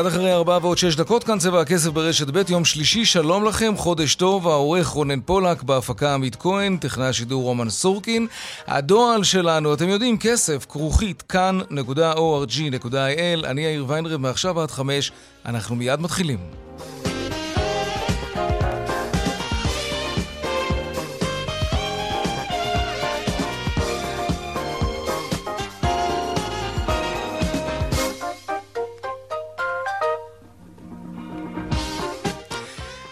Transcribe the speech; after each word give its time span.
קצת 0.00 0.08
אחרי 0.08 0.32
ארבעה 0.32 0.58
ועוד 0.62 0.78
שש 0.78 0.96
דקות, 0.96 1.24
כאן 1.24 1.38
צבע 1.38 1.60
הכסף 1.60 1.88
ברשת 1.88 2.26
ב', 2.26 2.42
יום 2.48 2.64
שלישי, 2.64 3.04
שלום 3.04 3.44
לכם, 3.44 3.76
חודש 3.76 4.14
טוב, 4.14 4.48
העורך 4.48 4.86
רונן 4.86 5.20
פולק, 5.20 5.62
בהפקה 5.62 6.14
עמית 6.14 6.36
כהן, 6.36 6.76
טכנאי 6.76 7.06
השידור 7.06 7.42
רומן 7.42 7.70
סורקין. 7.70 8.26
הדואל 8.66 9.24
שלנו, 9.24 9.74
אתם 9.74 9.88
יודעים, 9.88 10.18
כסף, 10.18 10.66
כרוכית, 10.68 11.22
כאן.org.il, 11.22 13.46
אני 13.46 13.64
יאיר 13.64 13.84
ויינרב, 13.88 14.20
מעכשיו 14.20 14.60
עד 14.60 14.70
חמש, 14.70 15.12
אנחנו 15.46 15.76
מיד 15.76 16.00
מתחילים. 16.00 16.38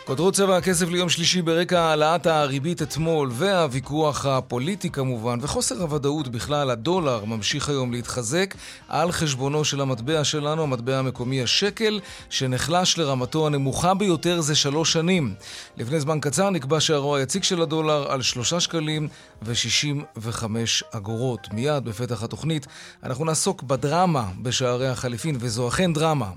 כותרות 0.08 0.34
צבע 0.34 0.56
הכסף 0.56 0.88
ליום 0.88 1.08
שלישי 1.08 1.42
ברקע 1.42 1.80
העלאת 1.80 2.26
הריבית 2.26 2.82
אתמול 2.82 3.30
והוויכוח 3.32 4.26
הפוליטי 4.26 4.90
כמובן 4.90 5.38
וחוסר 5.42 5.82
הוודאות 5.82 6.28
בכלל, 6.28 6.70
הדולר 6.70 7.24
ממשיך 7.24 7.68
היום 7.68 7.92
להתחזק 7.92 8.54
על 8.88 9.12
חשבונו 9.12 9.64
של 9.64 9.80
המטבע 9.80 10.24
שלנו, 10.24 10.62
המטבע 10.62 10.98
המקומי 10.98 11.42
השקל, 11.42 12.00
שנחלש 12.30 12.98
לרמתו 12.98 13.46
הנמוכה 13.46 13.94
ביותר 13.94 14.40
זה 14.40 14.54
שלוש 14.54 14.92
שנים. 14.92 15.34
לפני 15.76 16.00
זמן 16.00 16.20
קצר 16.20 16.50
נקבע 16.50 16.80
שערו 16.80 17.16
היציג 17.16 17.42
של 17.42 17.62
הדולר 17.62 18.12
על 18.12 18.22
שלושה 18.22 18.60
שקלים 18.60 19.08
ושישים 19.42 20.04
וחמש 20.16 20.84
אגורות. 20.90 21.48
מיד 21.52 21.84
בפתח 21.84 22.22
התוכנית 22.22 22.66
אנחנו 23.02 23.24
נעסוק 23.24 23.62
בדרמה 23.62 24.24
בשערי 24.42 24.88
החליפין, 24.88 25.36
וזו 25.40 25.68
אכן 25.68 25.92
דרמה. 25.92 26.30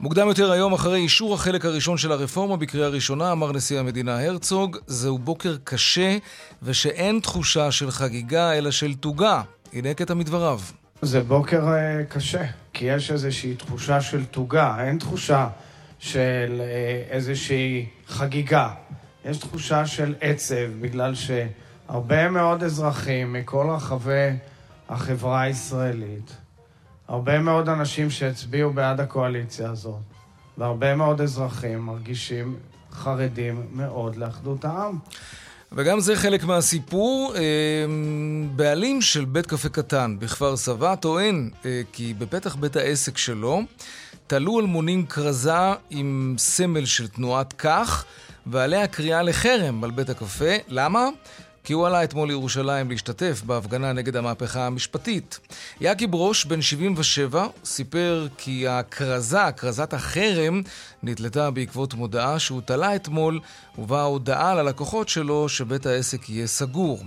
מוקדם 0.00 0.28
יותר 0.28 0.50
היום, 0.50 0.72
אחרי 0.72 0.98
אישור 0.98 1.34
החלק 1.34 1.64
הראשון 1.64 1.98
של 1.98 2.12
הרפורמה 2.12 2.56
בקריאה 2.56 2.88
ראשונה, 2.88 3.32
אמר 3.32 3.52
נשיא 3.52 3.80
המדינה 3.80 4.24
הרצוג, 4.24 4.76
זהו 4.86 5.18
בוקר 5.18 5.56
קשה 5.64 6.16
ושאין 6.62 7.20
תחושה 7.20 7.70
של 7.70 7.90
חגיגה 7.90 8.52
אלא 8.52 8.70
של 8.70 8.94
תוגה. 8.94 9.42
הנה 9.72 9.94
קטע 9.94 10.14
מדבריו. 10.14 10.60
זה 11.02 11.20
בוקר 11.20 11.62
uh, 11.62 12.12
קשה, 12.12 12.44
כי 12.72 12.84
יש 12.84 13.10
איזושהי 13.10 13.54
תחושה 13.54 14.00
של 14.00 14.24
תוגה, 14.24 14.84
אין 14.84 14.98
תחושה 14.98 15.48
של 15.98 16.60
uh, 16.60 17.12
איזושהי 17.12 17.86
חגיגה. 18.08 18.70
יש 19.24 19.38
תחושה 19.38 19.86
של 19.86 20.14
עצב, 20.20 20.70
בגלל 20.80 21.14
שהרבה 21.14 22.28
מאוד 22.28 22.62
אזרחים 22.62 23.32
מכל 23.32 23.66
רחבי 23.70 24.30
החברה 24.88 25.40
הישראלית 25.40 26.36
הרבה 27.08 27.38
מאוד 27.38 27.68
אנשים 27.68 28.10
שהצביעו 28.10 28.72
בעד 28.72 29.00
הקואליציה 29.00 29.70
הזאת, 29.70 30.00
והרבה 30.58 30.94
מאוד 30.94 31.20
אזרחים 31.20 31.78
מרגישים 31.78 32.56
חרדים 32.92 33.66
מאוד 33.72 34.16
לאחדות 34.16 34.64
העם. 34.64 34.98
וגם 35.72 36.00
זה 36.00 36.16
חלק 36.16 36.44
מהסיפור. 36.44 37.34
אה, 37.36 37.42
בעלים 38.56 39.02
של 39.02 39.24
בית 39.24 39.46
קפה 39.46 39.68
קטן 39.68 40.16
בכפר 40.18 40.56
סבא 40.56 40.94
טוען 40.94 41.50
אה, 41.64 41.82
כי 41.92 42.14
בפתח 42.14 42.54
בית 42.54 42.76
העסק 42.76 43.18
שלו 43.18 43.62
תלו 44.26 44.60
אלמונים 44.60 45.06
כרזה 45.06 45.52
עם 45.90 46.34
סמל 46.38 46.84
של 46.84 47.08
תנועת 47.08 47.52
כך, 47.52 48.04
ועליה 48.46 48.86
קריאה 48.86 49.22
לחרם 49.22 49.84
על 49.84 49.90
בית 49.90 50.10
הקפה. 50.10 50.54
למה? 50.68 51.08
כי 51.68 51.72
הוא 51.72 51.86
עלה 51.86 52.04
אתמול 52.04 52.28
לירושלים 52.28 52.90
להשתתף 52.90 53.42
בהפגנה 53.42 53.92
נגד 53.92 54.16
המהפכה 54.16 54.66
המשפטית. 54.66 55.38
יאקי 55.80 56.06
ברוש, 56.06 56.44
בן 56.44 56.62
77, 56.62 57.46
סיפר 57.64 58.26
כי 58.38 58.68
הכרזה, 58.68 59.52
כרזת 59.56 59.92
החרם, 59.92 60.62
נתלתה 61.02 61.50
בעקבות 61.50 61.94
מודעה 61.94 62.38
שהוא 62.38 62.60
תלה 62.60 62.96
אתמול, 62.96 63.40
ובה 63.78 64.02
הודעה 64.02 64.54
ללקוחות 64.54 65.08
שלו 65.08 65.48
שבית 65.48 65.86
העסק 65.86 66.28
יהיה 66.28 66.46
סגור. 66.46 67.04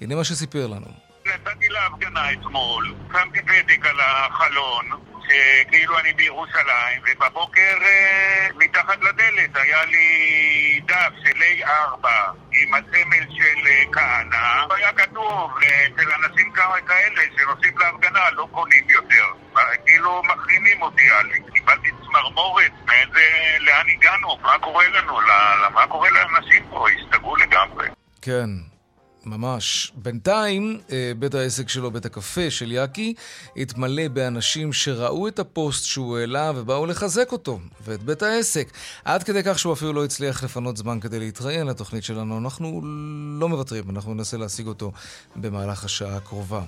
הנה 0.00 0.14
מה 0.14 0.24
שסיפר 0.24 0.66
לנו. 0.66 0.86
יצאתי 1.26 1.68
להפגנה 1.68 2.32
אתמול, 2.32 2.94
שמתי 3.12 3.38
פתק 3.42 3.86
על 3.86 3.96
החלון, 4.00 4.90
שכאילו 5.24 5.98
אני 5.98 6.12
בירושלים, 6.12 7.02
ובבוקר 7.02 7.76
אה, 7.82 8.48
מתחת 8.56 8.98
לדלת 9.02 9.56
היה 9.56 9.84
לי 9.84 10.73
דף 10.86 11.12
של 11.24 11.42
A4 11.42 12.08
עם 12.52 12.74
הסמל 12.74 13.26
של 13.30 13.66
אה, 13.66 13.82
כהנא, 13.92 14.74
היה 14.74 14.92
כתוב 14.92 15.50
אצל 15.58 16.10
אנשים 16.12 16.52
כאלה 16.86 17.22
שנוסעים 17.36 17.78
להפגנה 17.78 18.30
לא 18.30 18.48
קונים 18.52 18.90
יותר. 18.90 19.24
כאילו 19.86 20.22
מחרימים 20.22 20.82
אותי, 20.82 21.04
קיבלתי 21.54 21.88
צמרמורת, 22.04 22.72
לאן 23.60 23.86
הגענו? 23.88 24.38
מה 24.42 24.58
קורה 24.58 24.88
לנו? 24.88 25.18
מה 25.74 25.86
קורה 25.86 26.10
לאנשים 26.10 26.64
פה? 26.70 26.86
הסתגרו 26.90 27.36
לגמרי. 27.36 27.88
כן, 28.22 28.50
ממש. 29.26 29.92
בינתיים, 29.96 30.80
אה, 30.92 31.12
בית 31.18 31.34
העסק 31.34 31.68
שלו, 31.68 31.90
בית 31.90 32.06
הקפה 32.06 32.50
של 32.50 32.72
יאקי, 32.72 33.14
התמלא 33.56 34.08
באנשים 34.08 34.72
שראו 34.72 35.28
את 35.28 35.38
הפוסט 35.38 35.84
שהוא 35.84 36.18
העלה 36.18 36.52
ובאו 36.54 36.86
לחזק 36.86 37.32
אותו, 37.32 37.58
ואת 37.84 38.02
בית 38.02 38.22
העסק. 38.22 38.72
עד 39.04 39.22
כדי 39.22 39.40
כך 39.44 39.58
שהוא 39.58 39.72
אפילו 39.72 39.92
לא 39.92 40.04
הצליח 40.04 40.44
לפנות 40.44 40.76
זמן 40.76 41.00
כדי 41.00 41.18
להתראיין 41.18 41.66
לתוכנית 41.66 42.04
שלנו. 42.04 42.38
אנחנו 42.38 42.82
לא 43.40 43.48
מוותרים, 43.48 43.90
אנחנו 43.90 44.14
ננסה 44.14 44.36
להשיג 44.36 44.66
אותו 44.66 44.92
במהלך 45.36 45.84
השעה 45.84 46.16
הקרובה. 46.16 46.62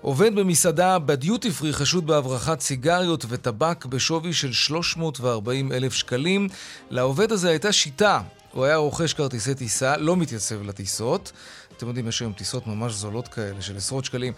עובד 0.00 0.34
במסעדה 0.34 0.98
בדיוטי 0.98 1.50
פרי 1.50 1.72
חשוד 1.72 2.06
בהברחת 2.06 2.60
סיגריות 2.60 3.24
וטבק 3.28 3.86
בשווי 3.86 4.32
של 4.32 4.52
340 4.52 5.72
אלף 5.72 5.92
שקלים. 5.92 6.48
לעובד 6.90 7.32
הזה 7.32 7.48
הייתה 7.50 7.72
שיטה. 7.72 8.20
הוא 8.52 8.64
היה 8.64 8.76
רוכש 8.76 9.14
כרטיסי 9.14 9.54
טיסה, 9.54 9.96
לא 9.96 10.16
מתייצב 10.16 10.62
לטיסות. 10.62 11.32
אתם 11.80 11.88
יודעים, 11.88 12.08
יש 12.08 12.20
היום 12.20 12.32
טיסות 12.32 12.66
ממש 12.66 12.92
זולות 12.92 13.28
כאלה 13.28 13.62
של 13.62 13.76
עשרות 13.76 14.04
שקלים. 14.04 14.32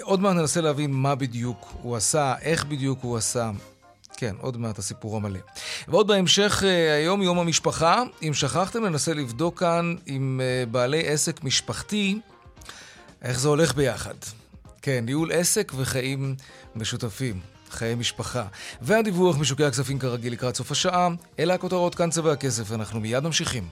עוד 0.00 0.20
מעט 0.20 0.36
ננסה 0.36 0.60
להבין 0.60 0.90
מה 0.90 1.14
בדיוק 1.14 1.72
הוא 1.82 1.96
עשה, 1.96 2.34
איך 2.42 2.64
בדיוק 2.64 2.98
הוא 3.02 3.16
עשה. 3.16 3.50
כן, 4.16 4.34
עוד 4.40 4.56
מעט 4.56 4.78
הסיפור 4.78 5.16
המלא. 5.16 5.38
ועוד 5.88 6.06
בהמשך, 6.06 6.62
אה, 6.66 6.94
היום 6.94 7.22
יום 7.22 7.38
המשפחה. 7.38 8.02
אם 8.22 8.34
שכחתם, 8.34 8.84
ננסה 8.84 9.14
לבדוק 9.14 9.60
כאן 9.60 9.94
עם 10.06 10.40
אה, 10.42 10.66
בעלי 10.66 11.08
עסק 11.08 11.44
משפחתי, 11.44 12.18
איך 13.22 13.40
זה 13.40 13.48
הולך 13.48 13.74
ביחד. 13.74 14.14
כן, 14.82 15.04
ניהול 15.04 15.32
עסק 15.32 15.72
וחיים 15.76 16.34
משותפים. 16.76 17.40
חיי 17.70 17.94
משפחה. 17.94 18.44
והדיווח 18.82 19.38
משוקי 19.38 19.64
הכספים 19.64 19.98
כרגיל 19.98 20.32
לקראת 20.32 20.56
סוף 20.56 20.70
השעה. 20.70 21.08
אלה 21.38 21.54
הכותרות 21.54 21.94
כאן 21.94 22.10
צבע 22.10 22.32
הכסף, 22.32 22.72
אנחנו 22.72 23.00
מיד 23.00 23.24
ממשיכים. 23.24 23.68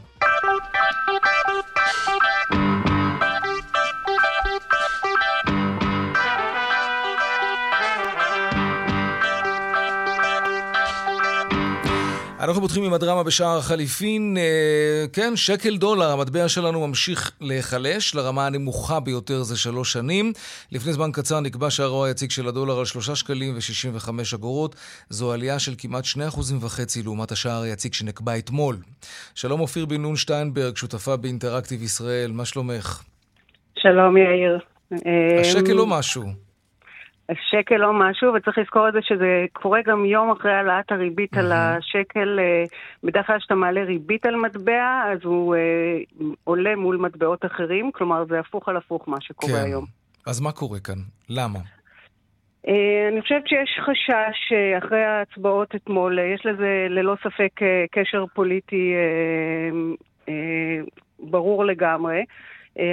אנחנו 12.40 12.60
פותחים 12.60 12.84
עם 12.84 12.92
הדרמה 12.92 13.22
בשער 13.22 13.58
החליפין. 13.58 14.36
אה, 14.38 15.04
כן, 15.12 15.36
שקל 15.36 15.76
דולר, 15.76 16.10
המטבע 16.10 16.48
שלנו 16.48 16.86
ממשיך 16.86 17.32
להיחלש, 17.40 18.14
לרמה 18.14 18.46
הנמוכה 18.46 19.00
ביותר 19.00 19.42
זה 19.42 19.58
שלוש 19.58 19.92
שנים. 19.92 20.32
לפני 20.72 20.92
זמן 20.92 21.10
קצר 21.12 21.40
נקבע 21.40 21.70
שהרוע 21.70 22.06
היציג 22.06 22.30
של 22.30 22.48
הדולר 22.48 22.78
על 22.78 22.84
שלושה 22.84 23.16
שקלים 23.16 23.54
ושישים 23.56 23.92
וחמש 23.94 24.34
אגורות. 24.34 24.74
זו 25.08 25.32
עלייה 25.32 25.58
של 25.58 25.72
כמעט 25.78 26.04
שני 26.04 26.28
אחוזים 26.28 26.58
וחצי 26.60 27.02
לעומת 27.02 27.32
השער 27.32 27.62
היציג 27.62 27.94
שנקבע 27.94 28.38
אתמול. 28.38 28.76
שלום 29.34 29.60
אופיר 29.60 29.86
בן 29.86 30.02
נון 30.02 30.16
שטיינברג, 30.16 30.76
שותפה 30.76 31.16
באינטראקטיב 31.16 31.82
ישראל, 31.82 32.32
מה 32.32 32.44
שלומך? 32.44 33.02
שלום 33.78 34.16
יאיר. 34.16 34.58
השקל 35.40 35.72
לא 35.72 35.86
משהו. 35.86 36.49
שקל 37.50 37.84
או 37.84 37.92
משהו, 37.92 38.34
וצריך 38.34 38.58
לזכור 38.58 38.88
את 38.88 38.92
זה 38.92 38.98
שזה 39.02 39.46
קורה 39.52 39.80
גם 39.86 40.04
יום 40.04 40.30
אחרי 40.30 40.52
העלאת 40.52 40.92
הריבית 40.92 41.36
על 41.36 41.52
השקל. 41.52 42.38
אה, 42.38 42.64
בדרך 43.04 43.26
כלל 43.26 43.38
כשאתה 43.38 43.54
מעלה 43.54 43.84
ריבית 43.84 44.26
על 44.26 44.36
מטבע, 44.36 45.02
אז 45.12 45.18
הוא 45.24 45.54
אה, 45.54 45.60
עולה 46.44 46.76
מול 46.76 46.96
מטבעות 46.96 47.44
אחרים, 47.44 47.92
כלומר 47.92 48.24
זה 48.28 48.40
הפוך 48.40 48.68
על 48.68 48.76
הפוך 48.76 49.08
מה 49.08 49.20
שקורה 49.20 49.52
כן. 49.52 49.64
היום. 49.64 49.84
אז 50.26 50.40
מה 50.40 50.52
קורה 50.52 50.80
כאן? 50.80 50.98
למה? 51.28 51.58
אה, 52.68 53.08
אני 53.12 53.22
חושבת 53.22 53.48
שיש 53.48 53.78
חשש 53.80 54.52
אה, 54.52 54.78
אחרי 54.78 55.04
ההצבעות 55.04 55.74
אתמול, 55.74 56.18
אה, 56.18 56.24
יש 56.24 56.46
לזה 56.46 56.86
ללא 56.90 57.14
ספק 57.24 57.60
קשר 57.92 58.24
פוליטי 58.34 58.94
ברור 61.18 61.64
לגמרי. 61.64 62.24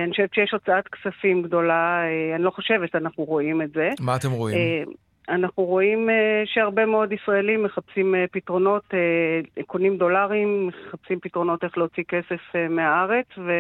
אני 0.04 0.12
חושבת 0.12 0.34
שיש 0.34 0.52
הוצאת 0.52 0.88
כספים 0.88 1.42
גדולה, 1.44 2.02
אני 2.36 2.44
לא 2.44 2.50
חושבת, 2.52 2.96
אנחנו 2.96 3.24
רואים 3.24 3.62
את 3.62 3.72
זה. 3.72 3.90
מה 4.00 4.16
אתם 4.16 4.32
רואים? 4.32 4.58
אנחנו 5.30 5.64
רואים 5.64 6.10
שהרבה 6.46 6.86
מאוד 6.86 7.12
ישראלים 7.12 7.64
מחפשים 7.64 8.16
פתרונות, 8.32 8.84
קונים 9.66 9.98
דולרים, 9.98 10.68
מחפשים 10.68 11.20
פתרונות 11.20 11.64
איך 11.64 11.78
להוציא 11.78 12.04
כסף 12.08 12.42
מהארץ, 12.70 13.28
ו... 13.38 13.52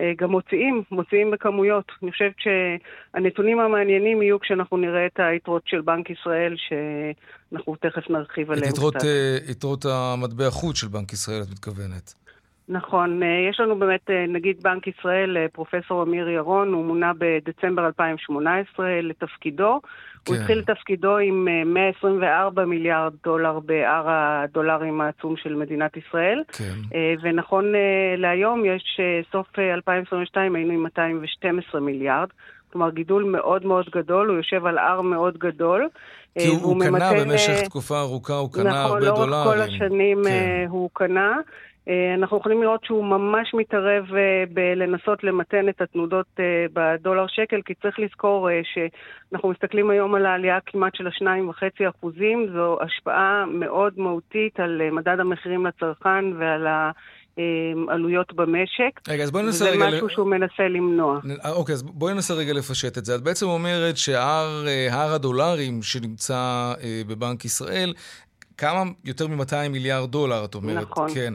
אה, 0.00 0.12
גם 0.18 0.30
מוציאים, 0.30 0.82
מוציאים 0.90 1.30
בכמויות. 1.30 1.84
אני 2.02 2.12
חושבת 2.12 2.34
שהנתונים 2.38 3.60
המעניינים 3.60 4.22
יהיו 4.22 4.40
כשאנחנו 4.40 4.76
נראה 4.76 5.06
את 5.06 5.20
היתרות 5.20 5.62
של 5.66 5.80
בנק 5.80 6.10
ישראל, 6.10 6.54
שאנחנו 6.56 7.76
תכף 7.76 8.10
נרחיב 8.10 8.50
עליהם 8.50 8.72
קצת. 8.72 8.96
את 8.96 9.04
אה, 9.04 9.36
יתרות 9.50 9.84
המטבע 9.84 10.50
חוץ 10.50 10.76
של 10.76 10.88
בנק 10.88 11.12
ישראל, 11.12 11.42
את 11.42 11.50
מתכוונת. 11.50 12.14
נכון, 12.68 13.22
אה, 13.22 13.48
יש 13.50 13.60
לנו 13.60 13.78
באמת, 13.78 14.10
נגיד 14.28 14.62
בנק 14.62 14.86
ישראל, 14.86 15.36
פרופסור 15.52 16.02
אמיר 16.02 16.28
ירון, 16.28 16.72
הוא 16.72 16.84
מונה 16.84 17.12
בדצמבר 17.18 17.86
2018 17.86 19.00
לתפקידו. 19.02 19.80
כן. 20.24 20.32
הוא 20.32 20.40
התחיל 20.40 20.62
תפקידו 20.62 21.16
עם 21.16 21.48
124 21.66 22.62
אה, 22.62 22.66
מיליארד 22.66 23.12
דולר 23.24 23.58
בהר 23.60 24.04
הדולרים 24.06 25.00
העצום 25.00 25.36
של 25.36 25.54
מדינת 25.54 25.96
ישראל. 25.96 26.42
כן. 26.52 26.74
אה, 26.94 27.14
ונכון 27.22 27.74
אה, 27.74 28.14
להיום, 28.16 28.64
יש 28.64 29.00
סוף 29.32 29.58
2022 29.58 30.54
היינו 30.54 30.72
עם 30.72 30.82
212 30.82 31.80
מיליארד. 31.80 32.28
כלומר, 32.72 32.90
גידול 32.90 33.24
מאוד 33.24 33.66
מאוד 33.66 33.86
גדול, 33.94 34.28
הוא 34.28 34.36
יושב 34.36 34.66
על 34.66 34.78
הר 34.78 35.00
מאוד 35.00 35.38
גדול. 35.38 35.88
כי 36.38 36.46
הוא, 36.46 36.62
הוא 36.62 36.80
קנה 36.80 37.10
במשך 37.20 37.60
תקופה 37.64 38.00
ארוכה, 38.00 38.34
הוא 38.34 38.52
קנה 38.52 38.70
נכון, 38.70 38.80
הרבה 38.80 39.00
דולרים. 39.00 39.14
נכון, 39.14 39.30
לאורך 39.30 39.46
כל 39.46 39.60
השנים 39.60 40.22
כן. 40.24 40.66
הוא 40.68 40.90
קנה. 40.92 41.36
אה, 41.88 42.14
אנחנו 42.14 42.36
יכולים 42.36 42.62
לראות 42.62 42.84
שהוא 42.84 43.04
ממש 43.04 43.54
מתערב 43.54 44.04
אה, 44.14 44.44
בלנסות 44.52 45.24
למתן 45.24 45.68
את 45.68 45.80
התנודות 45.80 46.26
אה, 46.38 46.44
בדולר 46.72 47.26
שקל, 47.28 47.60
כי 47.64 47.74
צריך 47.74 47.98
לזכור 47.98 48.48
שאנחנו 48.62 49.48
מסתכלים 49.48 49.90
היום 49.90 50.14
על 50.14 50.26
העלייה 50.26 50.58
כמעט 50.66 50.94
של 50.94 51.06
השניים 51.06 51.48
וחצי 51.48 51.88
אחוזים, 51.88 52.46
זו 52.52 52.78
השפעה 52.80 53.44
מאוד 53.46 53.92
מהותית 53.96 54.60
על 54.60 54.90
מדד 54.90 55.20
המחירים 55.20 55.66
לצרכן 55.66 56.24
ועל 56.38 56.66
ה... 56.66 56.90
עלויות 57.88 58.32
במשק. 58.32 59.00
רגע, 59.08 59.24
אז 59.24 59.30
בואי 59.30 59.42
ננסה 59.42 59.64
רגע... 59.64 59.86
וזה 59.86 59.96
משהו 59.96 60.08
שהוא 60.08 60.26
מנסה 60.26 60.68
למנוע. 60.68 61.20
אוקיי, 61.44 61.72
אז 61.72 61.82
בואי 61.82 62.14
ננסה 62.14 62.34
רגע 62.34 62.52
לפשט 62.52 62.98
את 62.98 63.04
זה. 63.04 63.14
את 63.14 63.20
בעצם 63.20 63.46
אומרת 63.46 63.96
שהר 63.96 65.14
הדולרים 65.14 65.82
שנמצא 65.82 66.72
בבנק 67.08 67.44
ישראל 67.44 67.92
כמה 68.58 68.82
יותר 69.04 69.26
מ-200 69.26 69.68
מיליארד 69.70 70.10
דולר, 70.10 70.44
את 70.44 70.54
אומרת. 70.54 70.90
נכון. 70.90 71.14
כן. 71.14 71.34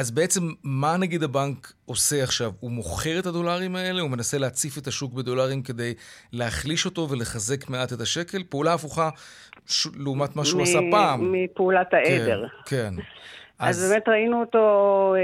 אז 0.00 0.10
בעצם, 0.10 0.40
מה 0.64 0.96
נגיד 0.96 1.22
הבנק 1.22 1.72
עושה 1.86 2.22
עכשיו? 2.22 2.50
הוא 2.60 2.70
מוכר 2.70 3.18
את 3.18 3.26
הדולרים 3.26 3.76
האלה? 3.76 4.00
הוא 4.00 4.10
מנסה 4.10 4.38
להציף 4.38 4.78
את 4.78 4.86
השוק 4.86 5.12
בדולרים 5.12 5.62
כדי 5.62 5.94
להחליש 6.32 6.86
אותו 6.86 7.08
ולחזק 7.10 7.70
מעט 7.70 7.92
את 7.92 8.00
השקל? 8.00 8.42
פעולה 8.48 8.74
הפוכה 8.74 9.08
ש... 9.66 9.88
לעומת 10.04 10.36
מה 10.36 10.44
שהוא 10.44 10.60
מ- 10.60 10.62
עשה 10.62 10.78
פעם. 10.90 11.32
מפעולת 11.32 11.94
העדר. 11.94 12.46
כן, 12.66 12.76
כן. 12.96 13.02
אז... 13.58 13.84
אז 13.84 13.90
באמת 13.90 14.08
ראינו 14.08 14.40
אותו 14.40 14.64
אה, 15.16 15.20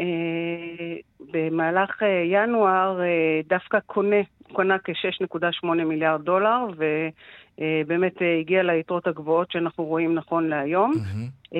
אה, 0.00 0.96
במהלך 1.32 2.02
אה, 2.02 2.22
ינואר, 2.32 3.00
אה, 3.00 3.40
דווקא 3.48 3.78
קונה, 3.86 4.22
קונה 4.52 4.76
כ-6.8 4.84 5.66
מיליארד 5.66 6.24
דולר, 6.24 6.66
ו... 6.78 6.84
אה, 7.60 7.82
אה, 8.22 8.38
הגיע 8.40 8.62
ליתרות 8.62 9.06
הגבוהות 9.06 9.50
שאנחנו 9.52 9.84
רואים 9.84 10.14
נכון 10.14 10.48
להיום. 10.48 10.92
Mm-hmm. 10.92 11.54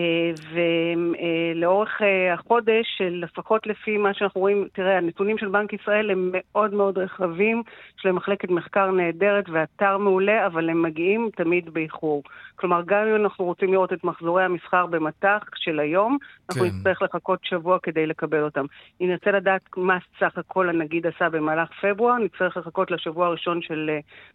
ולאורך 1.51 2.01
החודש, 2.35 3.01
לפחות 3.11 3.67
לפי 3.67 3.97
מה 3.97 4.15
שאנחנו 4.15 4.41
רואים, 4.41 4.69
תראה, 4.73 4.97
הנתונים 4.97 5.39
של 5.39 5.49
בנק 5.49 5.73
ישראל 5.73 6.11
הם 6.11 6.31
מאוד 6.33 6.75
מאוד 6.75 6.99
רחבים, 6.99 7.63
יש 7.99 8.07
להם 8.07 8.17
מחלקת 8.17 8.51
מחקר 8.51 8.91
נהדרת 8.91 9.45
ואתר 9.53 9.99
מעולה, 9.99 10.47
אבל 10.47 10.71
הם 10.71 10.83
מגיעים 10.83 11.31
תמיד 11.37 11.75
באיחור. 11.75 12.23
כלומר, 12.57 12.83
גם 12.87 13.07
אם 13.07 13.23
אנחנו 13.23 13.45
רוצים 13.45 13.73
לראות 13.73 13.93
את 13.93 14.05
מחזורי 14.05 14.45
המסחר 14.45 14.87
במטח 14.87 15.39
של 15.57 15.81
היום, 15.81 16.19
אנחנו 16.51 16.63
כן. 16.65 16.71
נצטרך 16.77 17.03
לחכות 17.03 17.39
שבוע 17.43 17.79
כדי 17.83 18.07
לקבל 18.07 18.43
אותם. 18.45 18.65
אם 19.01 19.07
נרצה 19.09 19.31
לדעת 19.31 19.61
מה 19.77 19.99
סך 20.21 20.39
הכל 20.39 20.69
הנגיד 20.69 21.07
עשה 21.07 21.29
במהלך 21.29 21.69
פברואר, 21.83 22.19
נצטרך 22.19 22.57
לחכות 22.57 22.91
לשבוע 22.91 23.27
הראשון 23.27 23.63
של 23.63 23.91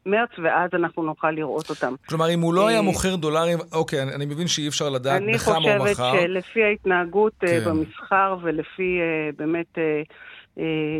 מרץ, 0.05 0.29
ואז 0.43 0.69
אנחנו 0.73 1.03
נוכל 1.03 1.31
לראות 1.31 1.69
אותם. 1.69 1.93
כלומר, 2.09 2.33
אם 2.33 2.39
הוא 2.39 2.53
לא 2.53 2.67
היה 2.67 2.81
מוכר 2.81 3.15
דולרים, 3.15 3.57
אוקיי, 3.73 4.03
אני 4.15 4.25
מבין 4.25 4.47
שאי 4.47 4.67
אפשר 4.67 4.89
לדעת 4.89 5.21
בכמה 5.21 5.55
הוא 5.55 5.63
מכר. 5.63 5.83
אני 5.83 5.93
חושבת 5.93 6.07
שלפי 6.21 6.63
ההתנהגות 6.63 7.04
כן. 7.39 7.61
במסחר 7.65 8.37
ולפי 8.41 8.99
באמת 9.37 9.77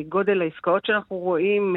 גודל 0.10 0.42
העסקאות 0.42 0.86
שאנחנו 0.86 1.18
רואים, 1.18 1.76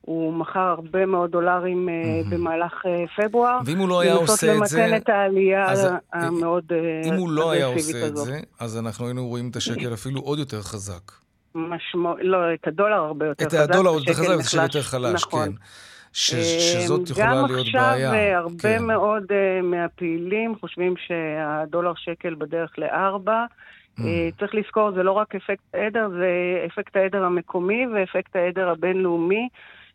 הוא 0.00 0.34
מכר 0.34 0.60
הרבה 0.60 1.06
מאוד 1.06 1.30
דולרים 1.30 1.88
mm-hmm. 1.88 2.34
במהלך 2.34 2.72
פברואר. 3.16 3.58
ואם 3.66 3.78
הוא 3.78 3.88
לא 3.88 4.00
היה 4.00 4.14
עושה 4.14 4.32
את 4.32 4.38
זה... 4.38 4.52
לנסות 4.52 4.78
למתן 4.78 4.96
את 4.96 5.08
העלייה 5.08 5.70
אז, 5.70 5.88
המאוד 6.12 6.72
אם 7.04 7.14
הוא 7.14 7.30
לא 7.30 7.50
היה 7.50 7.66
עושה 7.66 8.04
הזאת. 8.04 8.10
את 8.10 8.16
זה, 8.16 8.40
אז 8.60 8.78
אנחנו 8.78 9.06
היינו 9.06 9.26
רואים 9.26 9.50
את 9.50 9.56
השקל 9.56 9.94
אפילו 9.94 10.20
עוד 10.20 10.38
יותר 10.38 10.60
חזק. 10.60 11.12
משמע... 11.54 12.10
לא, 12.20 12.54
את 12.54 12.66
הדולר 12.66 12.96
הרבה 12.96 13.26
יותר 13.26 13.44
חזק. 13.44 13.64
את 13.64 13.70
הדולר 13.70 13.90
עוד 13.90 14.08
יותר 14.08 14.22
חזק, 14.22 14.40
השקל 14.40 14.62
יותר 14.62 14.82
חלש, 14.82 15.22
נכון. 15.26 15.46
כן. 15.46 15.52
ש, 16.12 16.34
שזאת 16.34 17.10
יכולה 17.10 17.46
להיות 17.46 17.66
בעיה. 17.72 18.10
גם 18.10 18.14
עכשיו 18.14 18.42
הרבה 18.42 18.78
כן. 18.78 18.84
מאוד 18.84 19.22
uh, 19.22 19.62
מהפעילים 19.62 20.54
חושבים 20.60 20.94
שהדולר 21.06 21.92
שקל 21.96 22.34
בדרך 22.34 22.78
לארבע. 22.78 23.44
Mm. 23.44 24.00
Uh, 24.00 24.04
צריך 24.38 24.54
לזכור, 24.54 24.92
זה 24.92 25.02
לא 25.02 25.12
רק 25.12 25.34
אפקט 25.34 25.64
העדר, 25.74 26.08
זה 26.08 26.28
אפקט 26.66 26.96
העדר 26.96 27.24
המקומי 27.24 27.86
ואפקט 27.86 28.36
העדר 28.36 28.68
הבינלאומי. 28.68 29.48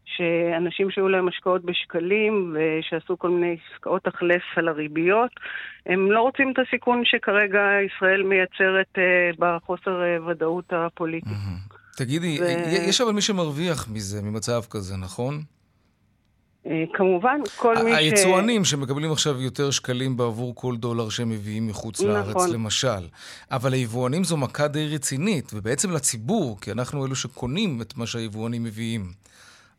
שאנשים 0.06 0.92
שהיו 0.92 1.10
להם 1.10 1.28
השקעות 1.28 1.66
בשקלים 1.66 2.56
ושעשו 2.56 3.20
כל 3.20 3.30
מיני 3.30 3.58
עסקאות 3.74 4.08
החלף 4.08 4.42
על 4.56 4.68
הריביות, 4.68 5.32
הם 5.86 6.12
לא 6.12 6.22
רוצים 6.22 6.52
את 6.52 6.60
הסיכון 6.68 7.02
שכרגע 7.06 7.60
ישראל 7.86 8.24
מייצרת 8.24 8.88
uh, 8.96 9.36
בחוסר 9.40 10.02
uh, 10.02 10.30
ודאות 10.30 10.74
הפוליטית. 10.74 11.30
Mm-hmm. 11.30 11.98
תגידי, 11.98 12.38
ו... 12.42 12.46
יש 12.90 13.02
אבל 13.02 13.12
מי 13.12 13.22
שמרוויח 13.22 13.88
מזה, 13.94 14.22
ממצב 14.22 14.62
כזה, 14.70 14.98
נכון? 14.98 15.42
אה, 16.68 16.84
כמובן, 16.94 17.40
כל 17.58 17.76
מי 17.84 17.92
ש... 17.92 17.98
היצואנים 17.98 18.66
שמקבלים 18.66 19.12
עכשיו 19.12 19.42
יותר 19.42 19.72
שקלים 19.72 20.18
בעבור 20.18 20.56
כל 20.56 20.75
דולר 20.75 21.10
שהם 21.10 21.30
מביאים 21.30 21.68
מחוץ 21.68 22.01
נכון. 22.01 22.13
לארץ, 22.13 22.50
למשל. 22.54 23.08
אבל 23.51 23.74
היבואנים 23.74 24.24
זו 24.24 24.38
מכה 24.38 24.68
די 24.68 24.88
רצינית, 24.96 25.51
ובעצם 25.54 25.92
לציבור, 25.92 26.62
כי 26.62 26.72
אנחנו 26.72 27.06
אלו 27.06 27.16
שקונים 27.16 27.82
את 27.82 27.98
מה 27.98 28.06
שהיבואנים 28.08 28.63
מביאים. 28.63 29.01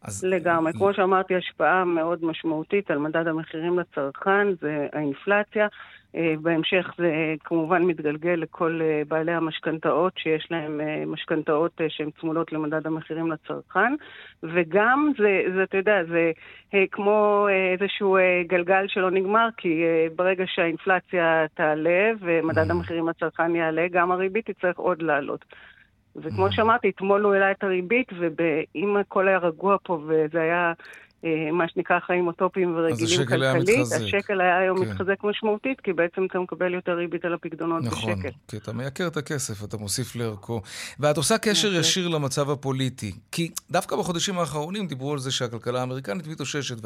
אז... 0.02 0.24
לגמרי. 0.24 0.72
כמו 0.72 0.94
שאמרתי, 0.94 1.34
השפעה 1.34 1.84
מאוד 1.84 2.24
משמעותית 2.24 2.90
על 2.90 2.98
מדד 2.98 3.26
המחירים 3.26 3.78
לצרכן 3.78 4.46
זה 4.60 4.86
האינפלציה. 4.92 5.66
אה, 6.14 6.34
בהמשך 6.42 6.90
זה 6.98 7.34
כמובן 7.44 7.82
מתגלגל 7.82 8.34
לכל 8.34 8.80
אה, 8.82 9.02
בעלי 9.08 9.32
המשכנתאות 9.32 10.12
שיש 10.18 10.48
להם 10.50 10.80
אה, 10.80 11.02
משכנתאות 11.06 11.80
שהן 11.88 12.10
צמודות 12.20 12.52
למדד 12.52 12.86
המחירים 12.86 13.32
לצרכן, 13.32 13.94
וגם 14.42 15.12
זה, 15.18 15.42
זה 15.54 15.62
אתה 15.62 15.76
יודע, 15.76 16.04
זה 16.04 16.32
כמו 16.90 17.46
איזשהו 17.72 18.16
גלגל 18.46 18.84
שלא 18.88 19.10
נגמר, 19.10 19.48
כי 19.56 19.82
ברגע 20.16 20.44
שהאינפלציה 20.46 21.44
תעלה 21.54 22.10
ומדד 22.20 22.68
mm. 22.68 22.72
המחירים 22.72 23.08
לצרכן 23.08 23.56
יעלה, 23.56 23.86
גם 23.90 24.12
הריבית 24.12 24.50
תצטרך 24.50 24.78
עוד 24.78 25.02
לעלות. 25.02 25.44
וכמו 26.16 26.46
mm. 26.46 26.52
שאמרתי, 26.52 26.88
אתמול 26.88 27.22
הוא 27.22 27.34
העלה 27.34 27.50
את 27.50 27.64
הריבית, 27.64 28.12
ואם 28.18 28.96
הכל 28.96 29.28
היה 29.28 29.38
רגוע 29.38 29.76
פה 29.82 29.98
וזה 30.06 30.40
היה 30.40 30.72
מה 31.52 31.68
שנקרא 31.68 32.00
חיים 32.06 32.26
אוטופיים 32.26 32.76
ורגילים 32.76 33.26
כלכלית, 33.26 33.86
השקל 33.96 34.40
היה 34.40 34.58
היום 34.58 34.84
כן. 34.84 34.90
מתחזק 34.90 35.24
משמעותית, 35.24 35.80
כי 35.80 35.92
בעצם 35.92 36.26
אתה 36.30 36.38
מקבל 36.38 36.74
יותר 36.74 36.92
ריבית 36.92 37.24
על 37.24 37.34
הפקדונות 37.34 37.82
נכון, 37.84 38.12
בשקל. 38.12 38.28
נכון, 38.28 38.40
כי 38.48 38.56
אתה 38.56 38.72
מייקר 38.72 39.06
את 39.06 39.16
הכסף, 39.16 39.64
אתה 39.64 39.76
מוסיף 39.76 40.16
לערכו. 40.16 40.62
ואת 41.00 41.16
עושה 41.16 41.38
קשר 41.38 41.68
נכון. 41.68 41.80
ישיר 41.80 42.08
למצב 42.08 42.50
הפוליטי. 42.50 43.12
כי 43.32 43.50
דווקא 43.70 43.96
בחודשים 43.96 44.38
האחרונים 44.38 44.86
דיברו 44.86 45.12
על 45.12 45.18
זה 45.18 45.30
שהכלכלה 45.30 45.80
האמריקנית 45.80 46.26
מתאוששת 46.26 46.76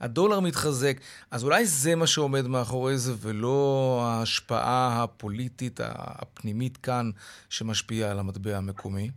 והדולר 0.00 0.40
מתחזק, 0.40 0.96
אז 1.30 1.44
אולי 1.44 1.66
זה 1.66 1.94
מה 1.94 2.06
שעומד 2.06 2.46
מאחורי 2.46 2.98
זה, 2.98 3.12
ולא 3.20 4.00
ההשפעה 4.04 5.02
הפוליטית 5.02 5.80
הפנימית 5.84 6.76
כאן 6.76 7.10
שמשפיעה 7.48 8.10
על 8.10 8.18
המטבע 8.18 8.56
המקומי? 8.56 9.10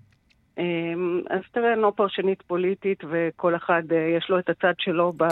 אמ, 0.58 1.22
אז 1.30 1.42
תראה, 1.52 1.76
לא 1.76 1.94
פרשנית 1.96 2.42
פוליטית, 2.42 3.04
וכל 3.10 3.56
אחד 3.56 3.84
אה, 3.92 3.98
יש 4.18 4.30
לו 4.30 4.40
את 4.40 4.50
הצד 4.50 4.74
שלו 4.78 5.14
כן. 5.20 5.26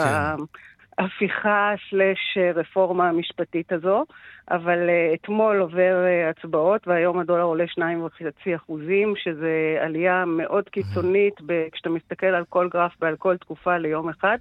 בהפיכה 0.98 1.74
סלש 1.90 2.38
רפורמה 2.54 3.08
המשפטית 3.08 3.72
הזו, 3.72 4.04
אבל 4.50 4.88
אה, 4.88 5.14
אתמול 5.14 5.60
עובר 5.60 6.04
אה, 6.04 6.30
הצבעות, 6.30 6.88
והיום 6.88 7.18
הדולר 7.18 7.42
עולה 7.42 7.64
2.5 7.64 8.56
אחוזים, 8.56 9.14
שזה 9.16 9.78
עלייה 9.80 10.24
מאוד 10.24 10.68
קיצונית 10.68 11.34
כשאתה 11.72 11.90
מסתכל 11.90 12.26
על 12.26 12.44
כל 12.48 12.68
גרף 12.72 12.92
ועל 13.00 13.16
כל 13.16 13.36
תקופה 13.36 13.78
ליום 13.78 14.08
אחד. 14.08 14.38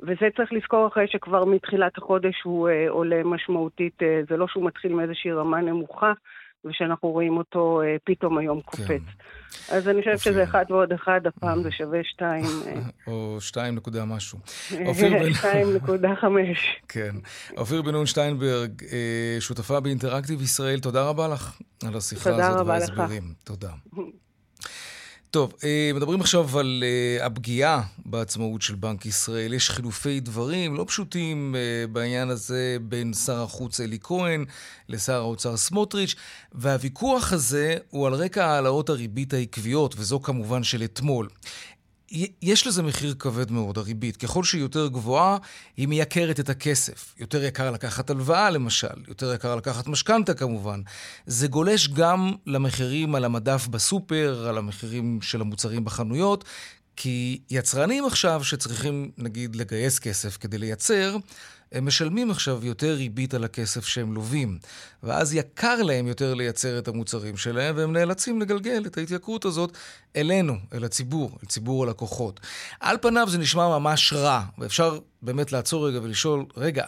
וזה 0.00 0.28
צריך 0.36 0.52
לזכור 0.52 0.86
אחרי 0.86 1.06
שכבר 1.08 1.44
מתחילת 1.44 1.98
החודש 1.98 2.42
הוא 2.42 2.68
אה, 2.68 2.86
עולה 2.88 3.24
משמעותית, 3.24 4.02
אה, 4.02 4.20
זה 4.28 4.36
לא 4.36 4.48
שהוא 4.48 4.64
מתחיל 4.64 4.94
מאיזושהי 4.94 5.32
רמה 5.32 5.60
נמוכה, 5.60 6.12
ושאנחנו 6.64 7.08
רואים 7.08 7.36
אותו 7.36 7.82
אה, 7.82 7.96
פתאום 8.04 8.38
היום 8.38 8.60
קופץ. 8.60 8.86
כן. 8.86 9.74
אז 9.74 9.88
אני 9.88 9.98
חושבת 9.98 10.18
שזה 10.18 10.44
אחד 10.44 10.64
ועוד 10.70 10.92
אחד, 10.92 11.20
הפעם 11.26 11.62
זה 11.62 11.70
שווה 11.70 11.98
שתיים. 12.04 12.44
אה. 12.66 12.80
או 13.12 13.36
שתיים 13.40 13.74
נקודה 13.74 14.04
משהו. 14.04 14.38
שתיים 15.38 15.74
נקודה 15.76 16.08
חמש. 16.20 16.80
כן. 16.88 17.16
אופיר 17.56 17.82
בן 17.82 17.90
נון 17.90 18.06
שטיינברג, 18.06 18.84
אה, 18.92 19.36
שותפה 19.40 19.80
באינטראקטיב 19.80 20.42
ישראל, 20.42 20.80
תודה 20.80 21.08
רבה 21.08 21.28
לך 21.28 21.58
על 21.86 21.96
השיחה 21.96 22.30
הזאת 22.30 22.66
וההסברים. 22.66 23.22
תודה. 23.44 23.70
טוב, 25.30 25.54
אה, 25.64 25.90
מדברים 25.94 26.20
עכשיו 26.20 26.58
על 26.58 26.84
אה, 26.86 27.26
הפגיעה 27.26 27.82
בעצמאות 28.06 28.62
של 28.62 28.74
בנק 28.74 29.06
ישראל. 29.06 29.52
יש 29.52 29.70
חילופי 29.70 30.20
דברים 30.20 30.76
לא 30.76 30.84
פשוטים 30.88 31.54
אה, 31.56 31.86
בעניין 31.86 32.30
הזה 32.30 32.76
בין 32.82 33.12
שר 33.12 33.42
החוץ 33.42 33.80
אלי 33.80 33.98
כהן 34.02 34.44
לשר 34.88 35.14
האוצר 35.14 35.56
סמוטריץ', 35.56 36.14
והוויכוח 36.52 37.32
הזה 37.32 37.76
הוא 37.90 38.06
על 38.06 38.14
רקע 38.14 38.46
העלאות 38.46 38.88
הריבית 38.88 39.34
העקביות, 39.34 39.94
וזו 39.98 40.22
כמובן 40.22 40.62
של 40.62 40.84
אתמול. 40.84 41.28
יש 42.42 42.66
לזה 42.66 42.82
מחיר 42.82 43.14
כבד 43.18 43.50
מאוד, 43.50 43.78
הריבית. 43.78 44.16
ככל 44.16 44.44
שהיא 44.44 44.60
יותר 44.60 44.86
גבוהה, 44.86 45.36
היא 45.76 45.88
מייקרת 45.88 46.40
את 46.40 46.48
הכסף. 46.48 47.14
יותר 47.18 47.44
יקר 47.44 47.70
לקחת 47.70 48.10
הלוואה, 48.10 48.50
למשל. 48.50 49.04
יותר 49.08 49.34
יקר 49.34 49.56
לקחת 49.56 49.86
משכנתה, 49.86 50.34
כמובן. 50.34 50.80
זה 51.26 51.48
גולש 51.48 51.88
גם 51.88 52.32
למחירים 52.46 53.14
על 53.14 53.24
המדף 53.24 53.66
בסופר, 53.66 54.46
על 54.48 54.58
המחירים 54.58 55.18
של 55.22 55.40
המוצרים 55.40 55.84
בחנויות, 55.84 56.44
כי 56.96 57.40
יצרנים 57.50 58.04
עכשיו 58.06 58.44
שצריכים, 58.44 59.10
נגיד, 59.18 59.56
לגייס 59.56 59.98
כסף 59.98 60.36
כדי 60.36 60.58
לייצר, 60.58 61.16
הם 61.72 61.86
משלמים 61.86 62.30
עכשיו 62.30 62.66
יותר 62.66 62.94
ריבית 62.94 63.34
על 63.34 63.44
הכסף 63.44 63.86
שהם 63.86 64.14
לווים. 64.14 64.58
ואז 65.02 65.34
יקר 65.34 65.82
להם 65.82 66.06
יותר 66.06 66.34
לייצר 66.34 66.78
את 66.78 66.88
המוצרים 66.88 67.36
שלהם, 67.36 67.76
והם 67.76 67.92
נאלצים 67.92 68.40
לגלגל 68.40 68.82
את 68.86 68.98
ההתייקרות 68.98 69.44
הזאת 69.44 69.72
אלינו, 70.16 70.56
אל 70.72 70.84
הציבור, 70.84 71.38
אל 71.42 71.48
ציבור 71.48 71.84
הלקוחות. 71.84 72.40
על 72.80 72.96
פניו 73.02 73.28
זה 73.30 73.38
נשמע 73.38 73.68
ממש 73.68 74.12
רע, 74.12 74.44
ואפשר 74.58 74.98
באמת 75.22 75.52
לעצור 75.52 75.88
רגע 75.88 76.00
ולשאול, 76.02 76.44
רגע, 76.56 76.86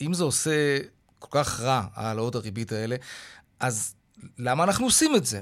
אם 0.00 0.14
זה 0.14 0.24
עושה 0.24 0.78
כל 1.18 1.28
כך 1.30 1.60
רע, 1.60 1.82
העלאות 1.94 2.34
הריבית 2.34 2.72
האלה, 2.72 2.96
אז 3.60 3.94
למה 4.38 4.64
אנחנו 4.64 4.86
עושים 4.86 5.16
את 5.16 5.26
זה? 5.26 5.40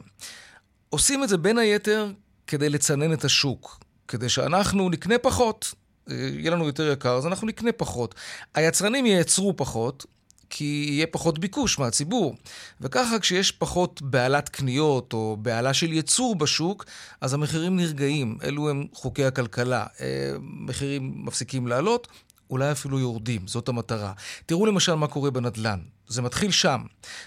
עושים 0.90 1.24
את 1.24 1.28
זה 1.28 1.38
בין 1.38 1.58
היתר 1.58 2.12
כדי 2.46 2.68
לצנן 2.68 3.12
את 3.12 3.24
השוק, 3.24 3.84
כדי 4.08 4.28
שאנחנו 4.28 4.90
נקנה 4.90 5.18
פחות. 5.18 5.74
יהיה 6.08 6.50
לנו 6.50 6.66
יותר 6.66 6.92
יקר, 6.92 7.16
אז 7.16 7.26
אנחנו 7.26 7.46
נקנה 7.46 7.72
פחות. 7.72 8.14
היצרנים 8.54 9.06
ייצרו 9.06 9.56
פחות, 9.56 10.06
כי 10.50 10.86
יהיה 10.88 11.06
פחות 11.06 11.38
ביקוש 11.38 11.78
מהציבור. 11.78 12.36
וככה 12.80 13.18
כשיש 13.18 13.52
פחות 13.52 14.02
בעלת 14.02 14.48
קניות 14.48 15.12
או 15.12 15.36
בעלה 15.42 15.74
של 15.74 15.92
ייצור 15.92 16.36
בשוק, 16.36 16.84
אז 17.20 17.34
המחירים 17.34 17.76
נרגעים. 17.76 18.38
אלו 18.44 18.70
הם 18.70 18.86
חוקי 18.92 19.24
הכלכלה. 19.24 19.86
אה, 20.00 20.06
מחירים 20.40 21.12
מפסיקים 21.26 21.66
לעלות, 21.66 22.08
אולי 22.50 22.72
אפילו 22.72 22.98
יורדים, 22.98 23.46
זאת 23.46 23.68
המטרה. 23.68 24.12
תראו 24.46 24.66
למשל 24.66 24.94
מה 24.94 25.06
קורה 25.06 25.30
בנדל"ן. 25.30 25.80
זה 26.08 26.22
מתחיל 26.22 26.50
שם. 26.50 26.82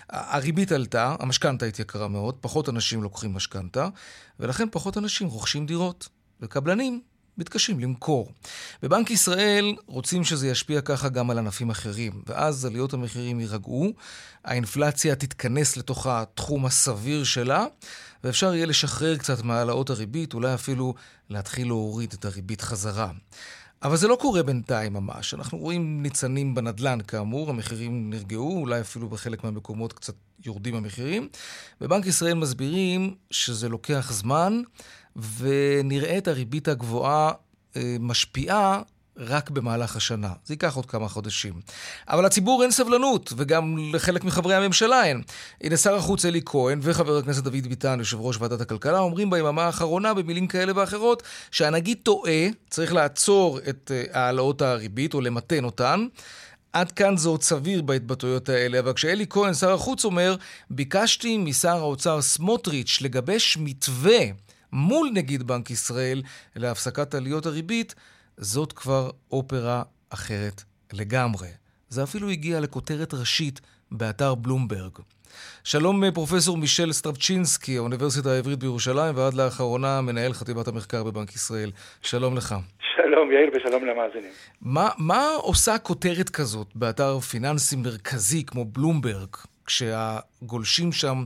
הריבית 0.10 0.72
עלתה, 0.72 1.16
המשכנתה 1.20 1.66
התייקרה 1.66 2.08
מאוד, 2.08 2.36
פחות 2.42 2.70
אנשים 2.70 3.04
לוקחים 3.04 3.34
משכנתה, 3.34 3.90
ולכן 4.40 4.68
פחות 4.72 4.98
אנשים 4.98 5.28
רוכשים 5.28 5.66
דירות. 5.66 6.10
וקבלנים 6.42 7.02
מתקשים 7.38 7.80
למכור. 7.80 8.32
בבנק 8.84 9.12
ישראל 9.12 9.76
רוצים 9.86 10.24
שזה 10.24 10.48
ישפיע 10.48 10.82
ככה 10.82 11.10
גם 11.10 11.30
על 11.30 11.38
ענפים 11.38 11.70
אחרים, 11.70 12.22
ואז 12.28 12.66
עליות 12.66 12.94
המחירים 12.94 13.40
יירגעו, 13.40 13.94
האינפלציה 14.46 15.16
תתכנס 15.16 15.78
לתוך 15.78 16.08
התחום 16.08 16.66
הסביר 16.66 17.24
שלה, 17.24 17.66
ואפשר 18.24 18.54
יהיה 18.54 18.66
לשחרר 18.66 19.18
קצת 19.18 19.44
מהעלאות 19.44 19.90
הריבית, 19.90 20.34
אולי 20.34 20.54
אפילו 20.54 20.94
להתחיל 21.30 21.68
להוריד 21.68 22.14
את 22.14 22.26
הריבית 22.26 22.62
חזרה. 22.62 23.12
אבל 23.84 23.98
זה 23.98 24.08
לא 24.08 24.18
קורה 24.22 24.44
בינתיים 24.44 24.94
ממש. 24.94 25.34
אנחנו 25.34 25.58
רואים 25.58 26.04
ניצנים 26.04 26.56
בנדל"ן, 26.56 27.00
כאמור, 27.08 27.50
המחירים 27.50 28.10
נרגעו, 28.10 28.60
אולי 28.60 28.82
אפילו 28.82 29.10
בחלק 29.10 29.44
מהמקומות 29.44 29.94
קצת 29.94 30.14
יורדים 30.46 30.76
המחירים. 30.76 31.30
בבנק 31.82 32.06
ישראל 32.06 32.34
מסבירים 32.34 33.16
שזה 33.32 33.70
לוקח 33.70 34.12
זמן, 34.14 34.62
ונראה 35.38 36.18
את 36.18 36.28
הריבית 36.28 36.68
הגבוהה 36.68 37.32
אה, 37.76 37.96
משפיעה 38.00 38.82
רק 39.20 39.50
במהלך 39.50 39.96
השנה. 39.96 40.30
זה 40.46 40.54
ייקח 40.54 40.76
עוד 40.76 40.86
כמה 40.86 41.08
חודשים. 41.08 41.54
אבל 42.10 42.26
לציבור 42.26 42.64
אין 42.64 42.72
סבלנות, 42.72 43.34
וגם 43.38 43.78
לחלק 43.94 44.24
מחברי 44.24 44.56
הממשלה 44.56 45.04
אין. 45.04 45.22
הנה 45.62 45.78
שר 45.78 45.96
החוץ 45.96 46.26
אלי 46.26 46.42
כהן 46.46 46.80
וחבר 46.82 47.18
הכנסת 47.18 47.44
דוד 47.44 47.68
ביטן, 47.68 48.00
יושב 48.00 48.20
ראש 48.20 48.38
ועדת 48.40 48.62
הכלכלה, 48.62 49.00
אומרים 49.00 49.30
ביממה 49.30 49.64
האחרונה, 49.64 50.14
במילים 50.14 50.48
כאלה 50.48 50.72
ואחרות, 50.76 51.24
שהנגיד 51.52 51.98
טועה, 52.04 52.48
צריך 52.70 52.94
לעצור 52.94 53.60
את 53.70 53.92
אה, 53.94 54.24
העלאות 54.24 54.62
הריבית 54.62 55.14
או 55.14 55.22
למתן 55.22 55.64
אותן. 55.64 56.06
עד 56.74 56.92
כאן 56.92 57.18
זה 57.18 57.30
עוד 57.30 57.44
סביר 57.44 57.82
בהתבטאויות 57.82 58.50
האלה, 58.50 58.80
אבל 58.80 58.94
כשאלי 58.94 59.26
כהן, 59.30 59.54
שר 59.54 59.74
החוץ, 59.74 60.06
אומר, 60.06 60.36
ביקשתי 60.70 61.38
משר 61.38 61.78
האוצר 61.78 62.22
סמוטריץ' 62.22 63.00
לגבש 63.02 63.58
מתווה 63.58 64.20
מול 64.72 65.10
נגיד 65.14 65.44
בנק 65.44 65.72
ישראל 65.72 66.22
להפסקת 66.56 67.16
עליות 67.16 67.46
הריבית, 67.46 67.96
זאת 68.38 68.74
כבר 68.74 69.10
אופרה 69.32 69.84
אחרת 70.10 70.64
לגמרי. 70.94 71.48
זה 71.90 72.04
אפילו 72.04 72.30
הגיע 72.30 72.60
לכותרת 72.60 73.14
ראשית 73.14 73.62
באתר 73.92 74.36
בלומברג. 74.36 74.92
שלום 75.64 76.04
אה, 76.04 76.12
פרופסור 76.12 76.58
מישל 76.58 76.92
סטרבצ'ינסקי, 76.92 77.78
האוניברסיטה 77.78 78.30
העברית 78.32 78.60
בירושלים, 78.60 79.18
ועד 79.18 79.34
לאחרונה 79.34 80.02
מנהל 80.02 80.34
חטיבת 80.34 80.68
המחקר 80.68 81.04
בבנק 81.04 81.36
ישראל. 81.36 81.72
שלום 82.02 82.38
לך. 82.38 82.56
שלום 82.96 83.32
יאיר 83.32 83.50
ושלום 83.56 83.86
למאזינים. 83.86 84.32
מה, 84.62 84.90
מה 84.98 85.28
עושה 85.38 85.78
כותרת 85.78 86.30
כזאת 86.30 86.68
באתר 86.76 87.20
פיננסי 87.20 87.76
מרכזי 87.76 88.46
כמו 88.46 88.66
בלומברג, 88.66 89.30
כשהגולשים 89.68 90.92
שם 90.92 91.18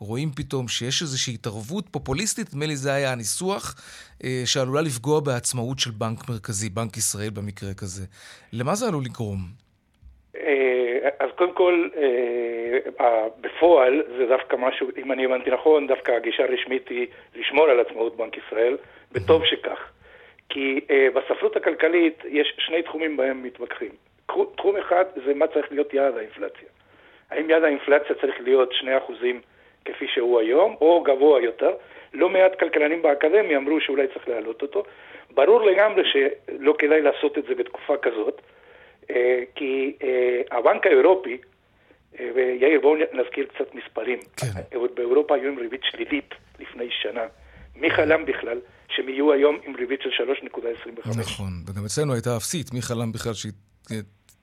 רואים 0.00 0.28
פתאום 0.36 0.68
שיש 0.68 1.02
איזושהי 1.02 1.34
התערבות 1.34 1.84
פופוליסטית, 1.90 2.46
נדמה 2.52 2.66
לי 2.66 2.76
זה 2.76 2.94
היה 2.94 3.12
הניסוח, 3.12 3.74
אה, 4.24 4.42
שעלולה 4.44 4.80
לפגוע 4.80 5.20
בעצמאות 5.20 5.78
של 5.78 5.90
בנק 5.90 6.18
מרכזי, 6.28 6.68
בנק 6.70 6.96
ישראל 6.96 7.30
במקרה 7.30 7.74
כזה. 7.80 8.04
למה 8.52 8.74
זה 8.74 8.86
עלול 8.88 9.04
לגרום? 9.04 9.38
אה, 10.36 11.08
אז 11.20 11.30
קודם 11.36 11.54
כל, 11.54 11.88
אה, 11.96 13.26
בפועל 13.40 14.02
זה 14.18 14.26
דווקא 14.28 14.56
משהו, 14.56 14.88
אם 14.96 15.12
אני 15.12 15.24
הבנתי 15.24 15.50
נכון, 15.50 15.86
דווקא 15.86 16.12
הגישה 16.12 16.42
הרשמית 16.42 16.88
היא 16.88 17.06
לשמור 17.36 17.66
על 17.68 17.80
עצמאות 17.80 18.16
בנק 18.16 18.36
ישראל, 18.36 18.76
וטוב 19.12 19.44
שכך. 19.44 19.78
כי 20.48 20.80
בספרות 21.14 21.56
הכלכלית 21.56 22.22
יש 22.28 22.54
שני 22.58 22.82
תחומים 22.82 23.16
בהם 23.16 23.42
מתווכחים. 23.42 23.92
תחום 24.56 24.76
אחד 24.76 25.04
זה 25.26 25.34
מה 25.34 25.46
צריך 25.46 25.66
להיות 25.70 25.94
יעד 25.94 26.16
האינפלציה. 26.16 26.68
האם 27.30 27.50
יעד 27.50 27.64
האינפלציה 27.64 28.16
צריך 28.20 28.34
להיות 28.40 28.70
2% 28.72 28.84
כפי 29.84 30.06
שהוא 30.14 30.40
היום, 30.40 30.76
או 30.80 31.02
גבוה 31.02 31.40
יותר. 31.42 31.70
לא 32.14 32.28
מעט 32.28 32.58
כלכלנים 32.58 33.02
באקדמיה 33.02 33.58
אמרו 33.58 33.80
שאולי 33.80 34.06
צריך 34.14 34.28
להעלות 34.28 34.62
אותו. 34.62 34.82
ברור 35.34 35.70
לגמרי 35.70 36.02
שלא 36.12 36.74
כדאי 36.78 37.02
לעשות 37.02 37.38
את 37.38 37.44
זה 37.48 37.54
בתקופה 37.54 37.96
כזאת, 38.02 38.40
אה, 39.10 39.42
כי 39.54 39.96
אה, 40.02 40.58
הבנק 40.58 40.86
האירופי, 40.86 41.38
אה, 42.20 42.30
ויאיר 42.34 42.80
בואו 42.80 42.96
נזכיר 43.12 43.46
קצת 43.46 43.74
מספרים, 43.74 44.18
כן. 44.36 44.78
באירופה 44.94 45.34
היו 45.34 45.52
עם 45.52 45.58
ריבית 45.58 45.80
שלילית 45.84 46.34
לפני 46.58 46.88
שנה. 46.90 47.24
מי 47.76 47.90
חלם 47.90 48.24
בכלל 48.26 48.60
שהם 48.88 49.08
יהיו 49.08 49.32
היום 49.32 49.58
עם 49.66 49.76
ריבית 49.76 50.00
של 50.02 50.10
3.25? 50.10 51.20
נכון, 51.20 51.50
וגם 51.66 51.84
אצלנו 51.84 52.14
הייתה 52.14 52.36
אפסית, 52.36 52.72
מי 52.72 52.82
חלם 52.82 53.12
בכלל 53.12 53.34
שהיא 53.34 53.52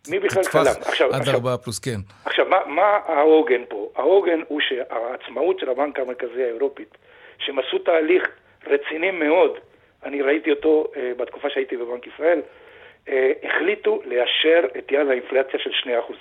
מי 0.10 0.20
בכלל 0.20 0.44
חלם? 0.44 0.74
עכשיו, 0.86 1.14
עד 1.14 1.28
ארבעה 1.28 1.58
פלוס, 1.58 1.80
כן. 1.80 2.00
עכשיו, 2.26 2.46
מה, 2.50 2.58
מה 2.66 3.00
העוגן 3.06 3.62
פה? 3.70 3.90
העוגן 3.96 4.40
הוא 4.48 4.62
שהעצמאות 4.62 5.60
של 5.60 5.70
הבנק 5.70 6.00
המרכזי 6.00 6.44
האירופית, 6.44 6.98
שהם 7.38 7.60
עשו 7.60 7.78
תהליך 7.78 8.24
רציני 8.68 9.12
מאוד, 9.12 9.58
אני 10.04 10.22
ראיתי 10.22 10.52
אותו 10.52 10.88
uh, 10.94 10.98
בתקופה 11.18 11.50
שהייתי 11.50 11.78
בבנק 11.78 12.08
ישראל, 12.08 12.42
uh, 13.06 13.12
החליטו 13.44 14.02
לאשר 14.06 14.62
את 14.78 14.92
יעד 14.92 15.08
האינפלציה 15.08 15.60
של 15.60 15.70
2%. 15.70 16.14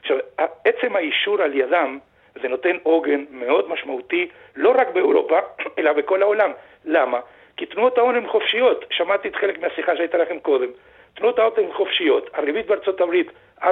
עכשיו, 0.00 0.16
עצם 0.64 0.96
האישור 0.96 1.42
על 1.42 1.54
ידם, 1.54 1.98
זה 2.42 2.48
נותן 2.48 2.76
עוגן 2.82 3.24
מאוד 3.30 3.68
משמעותי, 3.68 4.28
לא 4.56 4.74
רק 4.76 4.88
באירופה, 4.94 5.38
אלא 5.78 5.92
בכל 5.92 6.22
העולם. 6.22 6.50
למה? 6.84 7.20
כי 7.56 7.66
תנועות 7.66 7.98
ההון 7.98 8.16
הן 8.16 8.26
חופשיות. 8.26 8.84
שמעתי 8.90 9.28
את 9.28 9.36
חלק 9.36 9.58
מהשיחה 9.58 9.96
שהייתה 9.96 10.18
לכם 10.18 10.38
קודם. 10.38 10.68
תנועות 11.16 11.38
האוטו 11.38 11.60
הן 11.60 11.72
חופשיות, 11.72 12.30
הריבית 12.34 12.66
בארצות 12.66 13.00
הברית 13.00 13.30
4.75, 13.62 13.68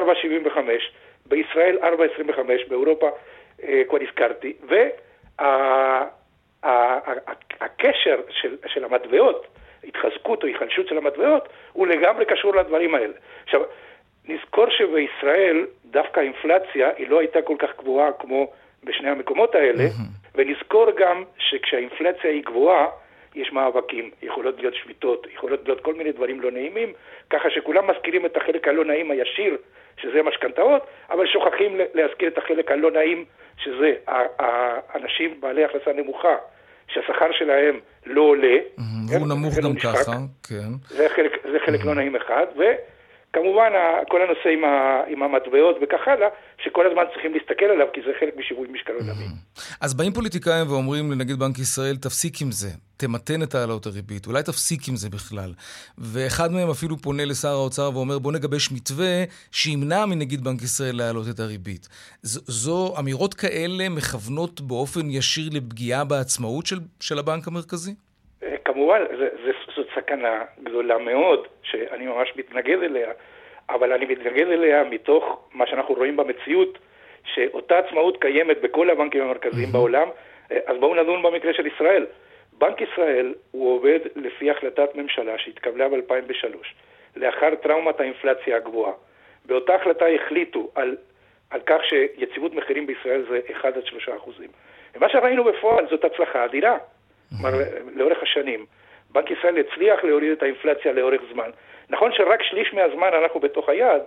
בישראל 1.26 1.78
4.25, 1.82 2.40
באירופה 2.68 3.10
אה, 3.62 3.82
כבר 3.88 3.98
הזכרתי, 4.02 4.52
והקשר 6.62 8.20
של, 8.30 8.56
של 8.66 8.84
המטבעות 8.84 9.46
ההתחזקות 9.84 10.42
או 10.42 10.48
היחלשות 10.48 10.88
של 10.88 10.98
המטבעות, 10.98 11.48
הוא 11.72 11.86
לגמרי 11.86 12.24
קשור 12.24 12.54
לדברים 12.54 12.94
האלה. 12.94 13.12
עכשיו, 13.44 13.60
נזכור 14.28 14.66
שבישראל 14.70 15.66
דווקא 15.84 16.20
האינפלציה 16.20 16.90
היא 16.96 17.08
לא 17.08 17.20
הייתה 17.20 17.42
כל 17.42 17.56
כך 17.58 17.70
גבוהה 17.78 18.12
כמו 18.12 18.52
בשני 18.84 19.10
המקומות 19.10 19.54
האלה, 19.54 19.84
ונזכור 20.34 20.86
גם 20.98 21.24
שכשהאינפלציה 21.38 22.30
היא 22.30 22.44
גבוהה, 22.44 22.86
יש 23.34 23.52
מאבקים, 23.52 24.10
יכולות 24.22 24.54
להיות 24.58 24.74
שביתות, 24.74 25.26
יכולות 25.34 25.60
להיות 25.64 25.80
כל 25.80 25.94
מיני 25.94 26.12
דברים 26.12 26.40
לא 26.40 26.50
נעימים, 26.50 26.92
ככה 27.30 27.50
שכולם 27.50 27.90
מזכירים 27.90 28.26
את 28.26 28.36
החלק 28.36 28.68
הלא 28.68 28.84
נעים 28.84 29.10
הישיר, 29.10 29.56
שזה 29.96 30.22
משכנתאות, 30.22 30.82
אבל 31.10 31.26
שוכחים 31.26 31.80
להזכיר 31.94 32.28
את 32.28 32.38
החלק 32.38 32.70
הלא 32.70 32.90
נעים, 32.90 33.24
שזה 33.56 33.94
האנשים 34.08 35.40
בעלי 35.40 35.64
הכנסה 35.64 35.92
נמוכה, 35.92 36.36
שהשכר 36.88 37.32
שלהם 37.32 37.80
לא 38.06 38.20
עולה. 38.20 38.56
והוא 39.08 39.18
כן? 39.18 39.24
נמוך 39.28 39.54
גם 39.58 39.74
ככה, 39.82 40.12
כן. 40.48 40.70
זה 40.88 41.08
חלק, 41.08 41.32
זה 41.52 41.58
חלק 41.66 41.84
לא 41.84 41.94
נעים 41.94 42.16
אחד, 42.16 42.46
ו... 42.56 42.62
כמובן, 43.34 43.72
כל 44.08 44.22
הנושא 44.22 44.48
עם, 44.48 44.64
ה, 44.64 45.02
עם 45.06 45.22
המטבעות 45.22 45.76
וכך 45.82 46.08
הלאה, 46.08 46.28
שכל 46.58 46.86
הזמן 46.86 47.02
צריכים 47.12 47.32
להסתכל 47.34 47.64
עליו, 47.64 47.86
כי 47.92 48.00
זה 48.06 48.12
חלק 48.20 48.36
משיווי 48.36 48.68
משקל 48.72 48.92
עולמי. 48.92 49.26
אז 49.80 49.94
באים 49.94 50.12
פוליטיקאים 50.12 50.66
ואומרים 50.70 51.10
לנגיד 51.12 51.36
בנק 51.38 51.58
ישראל, 51.58 51.96
תפסיק 51.96 52.34
עם 52.42 52.50
זה, 52.50 52.68
תמתן 52.96 53.42
את 53.42 53.54
העלות 53.54 53.86
הריבית, 53.86 54.26
אולי 54.26 54.42
תפסיק 54.42 54.80
עם 54.88 54.96
זה 54.96 55.08
בכלל. 55.10 55.50
ואחד 55.98 56.48
מהם 56.52 56.70
אפילו 56.70 56.96
פונה 56.96 57.24
לשר 57.24 57.48
האוצר 57.48 57.90
ואומר, 57.94 58.18
בוא 58.18 58.32
נגבש 58.32 58.72
מתווה 58.72 59.14
שימנע 59.52 60.06
מנגיד 60.06 60.44
בנק 60.44 60.62
ישראל 60.62 60.96
להעלות 60.96 61.26
את 61.34 61.40
הריבית. 61.40 61.88
ז, 62.22 62.34
זו, 62.64 62.94
אמירות 62.98 63.34
כאלה 63.34 63.88
מכוונות 63.88 64.60
באופן 64.60 65.10
ישיר 65.10 65.44
לפגיעה 65.52 66.04
בעצמאות 66.04 66.66
של, 66.66 66.78
של 67.00 67.18
הבנק 67.18 67.48
המרכזי? 67.48 67.94
אה, 68.42 68.56
כמובן, 68.64 69.00
זה, 69.18 69.28
זה, 69.44 69.50
סכנה 69.94 70.42
גדולה 70.62 70.98
מאוד, 70.98 71.46
שאני 71.62 72.06
ממש 72.06 72.32
מתנגד 72.36 72.82
אליה, 72.82 73.10
אבל 73.68 73.92
אני 73.92 74.04
מתנגד 74.04 74.46
אליה 74.46 74.84
מתוך 74.84 75.48
מה 75.52 75.66
שאנחנו 75.66 75.94
רואים 75.94 76.16
במציאות, 76.16 76.78
שאותה 77.24 77.78
עצמאות 77.78 78.20
קיימת 78.20 78.60
בכל 78.60 78.90
הבנקים 78.90 79.22
המרכזיים 79.22 79.68
mm-hmm. 79.68 79.72
בעולם, 79.72 80.08
אז 80.50 80.76
בואו 80.80 80.94
נדון 80.94 81.22
במקרה 81.22 81.54
של 81.54 81.66
ישראל. 81.66 82.06
בנק 82.58 82.80
ישראל 82.80 83.34
הוא 83.50 83.76
עובד 83.76 83.98
לפי 84.16 84.50
החלטת 84.50 84.94
ממשלה 84.94 85.38
שהתקבלה 85.38 85.88
ב-2003, 85.88 86.56
לאחר 87.16 87.54
טראומת 87.54 88.00
האינפלציה 88.00 88.56
הגבוהה. 88.56 88.92
באותה 89.44 89.74
החלטה 89.74 90.04
החליטו 90.08 90.70
על, 90.74 90.96
על 91.50 91.60
כך 91.66 91.78
שיציבות 91.84 92.54
מחירים 92.54 92.86
בישראל 92.86 93.24
זה 93.28 93.40
1 93.52 93.76
עד 93.76 93.86
3 93.86 94.08
אחוזים. 94.08 94.48
ומה 94.94 95.08
שראינו 95.08 95.44
בפועל 95.44 95.86
זאת 95.90 96.04
הצלחה 96.04 96.44
אדירה. 96.44 96.76
כלומר, 97.30 97.58
לאורך 97.94 98.22
השנים. 98.22 98.66
בנק 99.14 99.30
ישראל 99.30 99.58
הצליח 99.58 100.04
להוריד 100.04 100.32
את 100.32 100.42
האינפלציה 100.42 100.92
לאורך 100.92 101.20
זמן. 101.32 101.50
נכון 101.90 102.12
שרק 102.12 102.42
שליש 102.42 102.74
מהזמן 102.74 103.10
אנחנו 103.22 103.40
בתוך 103.40 103.68
היעד, 103.68 104.02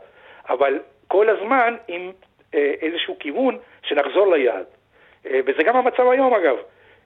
אבל 0.49 0.79
כל 1.07 1.29
הזמן 1.29 1.75
עם 1.87 2.11
אה, 2.55 2.73
איזשהו 2.81 3.19
כיוון 3.19 3.57
שנחזור 3.83 4.35
ליעד. 4.35 4.65
אה, 5.25 5.39
וזה 5.45 5.63
גם 5.63 5.75
המצב 5.75 6.07
היום 6.07 6.33
אגב. 6.33 6.57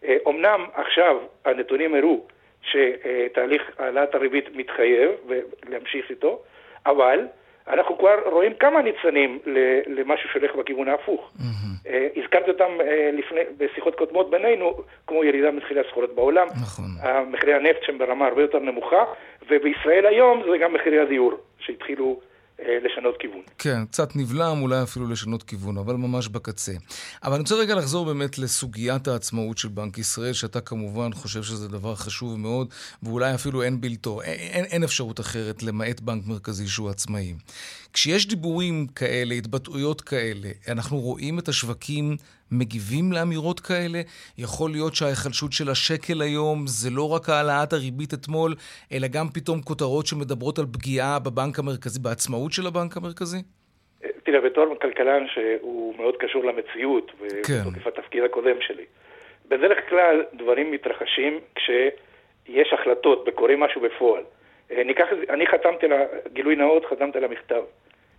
אה, 0.05 0.17
אמנם 0.27 0.65
עכשיו 0.73 1.17
הנתונים 1.45 1.95
הראו 1.95 2.25
שתהליך 2.61 3.71
העלאת 3.79 4.15
הריבית 4.15 4.55
מתחייב 4.55 5.11
ולהמשיך 5.27 6.09
איתו, 6.09 6.41
אבל 6.85 7.27
אנחנו 7.67 7.97
כבר 7.97 8.19
רואים 8.25 8.53
כמה 8.53 8.81
ניצנים 8.81 9.39
למשהו 9.87 10.29
שהולך 10.29 10.55
בכיוון 10.55 10.87
ההפוך. 10.87 11.31
Mm-hmm. 11.37 11.89
הזכרתי 12.15 12.51
אותם 12.51 12.71
אה, 12.81 13.09
לפני, 13.13 13.39
בשיחות 13.57 13.95
קודמות 13.95 14.29
בינינו, 14.29 14.73
כמו 15.07 15.23
ירידה 15.23 15.51
במחירי 15.51 15.79
הסחורות 15.79 16.15
בעולם. 16.15 16.47
נכון. 16.61 16.85
מחירי 17.31 17.53
הנפט 17.53 17.83
שהם 17.83 17.97
ברמה 17.97 18.27
הרבה 18.27 18.41
יותר 18.41 18.59
נמוכה, 18.59 19.03
ובישראל 19.49 20.05
היום 20.05 20.43
זה 20.51 20.57
גם 20.57 20.73
מחירי 20.73 20.99
הדיור, 20.99 21.33
שהתחילו 21.59 22.19
אה, 22.19 22.30
לשנות 22.61 23.15
כיוון. 23.19 23.41
כן, 23.57 23.85
קצת 23.85 24.15
נבלם, 24.15 24.61
אולי 24.61 24.83
אפילו 24.83 25.07
לשנות 25.07 25.43
כיוון, 25.43 25.77
אבל 25.77 25.95
ממש 25.95 26.27
בקצה. 26.27 26.73
אבל 27.23 27.33
אני 27.33 27.41
רוצה 27.41 27.55
רגע 27.55 27.75
לחזור 27.75 28.05
באמת 28.05 28.37
לסוגיית 28.37 29.07
העצמאות 29.07 29.57
של 29.57 29.67
בנק 29.67 29.97
ישראל, 29.97 30.33
שאתה 30.33 30.61
כמובן 30.61 31.13
חושב 31.13 31.43
שזה 31.43 31.67
דבר 31.67 31.95
חשוב 31.95 32.39
מאוד, 32.39 32.73
ואולי 33.03 33.33
אפילו 33.35 33.63
אין 33.63 33.81
בלתו, 33.81 34.21
אין, 34.21 34.39
אין, 34.39 34.65
אין 34.65 34.83
אפשרות 34.83 35.19
אחרת 35.19 35.63
למעט 35.63 35.99
בנק 35.99 36.27
מרכזי 36.27 36.67
שהוא 36.67 36.89
עצמאי. 36.89 37.33
כשיש 37.93 38.27
דיבורים 38.27 38.87
כאלה, 38.87 39.35
התבטאויות 39.35 40.01
כאלה, 40.01 40.49
אנחנו 40.67 40.99
רואים 40.99 41.39
את 41.39 41.47
השווקים 41.47 42.17
מגיבים 42.51 43.11
לאמירות 43.11 43.59
כאלה? 43.59 43.99
יכול 44.37 44.71
להיות 44.71 44.95
שההיחלשות 44.95 45.51
של 45.53 45.69
השקל 45.69 46.21
היום 46.21 46.57
זה 46.67 46.89
לא 46.89 47.09
רק 47.15 47.29
העלאת 47.29 47.73
הריבית 47.73 48.13
אתמול, 48.13 48.51
אלא 48.93 49.07
גם 49.07 49.25
פתאום 49.33 49.61
כותרות 49.61 50.05
שמדברות 50.05 50.59
על 50.59 50.65
פגיעה 50.73 51.19
בבנק 51.19 51.59
המרכזי, 51.59 51.99
בעצמאות 51.99 52.51
של 52.51 52.67
הבנק 52.67 52.97
המרכזי? 52.97 53.41
תראה, 54.23 54.41
בתור 54.41 54.75
כלכלן 54.81 55.27
שהוא 55.33 55.95
מאוד 55.97 56.15
קשור 56.19 56.45
למציאות, 56.45 57.11
כן. 57.47 57.53
ובתוקף 57.65 57.87
התפקיד 57.87 58.23
הקודם 58.23 58.57
שלי, 58.61 58.85
בדרך 59.47 59.89
כלל 59.89 60.23
דברים 60.33 60.71
מתרחשים 60.71 61.39
כשיש 61.55 62.73
החלטות 62.73 63.23
וקורה 63.27 63.55
משהו 63.55 63.81
בפועל. 63.81 64.23
אה, 64.71 64.83
ניקח, 64.83 65.05
אני 65.29 65.47
חתמתי, 65.47 65.85
גילוי 66.33 66.55
נאות, 66.55 66.85
חתמתי 66.85 67.17
על 67.17 67.23
המכתב. 67.23 67.61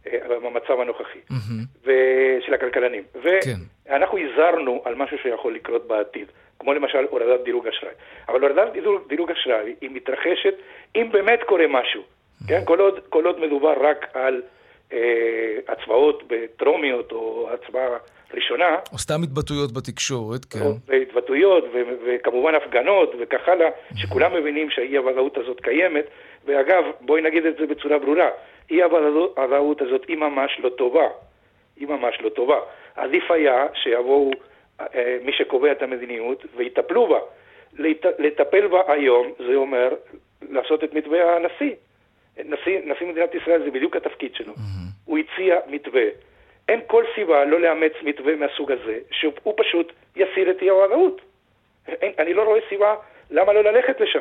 אה, 0.07 0.39
במצב 0.39 0.81
הנוכחי, 0.81 1.19
mm-hmm. 1.31 1.89
של 2.47 2.55
הכלכלנים. 2.55 3.03
כן. 3.23 3.29
ואנחנו 3.87 4.19
הזהרנו 4.19 4.83
על 4.85 4.95
משהו 4.95 5.17
שיכול 5.23 5.55
לקרות 5.55 5.87
בעתיד, 5.87 6.27
כמו 6.59 6.75
למשל 6.75 7.07
הורדת 7.11 7.45
דירוג 7.45 7.67
אשראי. 7.69 7.93
אבל 8.29 8.41
הורדת 8.43 8.73
דירוג, 9.09 9.31
אשראי 9.31 9.75
היא 9.81 9.91
מתרחשת 9.93 10.55
אם 10.97 11.09
באמת 11.13 11.41
קורה 11.47 11.67
משהו. 11.69 12.03
Mm-hmm. 12.03 12.49
כן? 12.49 12.61
כל 12.65 12.81
עוד, 12.81 13.01
כל 13.09 13.27
עוד 13.27 13.41
מדובר 13.41 13.75
רק 13.81 14.07
על 14.15 14.43
אה, 14.93 14.99
הצבעות 15.69 16.23
בטרומיות 16.29 17.13
או 17.13 17.49
הצבעה 17.53 17.99
ראשונה. 18.35 18.77
או 18.93 18.99
סתם 18.99 19.23
התבטאויות 19.23 19.73
בתקשורת, 19.73 20.45
כן. 20.45 20.59
והתבטאויות, 20.89 21.65
וכמובן 22.07 22.55
הפגנות 22.55 23.13
וכך 23.21 23.49
הלאה, 23.49 23.69
שכולם 23.95 24.35
מבינים 24.35 24.71
שהאי-הוודאות 24.71 25.39
הזאת 25.39 25.61
קיימת. 25.61 26.05
ואגב, 26.45 26.85
בואי 27.01 27.23
נגיד 27.23 27.47
את 27.47 27.57
זה 27.59 27.67
בצורה 27.67 27.99
ברורה, 27.99 28.29
אי-הוודאות 28.71 29.83
הזאת 29.83 30.05
היא 30.09 30.17
ממש 30.17 30.61
לא 30.61 30.69
טובה. 30.69 31.09
היא 31.77 31.89
ממש 31.89 32.21
לא 32.21 32.29
טובה. 32.29 32.61
עדיף 32.97 33.31
היה 33.31 33.67
שיבואו 33.75 34.31
אה, 34.81 35.19
מי 35.25 35.33
שקובע 35.33 35.73
את 35.73 35.83
המדיניות 35.83 36.45
ויטפלו 36.57 37.07
בה. 37.07 37.19
לט, 37.79 38.07
לטפל 38.19 38.67
בה 38.67 38.83
היום, 38.89 39.33
זה 39.39 39.55
אומר 39.55 39.89
לעשות 40.51 40.85
את 40.85 40.95
מתווה 40.95 41.37
הנשיא. 41.37 41.75
נשיא, 42.45 42.81
נשיא 42.85 43.07
מדינת 43.07 43.35
ישראל 43.35 43.63
זה 43.65 43.71
בדיוק 43.71 43.97
התפקיד 43.97 44.35
שלו. 44.35 44.53
Mm-hmm. 44.53 44.93
הוא 45.05 45.19
הציע 45.19 45.59
מתווה. 45.67 46.05
אין 46.69 46.81
כל 46.87 47.05
סיבה 47.15 47.45
לא 47.45 47.61
לאמץ 47.61 47.93
מתווה 48.03 48.37
מהסוג 48.37 48.73
הזה, 48.73 48.99
שהוא 49.11 49.55
פשוט 49.57 49.93
יסיר 50.17 50.51
את 50.51 50.63
אי-הוודאות. 50.63 51.21
אני 52.19 52.35
לא 52.35 52.43
רואה 52.43 52.61
סיבה 52.69 52.95
למה 53.31 53.53
לא 53.53 53.65
ללכת 53.65 54.01
לשם. 54.01 54.21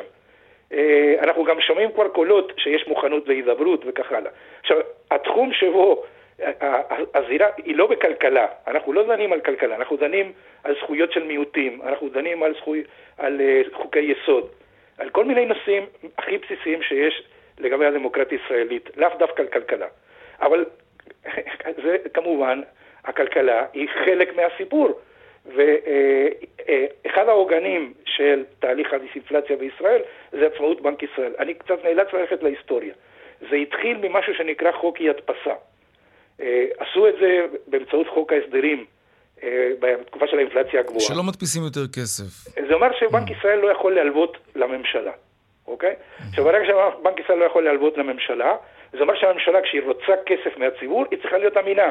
אה, 0.73 1.15
אנחנו 1.23 1.43
גם 1.43 1.61
שומעים 1.61 1.91
כבר 1.91 2.07
קולות 2.07 2.53
שיש 2.57 2.87
מוכנות 2.87 3.27
להידברות 3.27 3.83
וכך 3.85 4.11
הלאה. 4.11 4.31
עכשיו, 4.61 4.77
התחום 5.11 5.53
שבו 5.53 6.03
הזירה 7.13 7.47
היא 7.57 7.75
לא 7.75 7.87
בכלכלה, 7.87 8.47
אנחנו 8.67 8.93
לא 8.93 9.03
דנים 9.03 9.33
על 9.33 9.39
כלכלה, 9.39 9.75
אנחנו 9.75 9.97
דנים 9.97 10.31
על 10.63 10.75
זכויות 10.75 11.11
של 11.11 11.23
מיעוטים, 11.23 11.81
אנחנו 11.81 12.09
דנים 12.09 12.43
על, 12.43 12.53
זכוי, 12.53 12.83
על 13.17 13.41
אה, 13.41 13.61
חוקי 13.73 13.99
יסוד, 13.99 14.47
על 14.97 15.09
כל 15.09 15.25
מיני 15.25 15.45
נושאים 15.45 15.85
הכי 16.17 16.37
בסיסיים 16.37 16.81
שיש 16.81 17.23
לגבי 17.59 17.85
הדמוקרטיה 17.85 18.37
הישראלית, 18.41 18.89
לאו 18.97 19.09
דווקא 19.19 19.41
על 19.41 19.47
כלכלה. 19.47 19.87
אבל 20.41 20.65
זה 21.83 21.97
כמובן, 22.13 22.61
הכלכלה 23.05 23.65
היא 23.73 23.87
חלק 24.05 24.35
מהסיפור. 24.35 24.99
ואחד 25.45 27.27
העוגנים 27.27 27.93
של 28.05 28.43
תהליך 28.59 28.93
הדיסאינפלציה 28.93 29.55
בישראל 29.55 30.01
זה 30.31 30.47
עצמאות 30.53 30.81
בנק 30.81 31.03
ישראל. 31.03 31.33
אני 31.39 31.53
קצת 31.53 31.83
נאלץ 31.83 32.07
ללכת 32.13 32.43
להיסטוריה. 32.43 32.93
זה 33.49 33.55
התחיל 33.55 33.97
ממשהו 33.97 34.33
שנקרא 34.33 34.71
חוק 34.71 34.97
אי 34.99 35.09
הדפסה. 35.09 35.53
אה, 36.41 36.65
עשו 36.79 37.07
את 37.07 37.13
זה 37.21 37.45
באמצעות 37.67 38.07
חוק 38.07 38.33
ההסדרים 38.33 38.85
אה, 39.43 39.69
בתקופה 39.79 40.27
של 40.27 40.37
האינפלציה 40.37 40.79
הגבוהה. 40.79 40.99
שלא 40.99 41.23
מדפיסים 41.23 41.63
יותר 41.63 41.87
כסף. 41.95 42.51
זה 42.67 42.73
אומר 42.73 42.87
שבנק 42.99 43.27
mm. 43.27 43.31
ישראל 43.31 43.59
לא 43.59 43.71
יכול 43.71 43.95
להלוות 43.95 44.37
לממשלה, 44.55 45.11
אוקיי? 45.67 45.95
עכשיו, 46.29 46.43
ברגע 46.43 46.65
שבנק 46.65 47.19
ישראל 47.19 47.37
לא 47.37 47.45
יכול 47.45 47.63
להלוות 47.63 47.97
לממשלה, 47.97 48.55
זה 48.93 48.99
אומר 48.99 49.15
שהממשלה, 49.15 49.61
כשהיא 49.61 49.81
רוצה 49.85 50.13
כסף 50.25 50.57
מהציבור, 50.57 51.05
היא 51.11 51.19
צריכה 51.21 51.37
להיות 51.37 51.57
אמינה. 51.57 51.89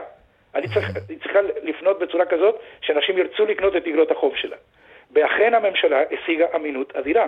אני 0.55 0.67
צריך, 0.75 0.89
היא 1.09 1.19
צריכה 1.19 1.41
לפנות 1.63 1.99
בצורה 1.99 2.27
כזאת 2.27 2.61
שאנשים 2.81 3.19
ירצו 3.19 3.45
לקנות 3.47 3.77
את 3.77 3.87
איגרות 3.87 4.11
החוב 4.11 4.37
שלה. 4.37 4.57
ואכן 5.13 5.55
הממשלה 5.55 6.03
השיגה 6.11 6.47
אמינות 6.55 6.97
אדירה. 6.97 7.27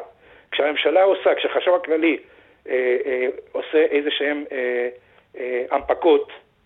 כשהממשלה 0.51 1.03
עושה, 1.03 1.35
כשהחשב 1.35 1.75
הכללי 1.75 2.19
אה, 2.69 2.97
אה, 3.07 3.27
עושה 3.53 3.79
איזה 3.79 4.11
שהם 4.11 4.45
אה, 4.53 4.89
אה, 5.39 5.65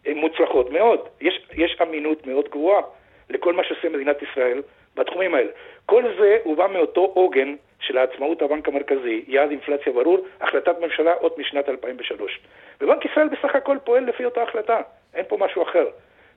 אה, 0.07 0.15
מוצלחות 0.15 0.71
מאוד, 0.71 1.01
יש, 1.21 1.47
יש 1.53 1.77
אמינות 1.83 2.27
מאוד 2.27 2.49
גבוהה 2.49 2.83
לכל 3.31 3.53
מה 3.53 3.65
שעושה 3.65 3.89
מדינת 3.89 4.23
ישראל 4.23 4.63
בתחומים 4.97 5.35
האלה. 5.35 5.51
כל 5.87 6.05
זה 6.19 6.39
הוא 6.45 6.57
בא 6.57 6.67
מאותו 6.67 7.01
עוגן 7.01 7.55
של 7.81 7.99
העצמאות 7.99 8.43
הבנק 8.43 8.69
המרכזי, 8.69 9.25
יעד 9.29 9.51
אינפלציה 9.51 9.93
ברור, 9.93 10.27
החלטת 10.41 10.79
ממשלה 10.81 11.13
עוד 11.13 11.33
משנת 11.39 11.69
2003. 11.69 12.41
ובנק 12.81 13.05
ישראל 13.05 13.29
בסך 13.29 13.55
הכל 13.55 13.77
פועל 13.85 14.05
לפי 14.05 14.25
אותה 14.25 14.43
החלטה, 14.43 14.81
אין 15.15 15.25
פה 15.29 15.37
משהו 15.37 15.63
אחר. 15.63 15.87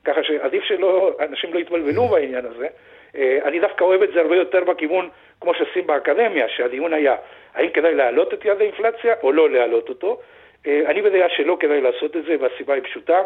ככה 0.06 0.24
שעדיף 0.24 0.64
שאנשים 0.64 1.54
לא 1.54 1.60
יתבלבלו 1.60 2.08
בעניין 2.08 2.46
הזה. 2.46 2.68
אה, 3.16 3.40
אני 3.44 3.60
דווקא 3.60 3.84
אוהב 3.84 4.02
את 4.02 4.14
זה 4.14 4.22
הרבה 4.22 4.36
יותר 4.36 4.64
בכיוון, 4.64 5.10
כמו 5.42 5.54
שעושים 5.54 5.88
באקדמיה, 5.88 6.50
שהדיון 6.50 6.94
היה, 6.94 7.16
האם 7.54 7.70
כדאי 7.70 7.96
להעלות 7.96 8.34
את 8.34 8.46
יעד 8.46 8.62
האינפלציה 8.62 9.16
או 9.24 9.32
לא 9.32 9.50
להעלות 9.50 9.90
אותו. 9.90 10.20
אה, 10.68 10.82
אני 10.86 11.02
בדעה 11.02 11.30
שלא 11.30 11.58
כדאי 11.60 11.82
לעשות 11.82 12.18
את 12.18 12.24
זה, 12.24 12.36
והסיבה 12.40 12.74
היא 12.74 12.84
פשוטה. 12.84 13.24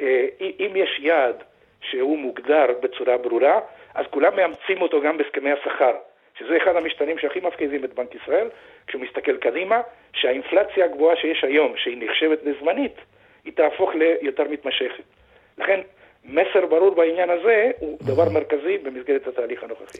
אה, 0.00 0.26
אם 0.40 0.72
יש 0.74 0.98
יעד 0.98 1.42
שהוא 1.80 2.18
מוגדר 2.18 2.66
בצורה 2.80 3.16
ברורה, 3.18 3.60
אז 3.94 4.06
כולם 4.10 4.36
מאמצים 4.36 4.82
אותו 4.82 5.00
גם 5.00 5.18
בהסכמי 5.18 5.52
השכר, 5.52 5.92
שזה 6.38 6.56
אחד 6.56 6.76
המשתנים 6.76 7.18
שהכי 7.18 7.40
מפחידים 7.40 7.84
את 7.84 7.94
בנק 7.94 8.14
ישראל, 8.14 8.48
כשהוא 8.86 9.02
מסתכל 9.02 9.36
קדימה, 9.36 9.80
שהאינפלציה 10.12 10.84
הגבוהה 10.84 11.16
שיש 11.16 11.44
היום, 11.44 11.76
שהיא 11.76 11.96
נחשבת 12.00 12.38
לזמנית, 12.44 12.96
היא 13.44 13.52
תהפוך 13.52 13.94
ליותר 13.94 14.44
מתמשכת. 14.50 15.19
לכן, 15.62 15.80
מסר 16.24 16.66
ברור 16.70 16.94
בעניין 16.94 17.30
הזה 17.30 17.70
הוא 17.78 17.98
דבר 18.02 18.28
מרכזי 18.28 18.78
במסגרת 18.84 19.26
התהליך 19.26 19.62
הנוכחי. 19.62 19.98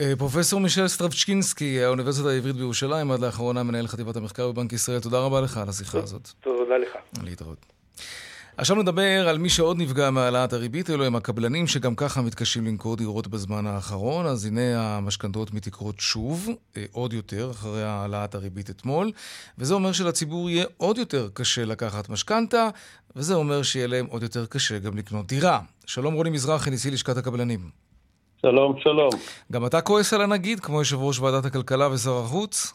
אה, 0.00 0.12
פרופסור 0.18 0.60
מישל 0.60 0.88
סטרבצ'קינסקי, 0.88 1.82
האוניברסיטה 1.82 2.28
העברית 2.28 2.56
בירושלים, 2.56 3.10
עד 3.10 3.20
לאחרונה 3.20 3.62
מנהל 3.62 3.86
חטיבת 3.86 4.16
המחקר 4.16 4.52
בבנק 4.52 4.72
ישראל, 4.72 5.00
תודה 5.00 5.18
רבה 5.18 5.40
לך 5.40 5.58
על 5.58 5.68
השיחה 5.68 5.98
הזאת. 5.98 6.28
תודה 6.40 6.76
לך. 6.76 6.96
להתראות. 7.24 7.58
עכשיו 8.56 8.76
נדבר 8.76 9.28
על 9.28 9.38
מי 9.38 9.48
שעוד 9.48 9.76
נפגע 9.78 10.10
מהעלאת 10.10 10.52
הריבית, 10.52 10.90
אלו 10.90 11.04
הם 11.04 11.16
הקבלנים 11.16 11.66
שגם 11.66 11.94
ככה 11.96 12.22
מתקשים 12.22 12.66
למכור 12.66 12.96
דירות 12.96 13.26
בזמן 13.26 13.66
האחרון, 13.66 14.26
אז 14.26 14.46
הנה 14.46 14.96
המשכנתאות 14.96 15.54
מתייקרות 15.54 15.94
שוב, 15.98 16.48
אה, 16.76 16.84
עוד 16.92 17.12
יותר, 17.12 17.50
אחרי 17.50 17.82
העלאת 17.82 18.34
הריבית 18.34 18.70
אתמול, 18.70 19.10
וזה 19.58 19.74
אומר 19.74 19.92
שלציבור 19.92 20.50
יהיה 20.50 20.64
עוד 20.76 20.98
יותר 20.98 21.28
קשה 21.34 21.64
לקחת 21.64 22.08
משכנתה, 22.08 22.68
וזה 23.16 23.34
אומר 23.34 23.62
שיהיה 23.62 23.86
להם 23.86 24.06
עוד 24.10 24.22
יותר 24.22 24.46
קשה 24.46 24.78
גם 24.78 24.96
לקנות 24.98 25.26
דירה. 25.26 25.60
שלום 25.86 26.14
רוני 26.14 26.30
מזרחי, 26.30 26.70
נשיא 26.70 26.92
לשכת 26.92 27.16
הקבלנים. 27.16 27.60
שלום, 28.42 28.74
שלום. 28.82 29.10
גם 29.52 29.66
אתה 29.66 29.80
כועס 29.80 30.14
על 30.14 30.20
הנגיד, 30.20 30.60
כמו 30.60 30.78
יושב 30.78 30.96
ראש 31.00 31.20
ועדת 31.20 31.44
הכלכלה 31.44 31.88
ושר 31.92 32.18
החוץ? 32.18 32.72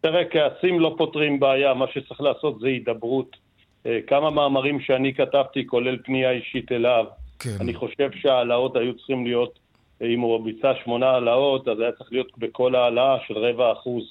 תראה, 0.00 0.22
כעסים 0.30 0.80
לא 0.80 0.94
פותרים 0.98 1.40
בעיה, 1.40 1.74
מה 1.74 1.86
שצריך 1.92 2.20
לעשות 2.20 2.60
זה 2.60 2.66
הידברות. 2.66 3.45
אה, 3.86 3.98
כמה 4.06 4.30
מאמרים 4.30 4.80
שאני 4.80 5.14
כתבתי, 5.14 5.66
כולל 5.66 5.96
פנייה 6.04 6.30
אישית 6.30 6.72
אליו. 6.72 7.04
כן. 7.38 7.56
אני 7.60 7.74
חושב 7.74 8.10
שההעלאות 8.20 8.76
היו 8.76 8.94
צריכים 8.94 9.26
להיות, 9.26 9.58
אה, 10.02 10.06
אם 10.06 10.20
הוא 10.20 10.44
ביצע 10.44 10.72
שמונה 10.84 11.06
העלאות, 11.06 11.68
אז 11.68 11.80
היה 11.80 11.92
צריך 11.92 12.12
להיות 12.12 12.38
בכל 12.38 12.74
העלאה 12.74 13.16
של 13.26 13.38
רבע 13.38 13.72
אחוז. 13.72 14.04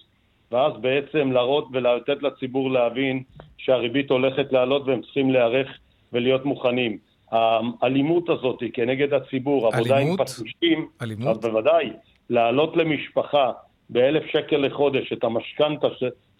ואז 0.52 0.74
בעצם 0.82 1.32
להראות 1.32 1.68
ולתת 1.72 2.24
לציבור 2.24 2.72
להבין 2.72 3.24
שהריבית 3.58 4.10
הולכת 4.10 4.52
לעלות 4.52 4.88
והם 4.88 5.02
צריכים 5.02 5.32
להיערך 5.32 5.68
ולהיות 6.14 6.46
מוכנים. 6.46 6.98
האלימות 7.32 8.30
הזאת 8.30 8.64
כנגד 8.74 9.14
הציבור, 9.14 9.68
עבודה 9.68 9.98
עם 9.98 10.18
פטושים, 10.18 10.88
אלימות? 11.02 11.42
בוודאי, 11.42 11.90
להעלות 12.30 12.78
למשפחה 12.78 13.52
באלף 13.90 14.24
שקל 14.26 14.58
לחודש 14.58 15.14
את 15.14 15.24
המשכנתה, 15.24 15.88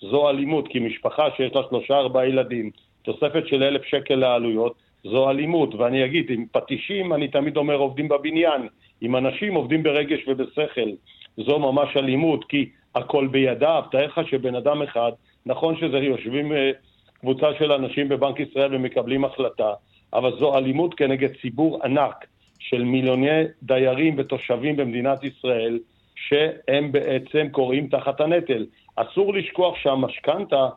זו 0.02 0.30
אלימות, 0.30 0.68
כי 0.68 0.80
משפחה 0.80 1.28
שיש 1.38 1.56
לה 1.56 1.62
שלושה 1.70 1.98
ארבעה 1.98 2.28
ילדים, 2.28 2.72
תוספת 3.06 3.48
של 3.48 3.64
אלף 3.64 3.84
שקל 3.86 4.16
לעלויות, 4.16 4.76
זו 5.04 5.30
אלימות. 5.30 5.76
ואני 5.76 6.06
אגיד, 6.06 6.26
עם 6.30 6.46
פטישים, 6.52 7.14
אני 7.14 7.28
תמיד 7.28 7.58
אומר 7.58 7.76
עובדים 7.76 8.08
בבניין, 8.08 8.68
עם 9.02 9.16
אנשים 9.16 9.54
עובדים 9.54 9.84
ברגש 9.84 10.28
ובשכל. 10.28 10.90
זו 11.38 11.60
ממש 11.60 11.98
אלימות, 11.98 12.46
כי 12.46 12.70
הכל 12.96 13.28
בידיו. 13.28 13.84
תאר 13.92 14.06
לך 14.06 14.22
שבן 14.30 14.56
אדם 14.56 14.82
אחד, 14.82 15.12
נכון 15.46 15.76
שזה 15.78 15.98
יושבים 15.98 16.52
אה, 16.52 16.72
קבוצה 17.20 17.48
של 17.60 17.72
אנשים 17.72 18.10
בבנק 18.10 18.40
ישראל 18.40 18.76
ומקבלים 18.76 19.26
החלטה, 19.26 19.74
אבל 20.14 20.32
זו 20.40 20.58
אלימות 20.58 20.94
כנגד 20.94 21.30
ציבור 21.42 21.84
ענק 21.84 22.26
של 22.60 22.84
מיליוני 22.84 23.44
דיירים 23.64 24.16
ותושבים 24.18 24.76
במדינת 24.76 25.24
ישראל, 25.24 25.80
שהם 26.16 26.92
בעצם 26.92 27.48
קוראים 27.52 27.88
תחת 27.88 28.22
הנטל. 28.22 28.66
אסור 28.96 29.34
לשכוח 29.34 29.76
שהמשכנתה 29.76 30.70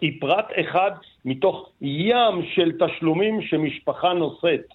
היא 0.00 0.20
פרט 0.20 0.46
אחד 0.60 0.90
מתוך 1.24 1.68
ים 1.80 2.42
של 2.54 2.72
תשלומים 2.72 3.42
שמשפחה 3.42 4.12
נושאת 4.12 4.66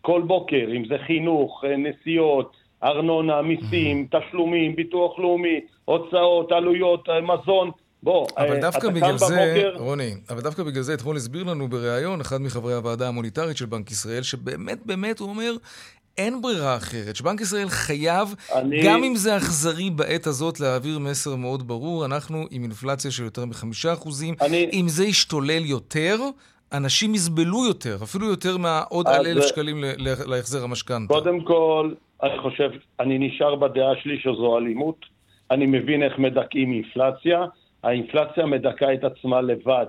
כל 0.00 0.22
בוקר, 0.26 0.66
אם 0.76 0.84
זה 0.88 0.94
חינוך, 1.06 1.64
אה, 1.66 1.76
נסיעות, 1.76 2.56
ארנונה, 2.82 3.42
מיסים, 3.42 4.06
תשלומים, 4.10 4.76
ביטוח 4.76 5.18
לאומי, 5.18 5.60
הוצאות, 5.84 6.52
עלויות, 6.52 7.08
אה, 7.08 7.20
מזון. 7.20 7.70
בוא, 8.02 8.26
אבל 8.36 8.54
אה, 8.54 8.60
דווקא 8.60 8.88
בגלל 8.90 9.18
זה, 9.18 9.54
בבוקר... 9.54 9.84
רוני, 9.84 10.14
אבל 10.30 10.40
דווקא 10.40 10.62
בגלל 10.62 10.82
זה 10.82 10.94
אתמול 10.94 11.16
הסביר 11.16 11.44
לנו 11.44 11.68
בריאיון 11.68 12.20
אחד 12.20 12.40
מחברי 12.40 12.74
הוועדה 12.74 13.08
המוניטרית 13.08 13.56
של 13.56 13.66
בנק 13.66 13.90
ישראל, 13.90 14.22
שבאמת 14.22 14.86
באמת 14.86 15.18
הוא 15.18 15.28
אומר, 15.28 15.52
אין 16.18 16.42
ברירה 16.42 16.76
אחרת, 16.76 17.16
שבנק 17.16 17.40
ישראל 17.40 17.68
חייב, 17.68 18.34
אני... 18.54 18.82
גם 18.84 19.04
אם 19.04 19.16
זה 19.16 19.36
אכזרי 19.36 19.90
בעת 19.90 20.26
הזאת, 20.26 20.60
להעביר 20.60 20.98
מסר 20.98 21.36
מאוד 21.36 21.68
ברור, 21.68 22.04
אנחנו 22.04 22.44
עם 22.50 22.62
אינפלציה 22.62 23.10
של 23.10 23.24
יותר 23.24 23.44
מחמישה 23.44 23.92
אחוזים, 23.92 24.34
אני... 24.40 24.70
אם 24.72 24.88
זה 24.88 25.04
ישתולל 25.04 25.64
יותר, 25.64 26.16
אנשים 26.72 27.14
יסבלו 27.14 27.66
יותר, 27.66 27.96
אפילו 28.02 28.26
יותר 28.26 28.56
מהעוד 28.56 29.08
על 29.08 29.26
אלף 29.26 29.46
שקלים 29.46 29.84
להחזר 30.26 30.64
המשכנתה. 30.64 31.14
קודם 31.14 31.40
כל, 31.40 31.92
אני 32.22 32.38
חושב, 32.42 32.70
אני 33.00 33.18
נשאר 33.18 33.54
בדעה 33.54 33.92
שלי 34.02 34.18
שזו 34.18 34.58
אלימות. 34.58 35.06
אני 35.50 35.66
מבין 35.66 36.02
איך 36.02 36.18
מדכאים 36.18 36.72
אינפלציה. 36.72 37.44
האינפלציה 37.82 38.46
מדכאה 38.46 38.94
את 38.94 39.04
עצמה 39.04 39.40
לבד. 39.40 39.86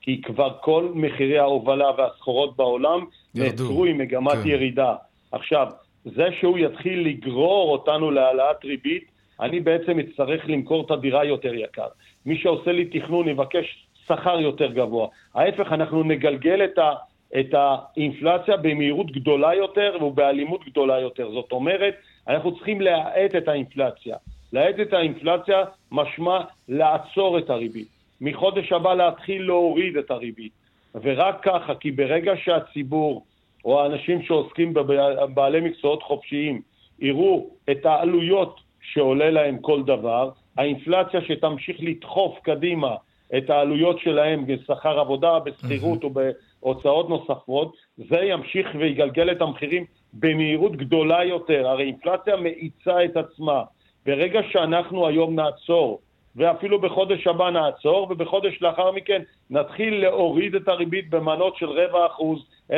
כי 0.00 0.20
כבר 0.22 0.52
כל 0.60 0.92
מחירי 0.94 1.38
ההובלה 1.38 1.90
והסחורות 1.98 2.56
בעולם 2.56 3.04
נעצרו 3.34 3.84
עם 3.84 3.98
מגמת 3.98 4.32
כן. 4.32 4.48
ירידה. 4.48 4.94
עכשיו, 5.32 5.66
זה 6.04 6.28
שהוא 6.40 6.58
יתחיל 6.58 7.06
לגרור 7.06 7.72
אותנו 7.72 8.10
להעלאת 8.10 8.64
ריבית, 8.64 9.04
אני 9.40 9.60
בעצם 9.60 9.98
אצטרך 9.98 10.42
למכור 10.48 10.84
את 10.86 10.90
הדירה 10.90 11.24
יותר 11.24 11.54
יקר. 11.54 11.88
מי 12.26 12.38
שעושה 12.38 12.72
לי 12.72 12.84
תכנון 12.84 13.28
יבקש 13.28 13.86
שכר 14.06 14.40
יותר 14.40 14.72
גבוה. 14.72 15.08
ההפך, 15.34 15.72
אנחנו 15.72 16.02
נגלגל 16.02 16.64
את, 16.64 16.78
ה, 16.78 16.92
את 17.40 17.54
האינפלציה 17.54 18.56
במהירות 18.56 19.10
גדולה 19.10 19.54
יותר 19.54 19.98
ובאלימות 20.00 20.64
גדולה 20.64 21.00
יותר. 21.00 21.30
זאת 21.30 21.52
אומרת, 21.52 21.94
אנחנו 22.28 22.56
צריכים 22.56 22.80
להאט 22.80 23.34
את 23.34 23.48
האינפלציה. 23.48 24.16
להאט 24.52 24.80
את 24.80 24.92
האינפלציה 24.92 25.64
משמע 25.92 26.40
לעצור 26.68 27.38
את 27.38 27.50
הריבית. 27.50 27.88
מחודש 28.20 28.72
הבא 28.72 28.94
להתחיל 28.94 29.42
להוריד 29.42 29.96
את 29.96 30.10
הריבית. 30.10 30.52
ורק 30.94 31.42
ככה, 31.42 31.74
כי 31.74 31.90
ברגע 31.90 32.32
שהציבור 32.44 33.24
או 33.66 33.80
האנשים 33.80 34.22
שעוסקים 34.22 34.74
בבעלי 34.74 35.60
מקצועות 35.60 36.02
חופשיים 36.02 36.60
יראו 36.98 37.46
את 37.70 37.86
העלויות 37.86 38.60
שעולה 38.80 39.30
להם 39.30 39.58
כל 39.58 39.82
דבר, 39.82 40.30
האינפלציה 40.56 41.20
שתמשיך 41.20 41.76
לדחוף 41.80 42.38
קדימה 42.42 42.94
את 43.36 43.50
העלויות 43.50 43.98
שלהם 43.98 44.46
בשכר 44.46 45.00
עבודה, 45.00 45.38
בשכירות 45.38 46.04
או 46.04 46.10
בהוצאות 46.10 47.08
נוספות, 47.08 47.76
זה 47.96 48.16
ימשיך 48.16 48.66
ויגלגל 48.78 49.30
את 49.32 49.42
המחירים 49.42 49.84
במהירות 50.12 50.76
גדולה 50.76 51.24
יותר. 51.24 51.68
הרי 51.68 51.84
אינפלציה 51.84 52.36
מאיצה 52.36 53.04
את 53.04 53.16
עצמה. 53.16 53.62
ברגע 54.06 54.40
שאנחנו 54.50 55.06
היום 55.06 55.34
נעצור, 55.34 56.00
ואפילו 56.36 56.80
בחודש 56.80 57.26
הבא 57.26 57.50
נעצור, 57.50 58.08
ובחודש 58.10 58.62
לאחר 58.62 58.92
מכן 58.92 59.22
נתחיל 59.50 60.00
להוריד 60.00 60.54
את 60.54 60.68
הריבית 60.68 61.10
במנות 61.10 61.56
של 61.56 61.70
רבע 61.70 62.06
אחוז, 62.06 62.46
0.3, 62.70 62.76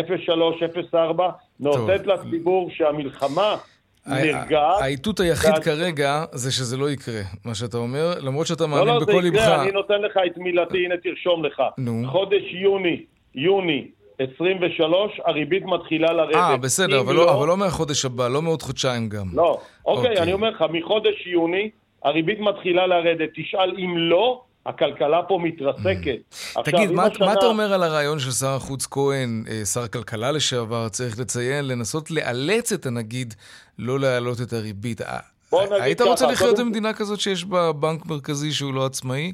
0.4, 0.93 1.23
נאותת 1.61 2.07
לציבור 2.07 2.71
שהמלחמה 2.71 3.57
נרגעת. 4.07 4.81
האיתות 4.83 5.21
היחיד 5.21 5.59
כרגע 5.59 6.25
זה 6.33 6.53
שזה 6.53 6.77
לא 6.77 6.91
יקרה, 6.91 7.21
מה 7.45 7.55
שאתה 7.55 7.77
אומר, 7.77 8.15
למרות 8.21 8.47
שאתה 8.47 8.65
לא, 8.65 8.71
מאמין 8.71 8.95
לא, 8.95 9.01
בכל 9.01 9.21
ליבך. 9.23 9.37
לא, 9.37 9.43
לא, 9.43 9.47
זה 9.47 9.53
יקרה, 9.53 9.63
אני 9.63 9.73
נותן 9.73 10.03
לך 10.03 10.19
את 10.27 10.39
מילתי, 10.39 10.85
הנה 10.85 10.95
תרשום 10.97 11.45
לך. 11.45 11.63
נו. 11.79 12.03
חודש 12.11 12.43
יוני, 12.53 13.03
יוני 13.35 13.89
23, 14.19 15.21
הריבית 15.25 15.65
מתחילה 15.65 16.13
לרדת. 16.13 16.35
אה, 16.35 16.57
בסדר, 16.57 17.01
אבל 17.01 17.15
לא, 17.15 17.27
לא, 17.27 17.35
אבל 17.35 17.49
לא 17.49 17.57
מהחודש 17.57 18.05
הבא, 18.05 18.29
לא 18.29 18.43
מעוד 18.43 18.63
חודשיים 18.63 19.09
גם. 19.09 19.27
לא, 19.35 19.61
אוקיי, 19.87 20.11
אוקיי, 20.11 20.23
אני 20.23 20.33
אומר 20.33 20.51
לך, 20.51 20.65
מחודש 20.71 21.27
יוני 21.27 21.71
הריבית 22.05 22.41
מתחילה 22.41 22.87
לרדת. 22.87 23.29
תשאל 23.35 23.75
אם 23.79 23.95
לא, 23.99 24.43
הכלכלה 24.69 25.23
פה 25.23 25.39
מתרסקת. 25.43 26.19
Mm. 26.33 26.63
תגיד, 26.63 26.91
מה, 26.91 27.05
השנה... 27.05 27.27
מה 27.27 27.33
אתה 27.33 27.47
אומר 27.47 27.73
על 27.73 27.83
הרעיון 27.83 28.19
של 28.19 28.31
שר 28.31 28.55
החוץ 28.57 28.87
כהן, 28.91 29.45
אה, 29.51 29.65
שר 29.65 29.81
הכלכלה 29.81 30.33
לשעבר, 30.33 30.89
צריך 30.89 31.21
לציין, 31.21 31.69
לנסות 31.69 32.11
לאלץ 32.11 32.73
את 32.73 32.87
הנגיד 32.87 33.35
לא 33.79 34.01
להעלות 34.01 34.41
את 34.41 34.53
הריבית? 34.53 35.01
אה, 35.01 35.19
היית 35.71 36.01
רוצה 36.01 36.27
לחיות 36.27 36.59
במדינה 36.59 36.93
כזאת 36.93 37.21
שיש 37.21 37.45
בה 37.45 37.73
בנק 37.73 38.07
מרכזי 38.07 38.53
שהוא 38.53 38.75
לא 38.75 38.87
עצמאי? 38.87 39.33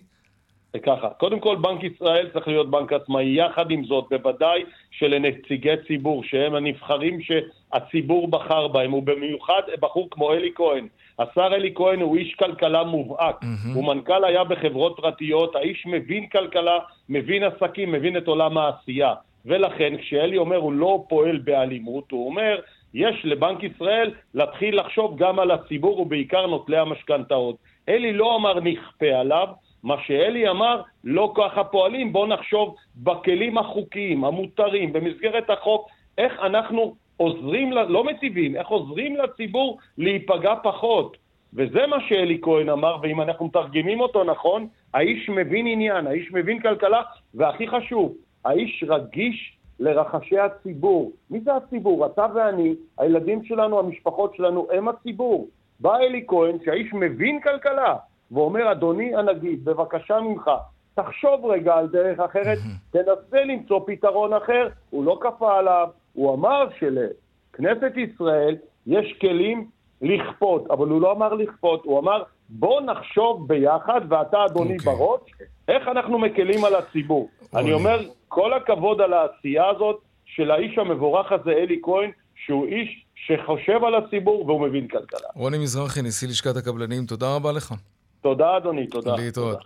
ככה, 0.82 1.08
קודם 1.08 1.40
כל 1.40 1.56
בנק 1.56 1.84
ישראל 1.84 2.28
צריך 2.32 2.48
להיות 2.48 2.70
בנק 2.70 2.92
עצמאי, 2.92 3.38
יחד 3.38 3.70
עם 3.70 3.84
זאת 3.84 4.04
בוודאי 4.10 4.62
שלנציגי 4.90 5.76
ציבור 5.86 6.24
שהם 6.24 6.54
הנבחרים 6.54 7.18
שהציבור 7.20 8.28
בחר 8.28 8.68
בהם, 8.68 8.94
ובמיוחד 8.94 9.62
בחור 9.80 10.08
כמו 10.10 10.32
אלי 10.32 10.50
כהן. 10.54 10.88
השר 11.18 11.54
אלי 11.54 11.72
כהן 11.74 12.00
הוא 12.00 12.16
איש 12.16 12.34
כלכלה 12.34 12.84
מובהק, 12.84 13.42
mm-hmm. 13.42 13.74
הוא 13.74 13.84
מנכ"ל 13.84 14.24
היה 14.24 14.44
בחברות 14.44 14.96
פרטיות, 14.96 15.56
האיש 15.56 15.86
מבין 15.86 16.26
כלכלה, 16.26 16.78
מבין 17.08 17.42
עסקים, 17.42 17.92
מבין 17.92 18.16
את 18.16 18.26
עולם 18.26 18.58
העשייה. 18.58 19.14
ולכן 19.46 19.96
כשאלי 19.96 20.38
אומר 20.38 20.56
הוא 20.56 20.72
לא 20.72 21.04
פועל 21.08 21.38
באלימות, 21.38 22.10
הוא 22.10 22.26
אומר 22.26 22.60
יש 22.94 23.24
לבנק 23.24 23.62
ישראל 23.62 24.10
להתחיל 24.34 24.80
לחשוב 24.80 25.16
גם 25.16 25.38
על 25.38 25.50
הציבור 25.50 26.00
ובעיקר 26.00 26.46
נוטלי 26.46 26.78
המשכנתאות. 26.78 27.56
אלי 27.88 28.12
לא 28.12 28.36
אמר 28.36 28.60
נכפה 28.60 29.06
עליו, 29.06 29.48
מה 29.82 29.96
שאלי 30.06 30.48
אמר, 30.48 30.82
לא 31.04 31.32
ככה 31.36 31.64
פועלים, 31.64 32.12
בואו 32.12 32.26
נחשוב 32.26 32.74
בכלים 32.96 33.58
החוקיים, 33.58 34.24
המותרים, 34.24 34.92
במסגרת 34.92 35.50
החוק, 35.50 35.88
איך 36.18 36.32
אנחנו 36.42 36.94
עוזרים, 37.16 37.72
לא 37.72 38.04
מציבים, 38.04 38.56
איך 38.56 38.68
עוזרים 38.68 39.16
לציבור 39.16 39.78
להיפגע 39.98 40.54
פחות. 40.62 41.16
וזה 41.54 41.86
מה 41.86 41.96
שאלי 42.08 42.38
כהן 42.42 42.68
אמר, 42.68 42.96
ואם 43.02 43.20
אנחנו 43.20 43.46
מתרגמים 43.46 44.00
אותו 44.00 44.24
נכון, 44.24 44.66
האיש 44.94 45.28
מבין 45.28 45.66
עניין, 45.66 46.06
האיש 46.06 46.32
מבין 46.32 46.60
כלכלה, 46.60 47.02
והכי 47.34 47.68
חשוב, 47.68 48.14
האיש 48.44 48.84
רגיש 48.88 49.56
לרחשי 49.80 50.38
הציבור. 50.38 51.12
מי 51.30 51.40
זה 51.40 51.56
הציבור? 51.56 52.06
אתה 52.06 52.26
ואני, 52.34 52.74
הילדים 52.98 53.44
שלנו, 53.44 53.78
המשפחות 53.78 54.34
שלנו, 54.34 54.66
הם 54.72 54.88
הציבור. 54.88 55.48
בא 55.80 55.96
אלי 55.96 56.24
כהן, 56.28 56.56
שהאיש 56.64 56.92
מבין 56.92 57.40
כלכלה, 57.40 57.96
ואומר, 58.30 58.72
אדוני 58.72 59.16
הנגיד, 59.16 59.64
בבקשה 59.64 60.20
ממך, 60.20 60.50
תחשוב 60.94 61.46
רגע 61.46 61.74
על 61.74 61.88
דרך 61.88 62.20
אחרת, 62.20 62.58
תנסה 62.90 63.44
למצוא 63.44 63.80
פתרון 63.86 64.32
אחר. 64.32 64.68
הוא 64.90 65.04
לא 65.04 65.18
כפה 65.20 65.58
עליו, 65.58 65.88
הוא 66.14 66.34
אמר 66.34 66.66
שלכנסת 66.78 67.92
ישראל 67.96 68.56
יש 68.86 69.14
כלים 69.20 69.68
לכפות, 70.02 70.70
אבל 70.70 70.88
הוא 70.88 71.00
לא 71.00 71.12
אמר 71.12 71.34
לכפות, 71.34 71.84
הוא 71.84 72.00
אמר 72.00 72.22
בוא 72.48 72.80
נחשוב 72.80 73.48
ביחד, 73.48 74.00
ואתה 74.08 74.44
אדוני 74.44 74.76
okay. 74.76 74.86
אוקיי. 74.86 74.94
בראש, 74.94 75.20
איך 75.68 75.88
אנחנו 75.88 76.18
מקלים 76.18 76.64
על 76.64 76.74
הציבור. 76.74 77.28
Okay. 77.42 77.58
אני 77.58 77.72
אומר, 77.72 78.00
כל 78.28 78.52
הכבוד 78.52 79.00
על 79.00 79.12
העשייה 79.12 79.68
הזאת 79.76 80.00
של 80.24 80.50
האיש 80.50 80.78
המבורך 80.78 81.32
הזה, 81.32 81.50
אלי 81.50 81.80
כהן, 81.82 82.10
שהוא 82.44 82.66
איש 82.66 83.04
שחושב 83.26 83.84
על 83.84 83.94
הציבור 83.94 84.46
והוא 84.46 84.68
מבין 84.68 84.88
כלכלה. 84.88 85.28
רוני 85.34 85.58
מזרחי, 85.58 86.02
נשיא 86.02 86.28
לשכת 86.28 86.56
הקבלנים, 86.56 87.06
תודה 87.06 87.36
רבה 87.36 87.52
לך. 87.52 87.74
תודה, 88.20 88.56
אדוני, 88.56 88.86
תודה. 88.86 89.16
להתראות. 89.16 89.58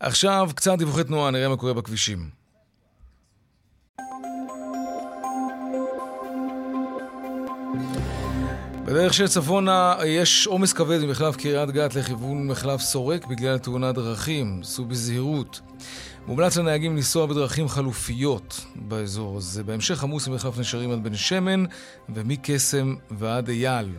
עכשיו, 0.00 0.48
קצת 0.56 0.78
דיווחי 0.78 1.04
תנועה, 1.04 1.30
נראה 1.30 1.48
מה 1.48 1.56
קורה 1.56 1.74
בכבישים. 1.74 2.18
בדרך 8.86 9.14
של 9.14 9.28
צפונה 9.28 9.96
יש 10.06 10.46
עומס 10.46 10.72
כבד 10.72 11.04
ממחלף 11.04 11.36
קריית 11.36 11.70
גת 11.70 11.94
לכיוון 11.94 12.46
מחלף 12.46 12.80
סורק 12.80 13.26
בגלל 13.26 13.58
תאונת 13.58 13.94
דרכים. 13.94 14.60
סעו 14.62 14.84
בזהירות. 14.84 15.60
מומלץ 16.26 16.56
לנהגים 16.56 16.96
לנסוע 16.96 17.26
בדרכים 17.26 17.68
חלופיות 17.68 18.64
באזור 18.74 19.36
הזה. 19.36 19.64
בהמשך 19.64 20.02
עמוס 20.02 20.28
ממחלף 20.28 20.58
נשרים 20.58 20.90
עד 20.90 21.04
בן 21.04 21.14
שמן 21.14 21.64
ומקסם 22.08 22.94
ועד 23.10 23.48
אייל. 23.48 23.92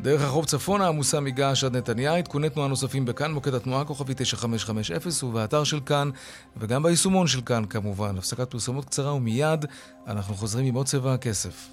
דרך 0.00 0.22
החוף 0.22 0.46
צפונה 0.46 0.88
עמוסה 0.88 1.20
מגעש 1.20 1.64
עד 1.64 1.76
נתניה, 1.76 2.16
עדכוני 2.16 2.50
תנועה 2.50 2.68
נוספים 2.68 3.04
בכאן, 3.04 3.32
מוקד 3.32 3.54
התנועה 3.54 3.84
כוכבי 3.84 4.14
9550 4.16 5.28
ובאתר 5.28 5.64
של 5.64 5.80
כאן, 5.86 6.10
וגם 6.56 6.82
ביישומון 6.82 7.26
של 7.26 7.40
כאן 7.40 7.64
כמובן. 7.64 8.18
הפסקת 8.18 8.50
פרסומות 8.50 8.84
קצרה 8.84 9.14
ומיד 9.14 9.64
אנחנו 10.06 10.34
חוזרים 10.34 10.66
עם 10.66 10.74
עוד 10.74 10.86
צבע 10.86 11.14
הכסף. 11.14 11.68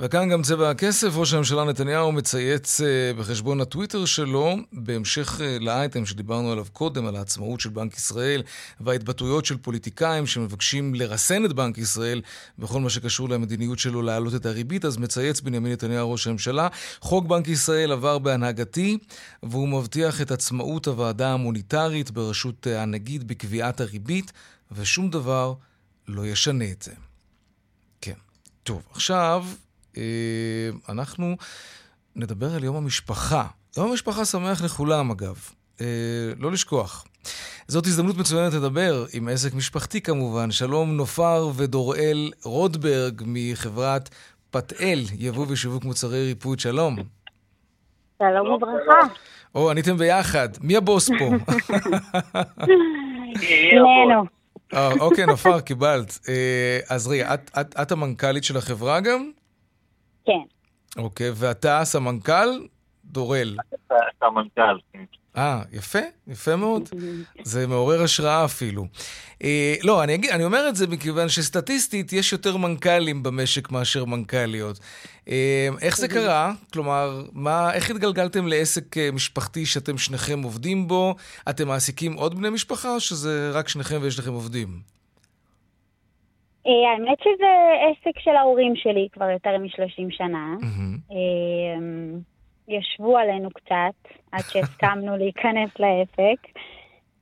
וכאן 0.00 0.28
גם 0.28 0.42
צבע 0.42 0.70
הכסף, 0.70 1.08
ראש 1.14 1.32
הממשלה 1.32 1.64
נתניהו 1.64 2.12
מצייץ 2.12 2.80
uh, 2.80 2.84
בחשבון 3.18 3.60
הטוויטר 3.60 4.04
שלו, 4.04 4.56
בהמשך 4.72 5.38
uh, 5.38 5.42
לאייטם 5.60 6.06
שדיברנו 6.06 6.52
עליו 6.52 6.66
קודם, 6.72 7.06
על 7.06 7.16
העצמאות 7.16 7.60
של 7.60 7.68
בנק 7.68 7.96
ישראל 7.96 8.42
וההתבטאויות 8.80 9.44
של 9.44 9.56
פוליטיקאים 9.56 10.26
שמבקשים 10.26 10.94
לרסן 10.94 11.44
את 11.44 11.52
בנק 11.52 11.78
ישראל 11.78 12.22
בכל 12.58 12.80
מה 12.80 12.90
שקשור 12.90 13.28
למדיניות 13.28 13.78
שלו 13.78 14.02
להעלות 14.02 14.34
את 14.34 14.46
הריבית, 14.46 14.84
אז 14.84 14.96
מצייץ 14.96 15.40
בנימין 15.40 15.72
נתניהו 15.72 16.12
ראש 16.12 16.26
הממשלה, 16.26 16.68
חוק 17.00 17.26
בנק 17.26 17.48
ישראל 17.48 17.92
עבר 17.92 18.18
בהנהגתי 18.18 18.98
והוא 19.42 19.68
מבטיח 19.68 20.20
את 20.20 20.30
עצמאות 20.30 20.86
הוועדה 20.86 21.32
המוניטרית 21.32 22.10
בראשות 22.10 22.66
uh, 22.66 22.70
הנגיד 22.70 23.28
בקביעת 23.28 23.80
הריבית, 23.80 24.32
ושום 24.72 25.10
דבר 25.10 25.54
לא 26.08 26.26
ישנה 26.26 26.70
את 26.70 26.82
זה. 26.82 26.92
כן. 28.00 28.16
טוב, 28.62 28.82
עכשיו 28.92 29.44
אה, 29.48 29.71
אנחנו 30.88 31.36
נדבר 32.16 32.54
על 32.54 32.64
יום 32.64 32.76
המשפחה. 32.76 33.46
יום 33.76 33.90
המשפחה 33.90 34.24
שמח 34.24 34.62
לכולם, 34.62 35.10
אגב. 35.10 35.36
אה, 35.80 35.86
לא 36.38 36.52
לשכוח. 36.52 37.04
זאת 37.68 37.86
הזדמנות 37.86 38.16
מצוינת 38.16 38.54
לדבר 38.54 39.06
עם 39.12 39.28
עסק 39.28 39.54
משפחתי 39.54 40.00
כמובן. 40.00 40.50
שלום 40.50 40.96
נופר 40.96 41.50
ודוראל 41.56 42.30
רודברג 42.44 43.22
מחברת 43.26 44.08
פתאל, 44.50 45.00
יבוא 45.18 45.46
ושיווק 45.48 45.84
מוצרי 45.84 46.26
ריפוד. 46.26 46.60
שלום. 46.60 46.96
שלום 48.18 48.48
וברכה. 48.48 49.14
או, 49.54 49.70
עניתם 49.70 49.96
ביחד. 49.96 50.48
מי 50.60 50.76
הבוס 50.76 51.10
פה? 51.18 51.30
שנינו. 53.40 54.24
אוקיי, 55.00 55.26
נופר, 55.26 55.60
קיבלת. 55.60 56.18
אז 56.88 57.08
רגע, 57.08 57.34
את 57.82 57.92
המנכ"לית 57.92 58.44
של 58.44 58.56
החברה 58.56 59.00
גם? 59.00 59.30
כן. 60.26 60.42
אוקיי, 60.96 61.30
ואתה 61.34 61.84
סמנכ"ל? 61.84 62.48
דורל. 63.04 63.56
סמנכ"ל, 64.20 64.78
כן. 64.92 65.04
אה, 65.36 65.62
יפה, 65.72 65.98
יפה 66.26 66.56
מאוד. 66.56 66.88
זה 67.42 67.66
מעורר 67.66 68.02
השראה 68.02 68.44
אפילו. 68.44 68.86
אה, 69.42 69.74
לא, 69.82 70.04
אני, 70.04 70.14
אגיד, 70.14 70.30
אני 70.30 70.44
אומר 70.44 70.68
את 70.68 70.76
זה 70.76 70.86
מכיוון 70.86 71.28
שסטטיסטית 71.28 72.12
יש 72.12 72.32
יותר 72.32 72.56
מנכ"לים 72.56 73.22
במשק 73.22 73.70
מאשר 73.70 74.04
מנכ"ליות. 74.04 74.80
אה, 75.28 75.68
איך 75.80 75.96
זה 75.96 76.08
קרה? 76.08 76.52
כלומר, 76.72 77.24
מה, 77.32 77.72
איך 77.72 77.90
התגלגלתם 77.90 78.46
לעסק 78.46 78.98
אה, 78.98 79.10
משפחתי 79.12 79.66
שאתם 79.66 79.98
שניכם 79.98 80.42
עובדים 80.42 80.88
בו? 80.88 81.14
אתם 81.50 81.68
מעסיקים 81.68 82.12
עוד 82.12 82.34
בני 82.34 82.50
משפחה 82.50 82.94
או 82.94 83.00
שזה 83.00 83.50
רק 83.54 83.68
שניכם 83.68 83.98
ויש 84.02 84.18
לכם 84.18 84.32
עובדים? 84.32 84.80
אה, 86.66 86.92
האמת 86.92 87.18
שזה 87.20 87.52
עסק 87.80 88.18
של 88.18 88.36
ההורים 88.36 88.76
שלי 88.76 89.08
כבר 89.12 89.30
יותר 89.30 89.58
מ-30 89.58 90.10
שנה. 90.10 90.54
אמ, 91.10 92.18
ישבו 92.68 93.18
עלינו 93.18 93.50
קצת 93.50 94.12
עד 94.32 94.40
שהסכמנו 94.40 95.16
להיכנס 95.20 95.70
לעסק. 95.78 96.46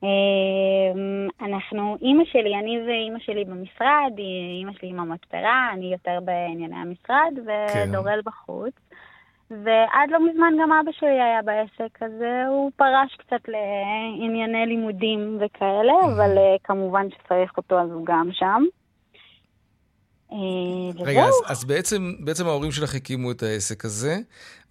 אמ, 0.03 1.27
אנחנו, 1.41 1.97
אימא 2.01 2.23
שלי, 2.25 2.55
אני 2.55 2.81
ואימא 2.87 3.19
שלי 3.19 3.45
במשרד, 3.45 4.11
אימא 4.57 4.71
שלי 4.73 4.89
עם 4.89 4.99
המתפרה, 4.99 5.69
אני 5.73 5.91
יותר 5.91 6.19
בענייני 6.23 6.75
המשרד, 6.75 7.33
ודורל 7.35 8.21
כן. 8.23 8.29
בחוץ. 8.29 8.73
ועד 9.51 10.09
לא 10.09 10.29
מזמן 10.29 10.53
גם 10.61 10.71
אבא 10.71 10.91
שלי 10.91 11.21
היה 11.21 11.41
בעסק, 11.41 12.03
אז 12.03 12.11
הוא 12.47 12.71
פרש 12.75 13.15
קצת 13.15 13.47
לענייני 13.47 14.65
לימודים 14.65 15.37
וכאלה, 15.39 15.93
אבל 16.05 16.37
אה, 16.37 16.55
כמובן 16.63 17.07
שצריך 17.09 17.57
אותו 17.57 17.79
אז 17.79 17.91
הוא 17.91 18.05
גם 18.05 18.29
שם. 18.31 18.63
אה, 20.33 20.37
רגע, 21.05 21.23
אז, 21.23 21.33
אז 21.45 21.63
בעצם, 21.63 22.13
בעצם 22.19 22.47
ההורים 22.47 22.71
שלך 22.71 22.95
הקימו 22.95 23.31
את 23.31 23.43
העסק 23.43 23.85
הזה, 23.85 24.17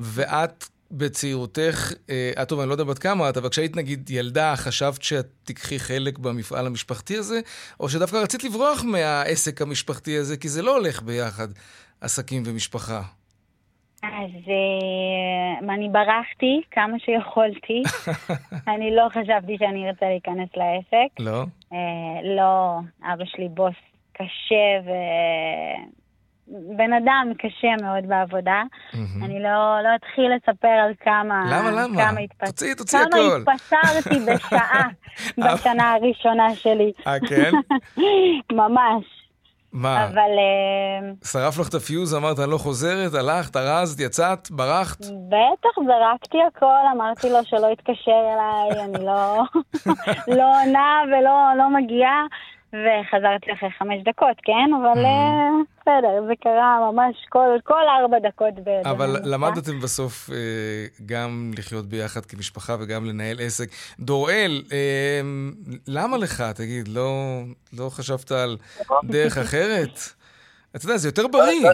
ואת 0.01 0.65
בצעירותך, 0.91 1.93
אה, 2.11 2.45
טוב, 2.49 2.61
אני 2.61 2.69
לא 2.69 2.75
יודע 2.75 2.85
בת 2.85 2.99
כמה 2.99 3.29
את, 3.29 3.37
אבל 3.37 3.49
כשהיית 3.49 3.77
נגיד 3.77 4.11
ילדה, 4.11 4.57
חשבת 4.57 5.03
שאת 5.03 5.27
תיקחי 5.45 5.79
חלק 5.79 6.19
במפעל 6.19 6.67
המשפחתי 6.67 7.17
הזה, 7.17 7.41
או 7.81 7.89
שדווקא 7.89 8.17
רצית 8.17 8.45
לברוח 8.45 8.85
מהעסק 8.85 9.63
המשפחתי 9.63 10.17
הזה, 10.17 10.37
כי 10.37 10.49
זה 10.49 10.63
לא 10.63 10.77
הולך 10.77 11.03
ביחד, 11.03 11.49
עסקים 12.01 12.43
ומשפחה. 12.47 13.03
אז 14.03 14.31
uh, 14.47 15.65
אני 15.75 15.89
ברחתי 15.89 16.61
כמה 16.71 16.99
שיכולתי. 16.99 17.83
אני 18.75 18.97
לא 18.97 19.09
חשבתי 19.09 19.57
שאני 19.59 19.89
ארצה 19.89 20.07
להיכנס 20.07 20.49
לעסק. 20.57 21.09
לא? 21.19 21.45
לא, 22.37 22.79
אבא 23.13 23.25
שלי 23.25 23.49
בוס 23.49 23.75
קשה 24.21 24.87
ו... 24.87 24.91
בן 26.77 26.93
אדם 26.93 27.33
קשה 27.39 27.69
מאוד 27.83 28.09
בעבודה. 28.09 28.63
Mm-hmm. 28.93 29.25
אני 29.25 29.43
לא, 29.43 29.79
לא 29.85 29.89
אתחיל 29.95 30.33
לספר 30.37 30.69
על 30.69 30.93
כמה... 31.01 31.45
למה, 31.51 31.71
למה? 31.71 32.03
כמה 32.05 32.21
התפס... 32.21 32.49
תוציאי, 32.49 32.75
תוציאי 32.75 33.03
הכל. 33.03 33.43
כמה 33.45 33.53
התפשרתי 33.53 34.21
בשעה 34.21 34.89
בשנה 35.55 35.93
הראשונה 35.93 36.55
שלי. 36.55 36.93
אה, 37.07 37.21
כן? 37.29 37.51
ממש. 38.63 39.05
מה? 39.73 40.05
אבל 40.05 40.17
אה, 40.39 41.11
שרף 41.25 41.59
לך 41.59 41.69
את 41.69 41.75
הפיוז, 41.75 42.15
אמרת, 42.15 42.39
אני 42.39 42.51
לא 42.51 42.59
חוזרת, 42.59 43.15
הלכת, 43.15 43.57
ארזת, 43.57 44.01
יצאת, 44.01 44.51
ברחת? 44.51 44.99
בטח, 45.01 45.71
זרקתי 45.87 46.39
הכל, 46.49 46.83
אמרתי 46.95 47.31
לו 47.31 47.39
שלא 47.45 47.67
יתקשר 47.73 48.23
אליי, 48.33 48.85
אני 48.85 49.05
לא, 49.05 49.43
לא 50.39 50.63
עונה 50.63 51.03
ולא 51.07 51.59
לא 51.59 51.71
מגיעה, 51.71 52.27
וחזרתי 52.73 53.53
אחרי 53.53 53.71
חמש 53.79 54.03
דקות, 54.05 54.37
כן? 54.43 54.71
אבל 54.83 55.05
אה, 55.05 55.49
בסדר, 55.81 56.27
זה 56.27 56.33
קרה 56.43 56.91
ממש 56.93 57.17
כל, 57.29 57.49
כל 57.65 57.83
ארבע 58.01 58.19
דקות. 58.29 58.55
ב- 58.65 58.87
אבל. 58.87 59.17
למדתם 59.25 59.81
בסוף 59.81 60.31
אה, 60.31 60.37
גם 61.07 61.51
לחיות 61.59 61.87
ביחד 61.87 62.27
כמשפחה 62.27 62.77
וגם 62.81 63.05
לנהל 63.05 63.37
עסק. 63.41 63.69
דוראל, 64.01 64.63
אה, 64.73 65.21
למה 65.89 66.17
לך, 66.17 66.43
תגיד, 66.57 66.89
לא, 66.89 67.11
לא 67.79 67.89
חשבת 67.91 68.31
על 68.31 68.57
דרך 69.05 69.39
אחרת? 69.39 69.99
אתה 70.77 70.85
יודע, 70.85 70.97
זה 70.97 71.09
יותר 71.09 71.27
בריא. 71.29 71.71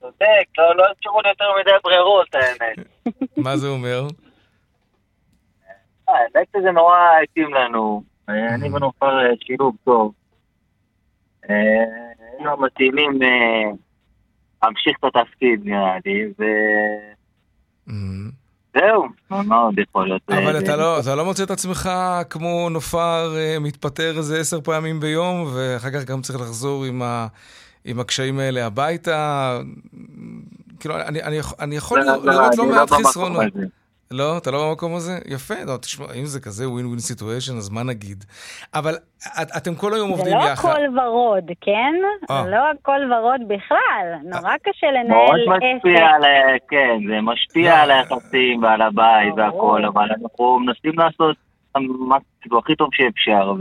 צודק, 0.00 0.46
לא 0.58 0.76
לא 0.76 0.84
השאירו 0.98 1.20
לי 1.20 1.28
יותר 1.28 1.44
מדי 1.60 1.70
ברירות, 1.84 2.28
האמת. 2.34 2.86
מה 3.36 3.56
זה 3.56 3.68
אומר? 3.68 4.06
האמת 6.08 6.46
שזה 6.56 6.70
נורא 6.70 6.96
התאים 7.22 7.54
לנו. 7.54 8.13
אה, 8.28 8.54
אני 8.54 8.68
ונופר 8.68 9.06
אה, 9.18 9.30
שילוב 9.40 9.76
טוב. 9.84 10.12
אה, 11.50 11.56
היינו 12.38 12.56
מתאימים 12.60 13.22
אה, 13.22 13.70
להמשיך 14.62 14.96
את 15.00 15.16
התפקיד, 15.16 15.60
נראה 15.64 15.96
לי, 16.06 16.24
וזהו, 18.76 19.06
מה 19.30 19.56
עוד 19.56 19.78
יכול 19.78 20.08
להיות? 20.08 20.22
אבל 20.28 20.54
אה, 20.56 20.60
אתה 20.60 20.76
לא, 20.76 21.00
אתה 21.00 21.14
לא 21.14 21.24
מוצא 21.24 21.42
את 21.42 21.50
עצמך 21.50 21.90
כמו 22.30 22.68
נופר 22.70 23.36
אה, 23.36 23.56
מתפטר 23.60 24.14
איזה 24.18 24.40
עשר 24.40 24.60
פעמים 24.60 25.00
ביום, 25.00 25.46
ואחר 25.54 25.90
כך 25.90 26.04
גם 26.04 26.20
צריך 26.22 26.40
לחזור 26.40 26.84
עם, 26.84 27.02
ה, 27.02 27.26
עם 27.84 28.00
הקשיים 28.00 28.38
האלה 28.38 28.66
הביתה? 28.66 29.58
כאילו, 30.80 30.96
אני, 30.96 31.22
אני, 31.22 31.36
יכול- 31.36 31.58
אני 31.60 31.76
יכול 31.76 32.00
לא, 32.00 32.06
לא, 32.06 32.32
לראות 32.32 32.58
לא 32.58 32.62
אני 32.64 32.72
מעט 32.72 32.90
חסרונות. 32.90 33.44
לא, 34.18 34.38
אתה 34.38 34.50
לא 34.50 34.68
במקום 34.68 34.94
הזה? 34.94 35.12
יפה, 35.26 35.54
לא, 35.66 35.76
תשמע, 35.76 36.06
אם 36.14 36.24
זה 36.24 36.40
כזה 36.40 36.68
win 36.70 36.86
win 36.86 36.98
situation, 36.98 37.56
אז 37.56 37.70
מה 37.70 37.82
נגיד? 37.82 38.24
אבל 38.74 38.94
את, 39.42 39.48
אתם 39.56 39.74
כל 39.74 39.94
היום 39.94 40.08
זה 40.14 40.16
עובדים 40.20 40.38
לא 40.38 40.44
יחד. 40.44 40.68
הכל 40.68 40.98
ורוד, 40.98 41.44
כן? 41.60 41.94
אה. 42.30 42.42
זה 42.44 42.50
לא 42.50 42.70
הכל 42.70 43.12
ורוד 43.12 43.40
בכלל. 43.48 44.06
נורא 44.24 44.54
קשה 44.62 44.86
מאוד 45.08 45.36
לנהל 45.46 45.56
משפיע 45.76 45.92
עסק. 46.06 46.14
על, 46.14 46.24
ה- 46.24 46.58
כן, 46.68 46.98
זה 47.08 47.20
משפיע 47.22 47.74
על 47.82 47.90
היחסים 47.90 48.62
ועל 48.62 48.82
הבית 48.82 49.34
והכל, 49.36 49.84
אבל 49.84 50.08
אנחנו 50.22 50.58
מנסים 50.60 50.92
לעשות 50.98 51.36
מה 52.08 52.16
כאילו 52.40 52.58
הכי 52.58 52.76
טוב 52.76 52.88
שאפשר, 52.92 53.52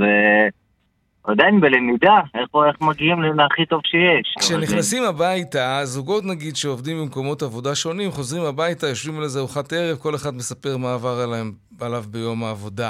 ועדיין 1.27 1.61
בלמידה, 1.61 2.19
איך 2.35 2.49
איך 2.67 2.81
מגיעים 2.81 3.21
להכי 3.21 3.65
טוב 3.65 3.81
שיש. 3.85 4.35
כשנכנסים 4.39 5.03
הביתה, 5.03 5.79
זוגות 5.83 6.23
נגיד 6.25 6.55
שעובדים 6.55 6.97
במקומות 7.01 7.41
עבודה 7.41 7.75
שונים, 7.75 8.11
חוזרים 8.11 8.43
הביתה, 8.43 8.87
יושבים 8.87 9.17
על 9.17 9.23
איזה 9.23 9.39
ארוחת 9.39 9.73
ערב, 9.73 9.97
כל 9.97 10.15
אחד 10.15 10.33
מספר 10.35 10.77
מה 10.77 10.93
עבר 10.93 11.19
עליהם, 11.23 11.51
עליו 11.81 12.03
ביום 12.07 12.43
העבודה. 12.43 12.89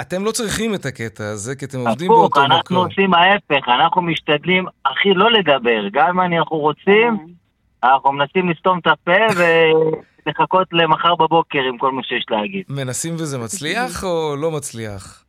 אתם 0.00 0.24
לא 0.24 0.30
צריכים 0.30 0.74
את 0.74 0.86
הקטע 0.86 1.24
הזה, 1.24 1.56
כי 1.56 1.64
אתם 1.64 1.78
עובדים 1.78 2.10
הפוך, 2.10 2.20
באותו 2.20 2.44
אנחנו 2.44 2.76
מקום. 2.76 2.76
עושים 2.76 3.14
ההפך, 3.14 3.68
אנחנו 3.68 4.02
משתדלים 4.02 4.66
הכי 4.84 5.14
לא 5.14 5.30
לדבר, 5.30 5.88
גם 5.92 6.20
אם 6.20 6.32
אנחנו 6.32 6.56
רוצים, 6.56 7.16
אנחנו 7.84 8.12
מנסים 8.12 8.50
לסתום 8.50 8.78
את 8.78 8.86
הפה 8.86 9.40
ולחכות 10.26 10.68
למחר 10.72 11.14
בבוקר 11.14 11.58
עם 11.68 11.78
כל 11.78 11.92
מה 11.92 12.02
שיש 12.02 12.24
להגיד. 12.30 12.62
מנסים 12.68 13.14
וזה 13.14 13.38
מצליח 13.38 14.04
או 14.04 14.36
לא 14.36 14.50
מצליח? 14.50 15.24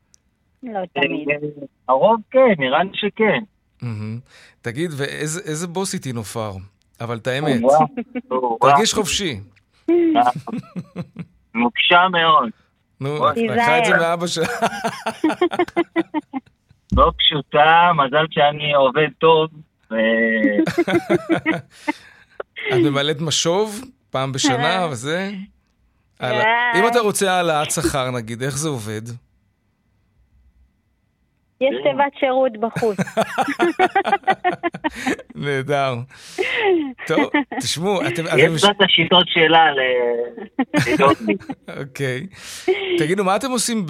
לא 0.63 0.80
תמיד. 0.93 1.28
הרוב 1.88 2.21
כן, 2.32 2.39
נראה 2.58 2.84
לי 2.84 2.89
שכן. 2.93 3.43
תגיד, 4.62 4.91
ואיזה 4.97 5.41
איזה 5.45 5.67
בוס 5.67 5.93
איתי 5.93 6.13
נופר? 6.13 6.52
אבל 7.02 7.17
את 7.17 7.28
האמת. 7.28 7.62
תרגיש 8.62 8.93
חופשי. 8.93 9.39
נוקשה 11.56 12.08
מאוד, 12.12 12.50
נו, 13.00 13.26
לקחה 13.36 13.80
את 13.80 13.86
זה. 13.86 13.97
מאבא 13.97 14.28
שלה. 14.28 14.45
לא 16.97 17.12
פשוטה, 17.17 17.91
מזל 17.95 18.26
שאני 18.32 18.74
עובד 18.74 19.08
טוב. 19.19 19.50
את 22.69 22.78
ממלאת 22.84 23.21
משוב 23.21 23.82
פעם 24.10 24.32
בשנה 24.32 24.88
וזה? 24.91 25.32
אם 26.76 26.88
אתה 26.91 27.00
רוצה 27.00 27.32
העלאת 27.32 27.71
שכר 27.71 28.12
נגיד, 28.12 28.43
איך 28.43 28.58
זה 28.58 28.69
עובד? 28.69 29.02
יש 31.62 31.76
תיבת 31.84 32.13
שירות 32.19 32.52
בחוץ. 32.60 32.97
נהדר. 35.36 35.93
טוב, 37.08 37.19
תשמעו, 37.60 38.02
אתם... 38.02 38.24
יש 38.38 38.63
לה 38.63 38.71
את 38.71 38.82
השיטות 38.82 39.28
שלה 39.28 39.71
ל- 39.71 39.80
לדאוג 40.93 41.13
לי. 41.28 41.34
אוקיי. 41.80 42.28
תגידו, 42.97 43.24
מה 43.24 43.36
אתם 43.36 43.52
עושים 43.52 43.86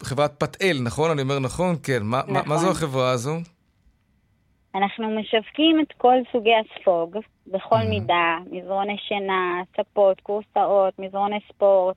בחברת 0.00 0.40
פתאל, 0.40 0.76
נכון? 0.84 1.10
אני 1.10 1.22
אומר 1.22 1.38
נכון? 1.38 1.76
כן. 1.82 1.98
מה- 2.02 2.22
זו 2.26 2.32
נכון. 2.54 2.68
החברה 2.68 3.10
הזו? 3.10 3.34
אנחנו 4.74 5.20
משווקים 5.20 5.80
את 5.80 5.92
כל 5.98 6.14
סוגי 6.32 6.50
הספוג, 6.54 7.16
בכל 7.46 7.78
מידה, 7.88 8.38
מזרוני 8.50 8.96
שינה, 9.08 9.60
ספות, 9.80 10.20
כורסאות, 10.20 10.94
מזרוני 10.98 11.38
ספורט. 11.48 11.96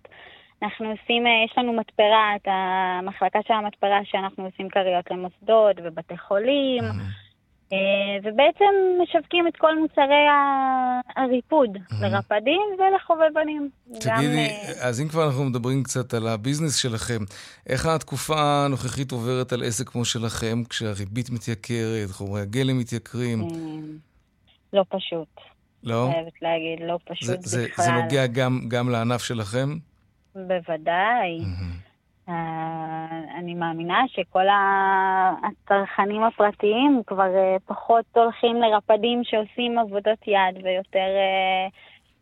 אנחנו 0.63 0.85
עושים, 0.85 1.27
אה, 1.27 1.31
יש 1.45 1.57
לנו 1.57 1.73
מתפרה, 1.73 2.35
את 2.35 2.47
המחלקה 2.47 3.39
של 3.47 3.53
המתפרה 3.53 3.99
שאנחנו 4.03 4.45
עושים 4.45 4.69
כריות 4.69 5.11
למוסדות 5.11 5.75
ובתי 5.83 6.17
חולים, 6.17 6.83
אה, 7.73 7.77
ובעצם 8.23 8.65
משווקים 9.03 9.47
את 9.47 9.53
כל 9.57 9.79
מוצרי 9.79 10.25
הריפוד 11.15 11.69
לרפדים 12.01 12.61
ולחובבנים. 12.79 13.69
תגידי, 13.91 14.47
אה, 14.47 14.87
אז 14.87 15.01
אם 15.01 15.07
כבר 15.07 15.25
אנחנו 15.25 15.43
מדברים 15.43 15.83
קצת 15.83 16.13
על 16.13 16.27
הביזנס 16.27 16.75
שלכם, 16.75 17.19
איך 17.69 17.85
התקופה 17.85 18.65
הנוכחית 18.65 19.11
עוברת 19.11 19.53
על 19.53 19.63
עסק 19.63 19.89
כמו 19.89 20.05
שלכם, 20.05 20.63
כשהריבית 20.69 21.29
מתייקרת, 21.29 22.09
חומרי 22.11 22.41
הגלם 22.41 22.77
מתייקרים? 22.79 23.47
לא 24.73 24.83
פשוט, 24.89 25.27
לא? 25.83 26.09
חייבת 26.13 26.41
להגיד, 26.41 26.79
לא 26.87 26.97
זה- 26.97 27.15
פשוט 27.15 27.41
זה 27.41 27.65
בכלל. 27.71 27.85
זה 27.85 27.91
נוגע 27.91 28.27
גם- 28.27 28.61
גם 28.67 28.89
לענף 28.89 29.21
שלכם? 29.23 29.69
בוודאי. 30.47 31.39
אה, 32.29 32.33
אני 33.39 33.53
מאמינה 33.53 33.99
שכל 34.07 34.45
הצרכנים 35.43 36.23
הפרטיים 36.23 37.01
כבר 37.07 37.35
אה, 37.35 37.55
פחות 37.65 38.05
הולכים 38.15 38.55
לרפדים 38.61 39.21
שעושים 39.23 39.79
עבודות 39.79 40.27
יד 40.27 40.63
ויותר 40.65 40.99
אה, 40.99 41.67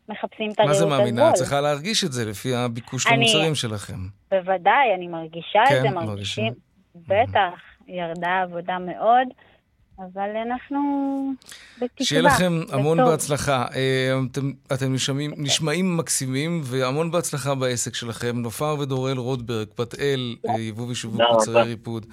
מחפשים 0.08 0.50
את 0.50 0.58
מה 0.60 0.64
הריהוט 0.64 0.78
זה 0.78 0.84
הזול. 0.86 0.98
מאמינה? 0.98 1.28
את 1.28 1.34
צריכה 1.34 1.60
להרגיש 1.60 2.04
את 2.04 2.12
זה 2.12 2.30
לפי 2.30 2.54
הביקוש 2.54 3.06
אני- 3.06 3.16
למוצרים 3.16 3.54
שלכם. 3.54 3.98
בוודאי, 4.30 4.94
אני 4.96 5.06
מרגישה 5.08 5.62
כן, 5.68 5.76
את 5.76 5.82
זה, 5.82 5.90
מרגישים. 5.90 6.52
מרגישים. 6.94 7.32
בטח, 7.32 7.60
ירדה 7.88 8.28
העבודה 8.28 8.78
מאוד, 8.78 9.28
אבל 9.98 10.36
אנחנו 10.46 10.78
בתקווה. 11.76 12.06
שיהיה 12.06 12.22
לכם 12.22 12.60
המון 12.72 12.98
בטוב. 12.98 13.10
בהצלחה. 13.10 13.66
אה, 13.74 14.18
אתם, 14.30 14.52
אתם 14.72 14.92
נשמעים, 14.92 15.32
נשמעים 15.36 15.96
מקסימים, 15.96 16.60
והמון 16.64 17.10
בהצלחה 17.10 17.54
בעסק 17.54 17.94
שלכם. 17.94 18.36
נופר 18.36 18.76
ודורל 18.78 19.18
רוטברג, 19.18 19.66
פתאל, 19.74 20.36
אה, 20.48 20.60
יבוא 20.60 20.86
ושיווק 20.90 21.20
מוצרי. 21.32 21.62
ריפוד. 21.62 22.06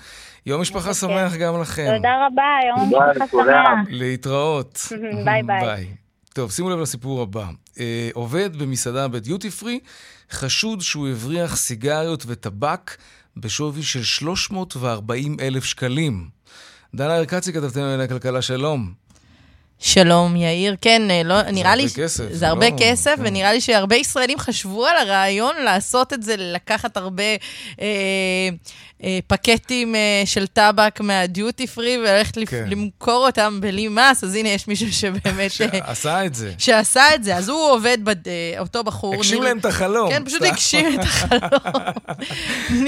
יום 0.46 0.62
משפחה 0.62 0.94
שמח 0.94 1.36
גם 1.36 1.62
לכם. 1.62 1.94
תודה 1.96 2.28
רבה, 2.28 2.58
יום 2.68 3.02
משפחה. 3.12 3.28
שמח. 3.28 3.88
להתראות. 3.90 4.80
ביי 5.26 5.44
ביי. 5.44 5.62
ביי. 5.62 5.88
טוב, 6.34 6.52
שימו 6.52 6.70
לב 6.70 6.80
לסיפור 6.80 7.22
הבא. 7.22 7.48
אה, 7.80 8.10
עובד 8.14 8.56
במסעדה 8.56 9.08
בדיוטי 9.08 9.50
פרי, 9.50 9.80
חשוד 10.32 10.82
שהוא 10.82 11.08
הבריח 11.08 11.56
סיגריות 11.56 12.24
וטבק 12.28 12.98
בשווי 13.38 13.84
של 13.84 14.04
340 14.04 15.38
אלף 15.40 15.64
שקלים. 15.64 16.36
דנה 16.96 17.18
ארקצי, 17.18 17.54
כתבתנו 17.54 17.82
לענייני 17.82 18.04
הכלכלה, 18.04 18.42
שלום. 18.42 19.06
שלום, 19.80 20.36
יאיר. 20.36 20.76
כן, 20.82 21.02
אה, 21.12 21.22
לא, 21.26 21.42
נראה 21.42 21.76
לי... 21.76 21.84
הרבה 21.84 21.96
כסף, 21.96 22.24
זה 22.30 22.38
זה 22.38 22.48
הרבה 22.48 22.70
לא- 22.70 22.76
כסף, 22.80 23.14
כן. 23.18 23.22
ונראה 23.26 23.54
לי 23.54 23.62
שהרבה 23.62 23.96
ישראלים 23.96 24.40
חשבו 24.40 24.86
על 24.88 24.98
הרעיון 24.98 25.56
לעשות 25.66 26.14
את 26.14 26.24
זה, 26.24 26.36
לקחת 26.38 26.98
הרבה 26.98 27.24
אה, 27.82 27.86
אה, 29.04 29.20
פקטים 29.28 29.96
אה, 29.96 30.22
של 30.26 30.48
טבק 30.48 31.00
מהדיוטי 31.02 31.68
פרי 31.68 31.98
וללכת 31.98 32.50
כן. 32.50 32.66
למכור 32.70 33.26
אותם 33.26 33.58
בלי 33.62 33.88
מס, 33.88 34.24
אז 34.24 34.36
הנה, 34.36 34.50
יש 34.50 34.68
מישהו 34.68 34.94
שבאמת... 34.94 35.52
אה, 35.62 35.80
עשה 35.92 36.26
את 36.26 36.36
זה. 36.36 36.54
שעשה 36.58 37.16
את 37.16 37.24
זה. 37.24 37.36
אז 37.36 37.50
הוא 37.50 37.72
עובד, 37.72 37.98
בד... 38.04 38.28
אה, 38.28 38.60
אותו 38.60 38.84
בחור. 38.84 39.14
הגשים 39.16 39.38
ניר- 39.40 39.44
להם 39.48 39.58
את 39.58 39.66
החלום. 39.66 40.10
כן, 40.10 40.26
פשוט. 40.26 40.42
הגשים 40.42 41.00
את 41.00 41.04
החלום. 41.04 41.42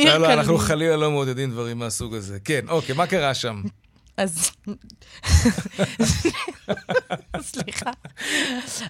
לא, 0.05 0.18
לא, 0.18 0.34
אנחנו. 0.34 0.58
חלילה 0.58 0.95
לא 0.95 1.12
מעודדים 1.12 1.51
דברים 1.51 1.80
מהסוג 1.80 2.16
הזה. 2.16 2.38
כן, 2.45 2.62
אוקיי, 2.70 2.95
מה 2.95 3.08
קרה 3.08 3.34
שם? 3.34 3.62
אז... 4.18 4.51
סליחה. 7.41 7.91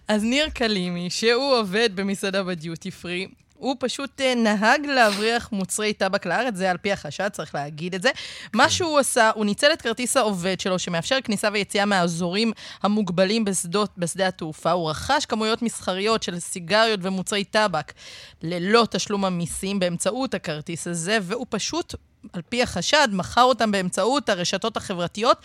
אז 0.08 0.24
ניר 0.24 0.50
קלימי, 0.50 1.10
שהוא 1.10 1.56
עובד 1.56 1.90
במסעדה 1.96 2.44
בדיוטי 2.44 2.92
פרי, 2.92 3.28
הוא 3.58 3.76
פשוט 3.80 4.22
אה, 4.22 4.36
נהג 4.36 4.86
להבריח 4.86 5.52
מוצרי 5.52 5.94
טבק 5.94 6.26
לארץ, 6.26 6.56
זה 6.56 6.72
על 6.72 6.78
פי 6.78 6.92
החשד, 6.92 7.30
צריך 7.30 7.56
להגיד 7.56 7.96
את 7.96 8.02
זה. 8.02 8.10
מה 8.54 8.70
שהוא 8.70 9.00
עשה, 9.00 9.32
הוא 9.36 9.46
ניצל 9.46 9.74
את 9.74 9.82
כרטיס 9.82 10.18
העובד 10.18 10.60
שלו, 10.60 10.80
שמאפשר 10.80 11.18
כניסה 11.24 11.50
ויציאה 11.54 11.86
מהאזורים 11.86 12.52
המוגבלים 12.84 13.46
בשדות, 13.46 13.90
בשדה 13.98 14.28
התעופה. 14.28 14.72
הוא 14.72 14.90
רכש 14.90 15.26
כמויות 15.26 15.62
מסחריות 15.62 16.24
של 16.24 16.40
סיגריות 16.40 17.00
ומוצרי 17.04 17.44
טבק 17.44 17.94
ללא 18.42 18.88
תשלום 18.92 19.26
המיסים 19.26 19.80
באמצעות 19.80 20.34
הכרטיס 20.34 20.88
הזה, 20.88 21.18
והוא 21.22 21.46
פשוט... 21.50 21.96
על 22.34 22.42
פי 22.50 22.64
החשד, 22.64 23.08
מכר 23.12 23.44
אותם 23.44 23.72
באמצעות 23.72 24.30
הרשתות 24.30 24.78
החברתיות. 24.78 25.38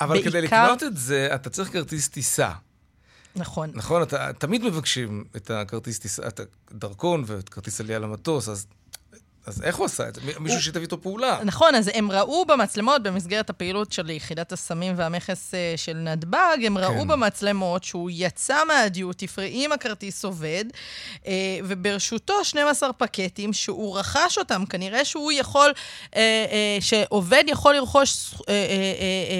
אבל 0.00 0.14
בעיקר... 0.14 0.30
כדי 0.30 0.40
לקנות 0.40 0.82
את 0.82 0.96
זה, 0.96 1.28
אתה 1.34 1.50
צריך 1.50 1.72
כרטיס 1.72 2.08
טיסה. 2.08 2.50
נכון. 3.36 3.70
נכון, 3.74 4.02
אתה, 4.02 4.32
תמיד 4.38 4.64
מבקשים 4.64 5.24
את 5.36 5.50
הכרטיס 5.50 5.98
טיסה, 5.98 6.28
את 6.28 6.40
הדרכון 6.70 7.24
ואת 7.26 7.48
כרטיס 7.48 7.80
עלייה 7.80 7.98
למטוס, 7.98 8.48
אז 8.48 8.66
אז 9.46 9.62
איך 9.62 9.76
הוא 9.76 9.86
עשה 9.86 10.08
את 10.08 10.14
זה? 10.14 10.20
מישהו 10.24 10.56
הוא... 10.56 10.58
שיתף 10.58 10.80
איתו 10.80 11.02
פעולה. 11.02 11.38
נכון, 11.44 11.74
אז 11.74 11.90
הם 11.94 12.10
ראו 12.10 12.44
במצלמות, 12.46 13.02
במסגרת 13.02 13.50
הפעילות 13.50 13.92
של 13.92 14.10
יחידת 14.10 14.52
הסמים 14.52 14.94
והמכס 14.96 15.54
אה, 15.54 15.74
של 15.76 15.96
נתב"ג, 15.96 16.58
הם 16.64 16.78
ראו 16.78 17.00
כן. 17.02 17.08
במצלמות 17.08 17.84
שהוא 17.84 18.10
יצא 18.12 18.64
מהדיוטי 18.64 19.26
פרי 19.26 19.50
עם 19.52 19.72
הכרטיס 19.72 20.24
עובד, 20.24 20.64
אה, 21.26 21.32
וברשותו 21.64 22.44
12 22.44 22.92
פקטים 22.92 23.52
שהוא 23.52 23.98
רכש 23.98 24.38
אותם. 24.38 24.64
כנראה 24.66 25.04
שהוא 25.04 25.32
יכול, 25.32 25.72
אה, 26.16 26.78
שעובד 26.80 27.44
יכול 27.46 27.74
לרכוש 27.74 28.34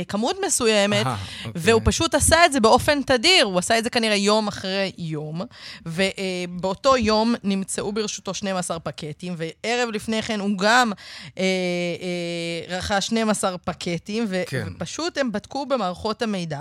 כמות 0.08 0.36
מסוימת, 0.46 1.06
Aha, 1.06 1.08
אוקיי. 1.46 1.62
והוא 1.62 1.82
פשוט 1.84 2.14
עשה 2.14 2.46
את 2.46 2.52
זה 2.52 2.60
באופן 2.60 3.02
תדיר. 3.02 3.44
הוא 3.44 3.58
עשה 3.58 3.78
את 3.78 3.84
זה 3.84 3.90
כנראה 3.90 4.16
יום 4.16 4.48
אחרי 4.48 4.92
יום, 4.98 5.42
ובאותו 5.86 6.96
יום 6.96 7.34
נמצאו 7.44 7.92
ברשותו 7.92 8.34
12 8.34 8.78
פקטים, 8.78 9.34
וערב 9.36 9.89
לפני 9.90 10.22
כן 10.22 10.40
הוא 10.40 10.58
גם 10.58 10.92
אה, 11.38 11.42
אה, 11.42 12.76
רכש 12.76 13.06
12 13.06 13.58
פקטים, 13.58 14.26
ו- 14.28 14.42
כן. 14.46 14.68
ופשוט 14.76 15.18
הם 15.18 15.32
בדקו 15.32 15.66
במערכות 15.66 16.22
המידע, 16.22 16.60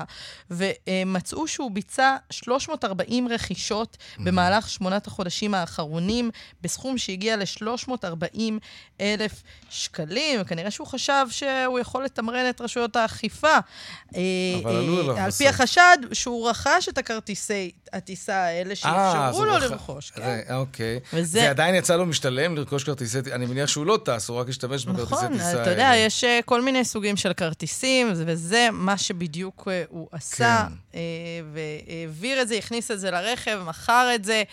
ומצאו 0.52 1.48
שהוא 1.48 1.72
ביצע 1.72 2.16
340 2.30 3.28
רכישות 3.28 3.98
mm-hmm. 4.00 4.22
במהלך 4.24 4.70
שמונת 4.70 5.08
החודשים 5.08 5.54
האחרונים, 5.54 6.32
בסכום 6.62 6.98
שהגיע 6.98 7.38
ל-340 7.38 8.40
אלף 9.02 9.44
שקלים, 9.70 10.42
וכנראה 10.42 10.72
שהוא 10.72 10.88
חשב 10.88 11.26
שהוא 11.30 11.80
יכול 11.80 12.06
לתמרן 12.06 12.50
את 12.50 12.62
רשויות 12.62 12.96
האכיפה. 12.96 13.58
אה, 14.16 14.22
אבל 14.64 14.76
אה, 14.76 14.80
אליו 14.80 15.18
על 15.18 15.32
פי 15.32 15.48
החשד, 15.48 15.98
שהוא 16.14 16.50
רכש 16.50 16.90
את 16.90 16.98
הכרטיסי 16.98 17.72
הטיסה 17.94 18.36
האלה 18.36 18.76
שאפשרו 18.76 19.46
לו 19.46 19.58
לרכוש. 19.58 20.12
כן. 20.12 20.40
אוקיי. 20.54 21.00
וזה... 21.14 21.40
זה 21.40 21.50
עדיין 21.50 21.76
יצא 21.76 21.96
לו 21.96 22.06
משתלם 22.06 22.56
לרכוש 22.56 22.84
כרטיסי 22.84 23.19
אני 23.32 23.46
מניח 23.46 23.70
שהוא 23.70 23.86
לא 23.86 24.00
טס, 24.06 24.30
הוא 24.30 24.38
רק 24.38 24.50
השתמש 24.50 24.86
בכרטיסי 24.86 25.16
נכון, 25.16 25.34
טיסה 25.34 25.50
נכון, 25.50 25.62
אתה 25.62 25.72
יודע, 25.72 25.92
יש 25.96 26.24
אה, 26.24 26.40
כל 26.46 26.62
מיני 26.62 26.86
סוגים 26.86 27.18
של 27.18 27.34
כרטיסים, 27.34 28.12
וזה 28.16 28.68
מה 28.72 28.98
שבדיוק 28.98 29.68
אה, 29.72 29.84
הוא 29.90 30.08
עשה, 30.12 30.66
כן. 30.68 30.74
אה, 30.96 31.02
והעביר 31.54 32.42
את 32.42 32.48
זה, 32.48 32.56
הכניס 32.56 32.92
את 32.92 33.00
זה 33.00 33.12
לרכב, 33.12 33.60
מכר 33.66 34.10
את 34.16 34.26
זה 34.26 34.44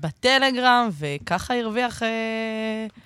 בטלגרם, 0.00 0.90
וככה 0.98 1.54
הרוויח 1.54 2.02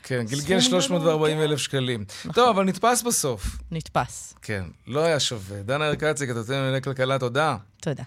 כן, 0.03 0.25
גלגל 0.29 0.61
340 0.61 1.41
אלף 1.41 1.59
שקלים. 1.59 2.05
נכון. 2.21 2.33
טוב, 2.33 2.49
אבל 2.49 2.65
נתפס 2.65 3.03
בסוף. 3.03 3.47
נתפס. 3.71 4.35
כן, 4.43 4.65
לא 4.87 5.05
היה 5.05 5.21
שווה. 5.21 5.63
דנה 5.63 5.89
ארקצי, 5.89 6.27
כתבתם 6.27 6.53
לענייני 6.53 6.83
כלכלה, 6.83 7.19
תודה. 7.19 7.57
תודה. 7.81 8.03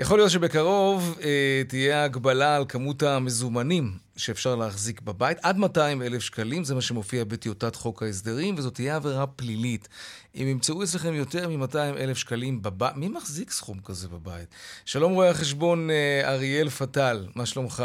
יכול 0.00 0.18
להיות 0.18 0.30
שבקרוב 0.30 1.18
אה, 1.22 1.62
תהיה 1.68 2.04
הגבלה 2.04 2.56
על 2.56 2.64
כמות 2.68 3.02
המזומנים 3.02 3.92
שאפשר 4.16 4.56
להחזיק 4.56 5.00
בבית, 5.00 5.38
עד 5.42 5.56
200 5.56 6.02
אלף 6.02 6.22
שקלים, 6.22 6.64
זה 6.64 6.74
מה 6.74 6.80
שמופיע 6.80 7.24
בטיוטת 7.24 7.76
חוק 7.76 8.02
ההסדרים, 8.02 8.54
וזאת 8.58 8.74
תהיה 8.74 8.96
עבירה 8.96 9.26
פלילית. 9.26 9.88
אם 10.34 10.46
ימצאו 10.46 10.82
אצלכם 10.82 11.14
יותר 11.14 11.48
מ-200 11.48 11.76
אלף 11.76 12.16
שקלים 12.16 12.62
בבית, 12.62 12.96
מי 12.96 13.08
מחזיק 13.08 13.50
סכום 13.50 13.80
כזה 13.84 14.08
בבית? 14.08 14.48
שלום 14.84 15.12
רואה 15.12 15.30
החשבון 15.30 15.90
אה, 15.90 16.32
אריאל 16.34 16.68
פטל, 16.68 17.26
מה 17.34 17.46
שלומך? 17.46 17.84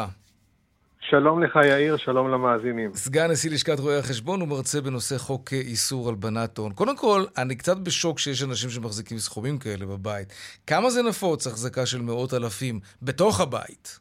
שלום 1.10 1.44
לך 1.44 1.56
יאיר, 1.56 1.98
שלום 1.98 2.32
למאזינים. 2.32 2.94
סגן 2.94 3.32
נשיא 3.32 3.52
לשכת 3.52 3.80
רואי 3.80 3.98
החשבון 3.98 4.42
ומרצה 4.42 4.82
בנושא 4.82 5.18
חוק 5.18 5.54
איסור 5.54 6.10
הלבנת 6.10 6.58
הון. 6.58 6.72
קודם 6.74 6.98
כל, 6.98 7.22
אני 7.38 7.56
קצת 7.56 7.78
בשוק 7.78 8.20
שיש 8.20 8.44
אנשים 8.44 8.70
שמחזיקים 8.70 9.18
סכומים 9.18 9.58
כאלה 9.58 9.86
בבית. 9.86 10.34
כמה 10.68 10.90
זה 10.90 11.04
נפוץ, 11.04 11.48
החזקה 11.48 11.86
של 11.86 12.02
מאות 12.02 12.34
אלפים 12.34 12.80
בתוך 13.02 13.42
הבית? 13.42 14.00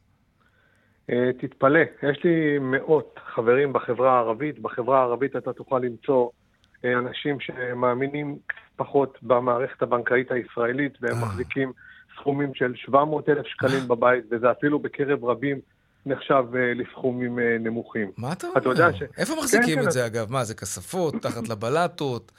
Uh, 1.11 1.14
תתפלא, 1.40 1.80
יש 2.02 2.24
לי 2.24 2.59
מאות 2.59 3.20
חברים 3.34 3.72
בחברה 3.72 4.12
הערבית. 4.12 4.59
בחברה 4.59 4.98
הערבית 4.98 5.36
אתה 5.36 5.52
תוכל 5.52 5.78
למצוא 5.78 6.28
uh, 6.28 6.86
אנשים 6.98 7.40
שמאמינים 7.40 8.38
פחות 8.76 9.18
במערכת 9.22 9.82
הבנקאית 9.82 10.32
הישראלית, 10.32 10.92
והם 11.00 11.22
uh. 11.22 11.26
מחזיקים 11.26 11.72
סכומים 12.16 12.55
של 12.55 12.72
700 12.76 13.28
אלף 13.28 13.46
שקלים 13.46 13.88
בבית, 13.88 14.24
וזה 14.30 14.50
אפילו 14.50 14.78
בקרב 14.78 15.24
רבים 15.24 15.61
נחשב 16.07 16.44
uh, 16.52 16.57
לסכומים 16.57 17.38
uh, 17.38 17.42
נמוכים. 17.61 18.11
מה 18.16 18.32
אתה 18.32 18.46
אומר? 18.46 18.59
אתה 18.59 18.68
יודע 18.68 18.92
ש... 18.92 19.02
איפה 19.18 19.34
מחזיקים 19.38 19.74
כן, 19.74 19.80
את 19.80 19.84
כן. 19.84 19.90
זה, 19.90 20.07
אגב? 20.07 20.32
מה, 20.32 20.44
זה 20.44 20.55
כספות, 20.55 21.14
תחת 21.22 21.48
לבלטות, 21.48 22.32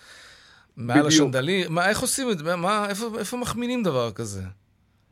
מעל 0.77 1.07
השנדלי? 1.07 1.63
מה, 1.69 1.89
איך 1.89 1.99
עושים 1.99 2.31
את 2.31 2.37
זה? 2.37 2.55
מה, 2.55 2.89
איפה, 2.89 3.05
איפה 3.19 3.37
מחמינים 3.37 3.83
דבר 3.83 4.11
כזה? 4.11 4.41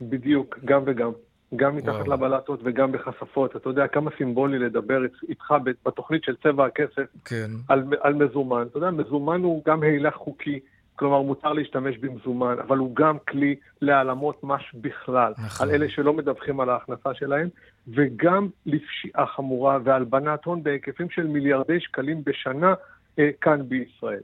בדיוק, 0.00 0.58
גם 0.64 0.82
וגם. 0.86 1.10
גם 1.56 1.76
מתחת 1.76 2.06
וואו. 2.06 2.12
לבלטות 2.12 2.60
וגם 2.64 2.92
בכספות. 2.92 3.56
אתה 3.56 3.68
יודע 3.68 3.86
כמה 3.86 4.10
סימבולי 4.18 4.58
לדבר 4.58 5.02
איתך 5.28 5.54
בתוכנית 5.86 6.24
של 6.24 6.36
צבע 6.42 6.66
הכסף 6.66 7.06
כן. 7.24 7.50
על, 7.68 7.84
על 8.00 8.14
מזומן. 8.14 8.66
אתה 8.70 8.78
יודע, 8.78 8.90
מזומן 8.90 9.42
הוא 9.42 9.62
גם 9.66 9.82
הילך 9.82 10.14
חוקי. 10.14 10.60
כלומר, 10.96 11.22
מותר 11.22 11.52
להשתמש 11.52 11.98
במזומן, 11.98 12.56
אבל 12.66 12.78
הוא 12.78 12.96
גם 12.96 13.16
כלי 13.28 13.56
להעלמות 13.80 14.44
מס 14.44 14.62
בכלל, 14.74 15.32
נכון. 15.46 15.68
על 15.68 15.74
אלה 15.74 15.88
שלא 15.88 16.12
מדווחים 16.12 16.60
על 16.60 16.70
ההכנסה 16.70 17.14
שלהם, 17.14 17.48
וגם 17.88 18.48
לפשיעה 18.66 19.26
חמורה 19.26 19.78
והלבנת 19.84 20.44
הון 20.44 20.62
בהיקפים 20.62 21.10
של 21.10 21.26
מיליארדי 21.26 21.80
שקלים 21.80 22.24
בשנה 22.24 22.74
אה, 23.18 23.30
כאן 23.40 23.68
בישראל. 23.68 24.20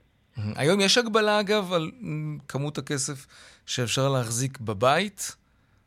היום 0.57 0.81
יש 0.81 0.99
הגבלה, 0.99 1.41
אגב, 1.41 1.73
על 1.73 1.91
כמות 2.49 2.79
הכסף 2.79 3.27
שאפשר 3.66 4.09
להחזיק 4.09 4.61
בבית? 4.61 5.37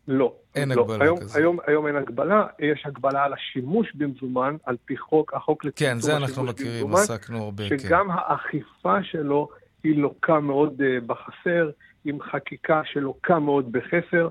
לא. 0.07 0.33
אין 0.55 0.71
לא. 0.71 0.81
הגבלה 0.81 1.03
היום, 1.03 1.19
כזאת. 1.19 1.35
היום, 1.35 1.57
היום 1.67 1.87
אין 1.87 1.95
הגבלה, 1.95 2.45
יש 2.59 2.83
הגבלה 2.85 3.23
על 3.23 3.33
השימוש 3.33 3.87
במזומן, 3.95 4.55
על 4.63 4.77
פי 4.85 4.97
חוק, 4.97 5.33
החוק 5.33 5.65
לצמצום 5.65 5.93
כן, 5.93 5.99
זה 5.99 6.17
אנחנו 6.17 6.43
מכירים, 6.43 6.95
עסקנו 6.95 7.43
הרבה, 7.43 7.69
כן. 7.69 7.79
שגם 7.79 8.07
האכיפה 8.11 9.03
שלו 9.03 9.49
היא 9.83 9.97
לוקה 9.97 10.39
מאוד 10.39 10.81
uh, 10.81 11.05
בחסר, 11.05 11.69
עם 12.05 12.21
חקיקה 12.21 12.81
שלוקה 12.85 13.39
מאוד 13.39 13.71
בחסר. 13.71 14.27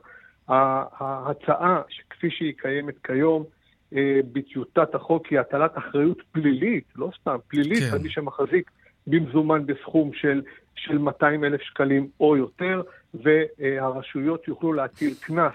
ההצעה, 0.48 1.82
כפי 2.10 2.30
שהיא 2.30 2.52
קיימת 2.56 2.94
כיום, 3.04 3.44
uh, 3.92 3.96
בטיוטת 4.32 4.94
החוק 4.94 5.26
היא 5.26 5.38
הטלת 5.38 5.78
אחריות 5.78 6.18
פלילית, 6.32 6.84
לא 6.96 7.10
סתם, 7.20 7.36
פלילית, 7.48 7.82
כן. 7.82 7.92
על 7.92 7.98
מי 7.98 8.10
שמחזיק 8.10 8.70
במזומן 9.06 9.66
בסכום 9.66 10.10
של, 10.14 10.42
של 10.74 10.98
200 10.98 11.44
אלף 11.44 11.60
שקלים 11.60 12.08
או 12.20 12.36
יותר, 12.36 12.82
והרשויות 13.14 14.48
יוכלו 14.48 14.72
להטיל 14.72 15.14
קנס 15.20 15.52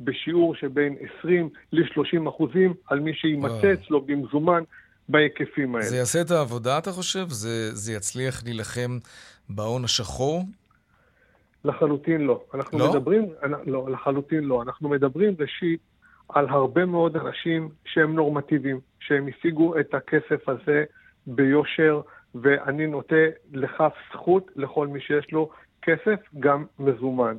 בשיעור 0.00 0.54
שבין 0.54 0.96
20 1.18 1.48
ל-30 1.72 2.28
אחוזים 2.28 2.74
על 2.86 3.00
מי 3.00 3.14
שימצא 3.14 3.72
אצלו 3.72 4.00
במזומן 4.00 4.62
בהיקפים 5.08 5.74
האלה. 5.74 5.86
זה 5.86 5.96
יעשה 5.96 6.20
את 6.20 6.30
העבודה, 6.30 6.78
אתה 6.78 6.92
חושב? 6.92 7.28
זה, 7.28 7.74
זה 7.74 7.92
יצליח 7.92 8.44
להילחם 8.44 8.98
בהון 9.54 9.84
השחור? 9.84 10.42
לחלוטין 11.64 12.20
לא. 12.20 12.44
אנחנו 12.54 12.78
לא? 12.78 12.90
מדברים, 12.90 13.28
לא, 13.66 13.88
לחלוטין 13.90 14.44
לא. 14.44 14.62
אנחנו 14.62 14.88
מדברים 14.88 15.34
ראשית 15.38 15.80
על 16.28 16.48
הרבה 16.48 16.86
מאוד 16.86 17.16
אנשים 17.16 17.68
שהם 17.84 18.14
נורמטיביים, 18.14 18.80
שהם 19.00 19.28
השיגו 19.28 19.78
את 19.80 19.94
הכסף 19.94 20.48
הזה 20.48 20.84
ביושר, 21.26 22.00
ואני 22.34 22.86
נוטה 22.86 23.24
לכף 23.52 23.92
זכות 24.12 24.50
לכל 24.56 24.86
מי 24.86 25.00
שיש 25.00 25.32
לו 25.32 25.50
כסף, 25.82 26.20
גם 26.40 26.64
מזומן. 26.78 27.36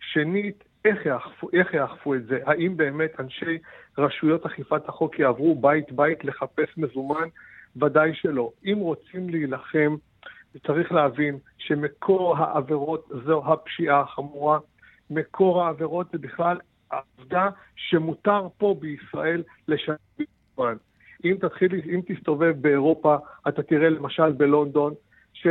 שנית, 0.00 0.64
איך 0.84 1.06
יאכפו, 1.06 1.48
איך 1.52 1.74
יאכפו 1.74 2.14
את 2.14 2.26
זה? 2.26 2.38
האם 2.46 2.76
באמת 2.76 3.20
אנשי 3.20 3.58
רשויות 3.98 4.46
אכיפת 4.46 4.88
החוק 4.88 5.18
יעברו 5.18 5.54
בית-בית 5.54 6.24
לחפש 6.24 6.68
מזומן? 6.76 7.28
ודאי 7.76 8.14
שלא. 8.14 8.50
אם 8.64 8.76
רוצים 8.78 9.30
להילחם, 9.30 9.96
צריך 10.66 10.92
להבין 10.92 11.38
שמקור 11.58 12.36
העבירות 12.36 13.08
זו 13.24 13.52
הפשיעה 13.52 14.00
החמורה. 14.00 14.58
מקור 15.10 15.64
העבירות 15.64 16.06
זה 16.12 16.18
בכלל 16.18 16.58
העובדה 16.90 17.48
שמותר 17.76 18.48
פה 18.58 18.76
בישראל 18.80 19.42
לשלם. 19.68 20.76
אם 21.24 21.36
תתחיל, 21.40 21.74
אם 21.74 22.00
תסתובב 22.06 22.54
באירופה, 22.60 23.16
אתה 23.48 23.62
תראה 23.62 23.88
למשל 23.88 24.32
בלונדון, 24.32 24.94
ש... 25.32 25.46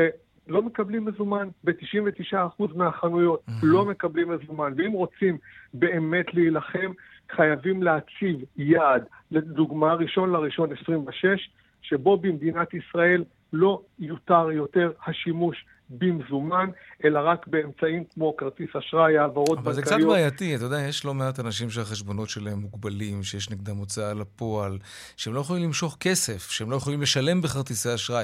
לא 0.48 0.62
מקבלים 0.62 1.06
מזומן. 1.06 1.48
ב-99% 1.64 2.64
מהחנויות 2.76 3.42
mm-hmm. 3.48 3.54
לא 3.64 3.86
מקבלים 3.86 4.30
מזומן. 4.30 4.74
ואם 4.78 4.92
רוצים 4.92 5.38
באמת 5.74 6.34
להילחם, 6.34 6.92
חייבים 7.32 7.84
להציב 7.84 8.44
יעד, 8.58 9.06
לדוגמה 9.32 9.94
ראשון 9.94 10.32
לראשון 10.32 10.70
26, 10.82 11.50
שבו 11.82 12.18
במדינת 12.18 12.74
ישראל 12.74 13.24
לא 13.54 13.82
יותר 14.00 14.52
יותר 14.52 14.92
השימוש 15.08 15.66
במזומן, 15.90 16.70
אלא 17.06 17.20
רק 17.20 17.48
באמצעים 17.48 18.04
כמו 18.14 18.38
כרטיס 18.38 18.76
אשראי, 18.76 19.18
העברות 19.18 19.50
בנקאיות. 19.50 19.68
אבל 19.68 19.74
זה 19.74 19.82
קצת 19.82 19.98
בעייתי, 20.08 20.56
אתה 20.56 20.64
יודע, 20.64 20.82
יש 20.82 21.06
לא 21.06 21.14
מעט 21.14 21.40
אנשים 21.40 21.70
שהחשבונות 21.70 22.30
שלהם 22.30 22.60
מוגבלים, 22.60 23.24
שיש 23.24 23.50
נגדם 23.50 23.78
הוצאה 23.78 24.14
לפועל, 24.14 24.78
שהם 25.18 25.34
לא 25.34 25.40
יכולים 25.40 25.64
למשוך 25.64 25.98
כסף, 26.00 26.52
שהם 26.52 26.72
לא 26.72 26.76
יכולים 26.76 27.02
לשלם 27.02 27.42
בכרטיסי 27.42 27.94
אשראי. 27.94 28.24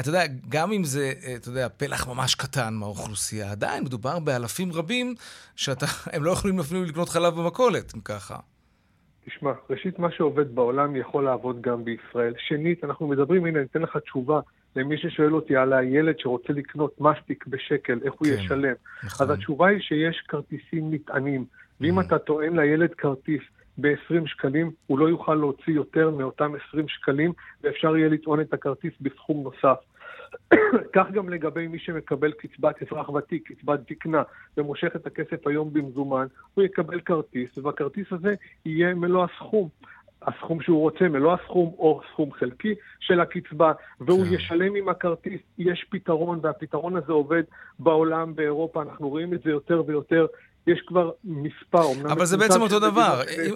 אתה 0.00 0.08
יודע, 0.08 0.22
גם 0.48 0.72
אם 0.72 0.84
זה, 0.84 1.12
אתה 1.36 1.48
יודע, 1.48 1.68
פלח 1.68 2.08
ממש 2.08 2.34
קטן 2.34 2.74
מהאוכלוסייה, 2.74 3.50
עדיין 3.50 3.84
מדובר 3.84 4.18
באלפים 4.18 4.72
רבים 4.72 5.14
שהם 5.56 5.76
לא 6.26 6.30
יכולים 6.30 6.60
אפילו 6.60 6.84
לקנות 6.84 7.08
חלב 7.08 7.34
במכולת, 7.34 7.92
אם 7.94 8.00
ככה. 8.00 8.36
תשמע, 9.26 9.52
ראשית, 9.70 9.98
מה 9.98 10.10
שעובד 10.10 10.54
בעולם 10.54 10.96
יכול 10.96 11.24
לעבוד 11.24 11.60
גם 11.60 11.84
בישראל. 11.84 12.34
שנית, 12.38 12.84
אנחנו 12.84 13.08
מדברים, 13.08 13.44
הנה, 13.44 13.58
אני 13.58 13.66
אתן 13.70 13.82
לך 13.82 13.96
תשובה 13.96 14.40
למי 14.76 14.98
ששואל 14.98 15.34
אותי 15.34 15.56
על 15.56 15.72
הילד 15.72 16.18
שרוצה 16.18 16.52
לקנות 16.52 17.00
מסטיק 17.00 17.46
בשקל, 17.46 17.98
איך 18.04 18.12
הוא 18.12 18.28
כן, 18.28 18.34
ישלם. 18.34 18.74
נכון. 19.04 19.26
אז 19.26 19.32
התשובה 19.32 19.66
היא 19.66 19.80
שיש 19.80 20.24
כרטיסים 20.28 20.94
נטענים, 20.94 21.44
ואם 21.80 21.98
mm. 21.98 22.02
אתה 22.06 22.18
טוען 22.18 22.56
לילד 22.56 22.94
כרטיס 22.94 23.42
ב-20 23.78 24.26
שקלים, 24.26 24.70
הוא 24.86 24.98
לא 24.98 25.08
יוכל 25.08 25.34
להוציא 25.34 25.72
יותר 25.72 26.10
מאותם 26.10 26.52
20 26.68 26.88
שקלים, 26.88 27.32
ואפשר 27.64 27.96
יהיה 27.96 28.08
לטעון 28.08 28.40
את 28.40 28.52
הכרטיס 28.52 28.92
בסכום 29.00 29.42
נוסף. 29.42 29.78
כך 30.94 31.10
גם 31.12 31.28
לגבי 31.28 31.66
מי 31.66 31.78
שמקבל 31.78 32.32
קצבת 32.32 32.82
אזרח 32.82 33.08
ותיק, 33.08 33.52
קצבת 33.52 33.80
זקנה, 33.90 34.22
ומושך 34.56 34.96
את 34.96 35.06
הכסף 35.06 35.46
היום 35.46 35.72
במזומן, 35.72 36.26
הוא 36.54 36.64
יקבל 36.64 37.00
כרטיס, 37.00 37.58
ובכרטיס 37.58 38.06
הזה 38.10 38.34
יהיה 38.66 38.94
מלוא 38.94 39.24
הסכום. 39.24 39.68
הסכום 40.22 40.62
שהוא 40.62 40.80
רוצה, 40.80 41.08
מלוא 41.08 41.34
הסכום 41.34 41.74
או 41.78 42.00
סכום 42.12 42.32
חלקי 42.32 42.74
של 43.00 43.20
הקצבה, 43.20 43.72
והוא 44.00 44.24
כן. 44.24 44.32
ישלם 44.32 44.74
עם 44.74 44.88
הכרטיס. 44.88 45.40
יש 45.58 45.86
פתרון, 45.90 46.40
והפתרון 46.42 46.96
הזה 46.96 47.12
עובד 47.12 47.42
בעולם, 47.78 48.34
באירופה, 48.34 48.82
אנחנו 48.82 49.08
רואים 49.08 49.34
את 49.34 49.40
זה 49.44 49.50
יותר 49.50 49.82
ויותר. 49.86 50.26
יש 50.66 50.80
כבר 50.86 51.10
מספר, 51.24 52.12
אבל 52.12 52.24
זה 52.24 52.36
בעצם 52.36 52.62
אותו 52.62 52.80
דבר. 52.80 53.20
אם, 53.46 53.54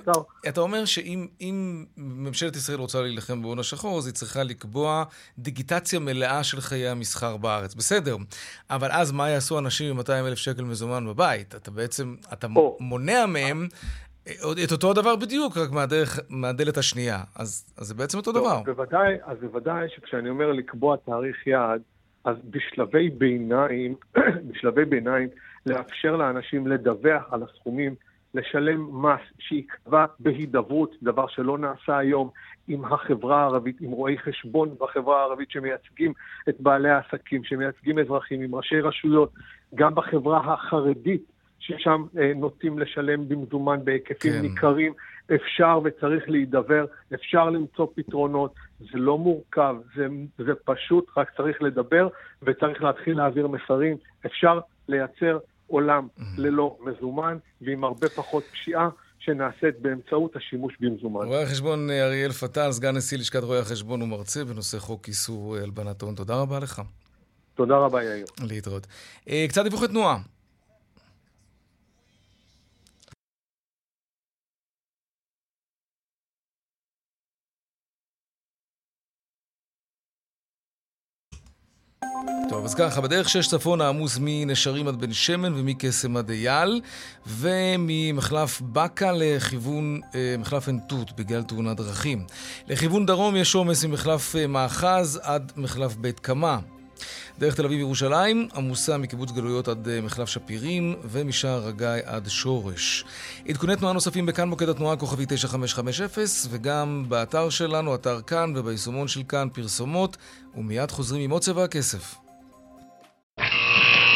אתה 0.49 0.61
אומר 0.61 0.85
שאם 0.85 1.85
ממשלת 1.97 2.57
ישראל 2.57 2.79
רוצה 2.79 3.03
להילחם 3.03 3.43
בהון 3.43 3.59
השחור, 3.59 3.99
אז 3.99 4.07
היא 4.07 4.15
צריכה 4.15 4.43
לקבוע 4.43 5.05
דיגיטציה 5.39 5.99
מלאה 5.99 6.45
של 6.45 6.61
חיי 6.61 6.89
המסחר 6.89 7.37
בארץ. 7.37 7.75
בסדר, 7.75 8.17
אבל 8.71 8.89
אז 8.91 9.13
מה 9.13 9.31
יעשו 9.31 9.59
אנשים 9.59 9.91
עם 9.91 9.97
200 9.97 10.27
אלף 10.27 10.39
שקל 10.39 10.63
מזומן 10.63 11.07
בבית? 11.07 11.55
אתה 11.55 11.71
בעצם, 11.71 12.15
אתה 12.33 12.47
או. 12.57 12.77
מונע 12.81 13.27
מהם 13.27 13.69
את 14.65 14.73
אותו 14.73 14.91
הדבר 14.91 15.17
בדיוק, 15.17 15.57
רק 15.57 15.71
מהדרך, 15.71 16.21
מהדלת 16.31 16.77
השנייה. 16.77 17.19
אז, 17.37 17.75
אז 17.79 17.87
זה 17.87 17.95
בעצם 17.95 18.19
אותו 18.19 18.33
דבר. 18.33 18.63
בוודאי, 18.65 19.17
אז 19.25 19.39
בוודאי 19.41 19.89
שכשאני 19.89 20.29
אומר 20.29 20.53
לקבוע 20.53 20.97
תאריך 20.97 21.47
יעד, 21.47 21.83
אז 22.25 22.37
בשלבי 22.51 23.11
ביניים, 23.11 23.95
בשלבי 24.49 24.85
ביניים, 24.85 25.29
לאפשר 25.67 26.17
לאנשים 26.17 26.67
לדווח 26.67 27.23
על 27.31 27.43
הסכומים, 27.43 27.95
לשלם 28.35 29.03
מס 29.07 29.21
שייקבע 29.39 30.05
בהידברות, 30.19 30.95
דבר 31.03 31.27
שלא 31.29 31.59
נעשה 31.59 31.99
היום 31.99 32.31
עם 32.69 32.85
החברה 32.85 33.41
הערבית, 33.41 33.81
עם 33.81 33.91
רואי 33.91 34.19
חשבון 34.19 34.75
בחברה 34.81 35.21
הערבית 35.21 35.51
שמייצגים 35.51 36.13
את 36.49 36.61
בעלי 36.61 36.91
העסקים, 36.91 37.45
שמייצגים 37.45 37.99
אזרחים, 37.99 38.43
עם 38.43 38.55
ראשי 38.55 38.81
רשויות, 38.81 39.33
גם 39.75 39.95
בחברה 39.95 40.55
החרדית, 40.55 41.32
ששם 41.63 42.05
אה, 42.19 42.33
נוטים 42.37 42.79
לשלם 42.79 43.29
במזומן 43.29 43.85
בהיקפים 43.85 44.33
כן. 44.33 44.43
ניכרים. 44.43 44.93
אפשר 45.35 45.81
וצריך 45.85 46.31
להידבר, 46.31 46.85
אפשר 47.15 47.51
למצוא 47.51 47.87
פתרונות, 47.95 48.55
זה 48.81 48.99
לא 48.99 49.19
מורכב, 49.19 49.77
זה, 49.97 50.07
זה 50.39 50.53
פשוט, 50.65 51.07
רק 51.17 51.31
צריך 51.37 51.63
לדבר 51.63 52.09
וצריך 52.43 52.83
להתחיל 52.83 53.17
להעביר 53.17 53.49
מסרים. 53.49 53.97
אפשר 54.27 54.61
לייצר 54.89 55.39
עולם 55.67 56.07
mm-hmm. 56.07 56.23
ללא 56.39 56.77
מזומן 56.81 57.39
ועם 57.61 57.85
הרבה 57.85 58.09
פחות 58.09 58.45
פשיעה. 58.53 58.89
שנעשית 59.25 59.81
באמצעות 59.81 60.37
השימוש 60.37 60.75
במזומן. 60.81 61.27
רואה 61.27 61.43
החשבון 61.43 61.91
אה, 61.91 62.07
אריאל 62.07 62.33
פטל, 62.33 62.73
סגן 62.73 62.97
נשיא 62.97 63.19
לשכת 63.19 63.43
רואי 63.43 63.59
החשבון 63.59 64.03
ומרצה 64.03 64.45
בנושא 64.45 64.79
חוק 64.79 65.09
איסור 65.09 65.57
אה, 65.57 65.63
הלבנת 65.63 66.03
הון. 66.03 66.15
תודה 66.15 66.35
רבה 66.35 66.59
לך. 66.59 66.83
תודה 67.55 67.77
רבה, 67.77 68.05
יאיר. 68.05 68.27
להתראות. 68.49 68.87
קצת 69.49 69.63
דיווחי 69.65 69.89
תנועה. 69.89 70.19
טוב, 82.49 82.65
אז 82.65 82.75
ככה, 82.75 83.01
בדרך 83.01 83.29
שש 83.29 83.49
צפון 83.49 83.81
העמוס 83.81 84.19
מנשרים 84.21 84.89
עד 84.89 85.01
בן 85.01 85.13
שמן 85.13 85.53
ומקסם 85.55 86.17
עד 86.17 86.31
אייל, 86.31 86.81
וממחלף 87.27 88.61
בקה 88.61 89.13
לכיוון 89.13 90.01
אה, 90.15 90.35
מחלף 90.39 90.67
עין 90.69 90.81
תות 90.89 91.13
בגלל 91.13 91.43
תאונת 91.43 91.77
דרכים. 91.77 92.25
לכיוון 92.69 93.07
דרום 93.07 93.37
יש 93.37 93.55
עומס 93.55 93.85
ממחלף 93.85 94.37
אה, 94.37 94.47
מאחז 94.47 95.21
עד 95.23 95.53
מחלף 95.57 95.97
בית 95.97 96.21
קמה. 96.21 96.59
דרך 97.39 97.55
תל 97.55 97.65
אביב-ירושלים 97.65 98.49
עמוסה 98.57 98.99
מקיבוץ 98.99 99.31
גלויות 99.31 99.69
עד 99.69 99.89
אה, 99.89 100.01
מחלף 100.01 100.29
שפירים 100.29 100.95
ומשער 101.03 101.69
הגיא 101.69 101.87
עד 102.05 102.29
שורש. 102.29 103.05
עדכוני 103.49 103.77
תנועה 103.77 103.93
נוספים 103.93 104.27
בכאן 104.27 104.49
מוקד 104.49 104.69
התנועה 104.69 104.97
כוכבי 104.97 105.25
9550 105.29 106.49
וגם 106.51 107.05
באתר 107.09 107.51
שלנו, 107.51 107.95
אתר 107.95 108.21
כאן 108.27 108.53
וביישומון 108.57 109.09
של 109.09 109.23
כאן 109.29 109.49
פרסומות 109.53 110.17
ומיד 110.55 110.91
חוזרים 110.91 111.23
עם 111.23 111.31
עוד 111.31 111.43
צבע 111.43 111.65
הכסף. 111.65 112.15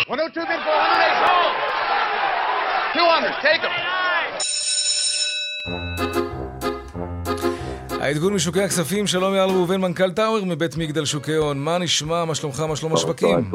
102 0.08 0.46
200, 2.96 3.24
take 3.42 3.62
them. 3.62 3.72
העדכון 8.00 8.34
משוקי 8.34 8.62
הכספים, 8.62 9.06
שלום 9.06 9.34
יעל 9.34 9.50
ראובן, 9.50 9.80
מנכ"ל 9.80 10.10
טאוור 10.10 10.44
מבית 10.46 10.76
מגדל 10.76 11.04
שוקי 11.04 11.34
הון. 11.34 11.58
מה 11.58 11.78
נשמע, 11.78 12.24
מה 12.24 12.34
שלומך, 12.34 12.60
מה 12.60 12.76
שלום 12.76 12.92
השווקים? 12.92 13.50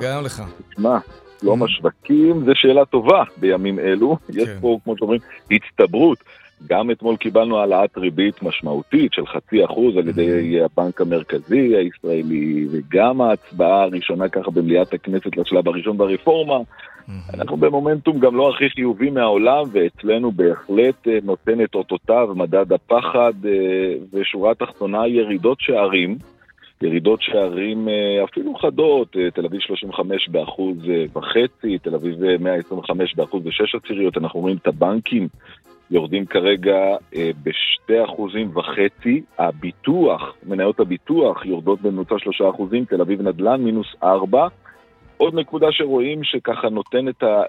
גם 0.00 0.24
לך. 0.24 0.42
תשמע, 0.70 0.98
שלום 1.40 1.62
השווקים 1.62 2.44
זה 2.44 2.52
שאלה 2.54 2.84
טובה 2.84 3.22
בימים 3.36 3.78
אלו. 3.78 4.16
יש 4.28 4.48
כן. 4.48 4.58
פה, 4.60 4.78
כמו 4.84 4.94
שאומרים, 4.98 5.20
הצטברות. 5.50 6.18
גם 6.66 6.90
אתמול 6.90 7.16
קיבלנו 7.16 7.58
העלאת 7.58 7.98
ריבית 7.98 8.42
משמעותית 8.42 9.12
של 9.12 9.26
חצי 9.26 9.64
אחוז 9.64 9.96
על 9.96 10.08
ידי 10.08 10.60
הבנק 10.62 11.00
המרכזי 11.00 11.76
הישראלי, 11.76 12.66
וגם 12.72 13.20
ההצבעה 13.20 13.82
הראשונה 13.82 14.28
ככה 14.28 14.50
במליאת 14.50 14.94
הכנסת 14.94 15.36
לשלב 15.36 15.68
הראשון 15.68 15.98
ברפורמה. 15.98 16.56
אנחנו 17.34 17.56
במומנטום 17.56 18.18
גם 18.18 18.36
לא 18.36 18.50
הכי 18.50 18.70
חיובי 18.70 19.10
מהעולם, 19.10 19.64
ואצלנו 19.72 20.32
בהחלט 20.32 21.08
אה, 21.08 21.18
נותן 21.22 21.64
את 21.64 21.74
אותותיו 21.74 22.28
מדד 22.34 22.72
הפחד, 22.72 23.32
אה, 23.44 23.94
ושורה 24.12 24.54
תחתונה 24.54 25.08
ירידות 25.08 25.60
שערים. 25.60 26.16
ירידות 26.82 27.22
שערים 27.22 27.88
אה, 27.88 28.24
אפילו 28.24 28.54
חדות, 28.54 29.16
תל 29.34 29.46
אביב 29.46 29.60
35 29.60 30.28
באחוז 30.28 30.76
וחצי, 31.12 31.78
תל 31.78 31.94
אביב 31.94 32.36
125 32.40 33.14
באחוז 33.14 33.46
ושש 33.46 33.74
עציריות, 33.74 34.16
אנחנו 34.16 34.40
רואים 34.40 34.56
את 34.56 34.66
הבנקים 34.66 35.28
יורדים 35.90 36.26
כרגע 36.26 36.96
אחוזים 38.04 38.56
וחצי, 38.56 39.22
הביטוח, 39.38 40.34
מניות 40.46 40.80
הביטוח 40.80 41.46
יורדות 41.46 41.80
בממוצע 41.80 42.14
שלושה 42.18 42.48
אחוזים, 42.48 42.84
תל 42.84 43.00
אביב 43.00 43.22
נדל"ן 43.22 43.60
מינוס 43.60 43.86
ארבע, 44.02 44.48
עוד 45.16 45.34
נקודה 45.34 45.66
שרואים 45.70 46.24
שככה 46.24 46.68
נותן 46.68 47.08
את, 47.08 47.22
ה, 47.22 47.42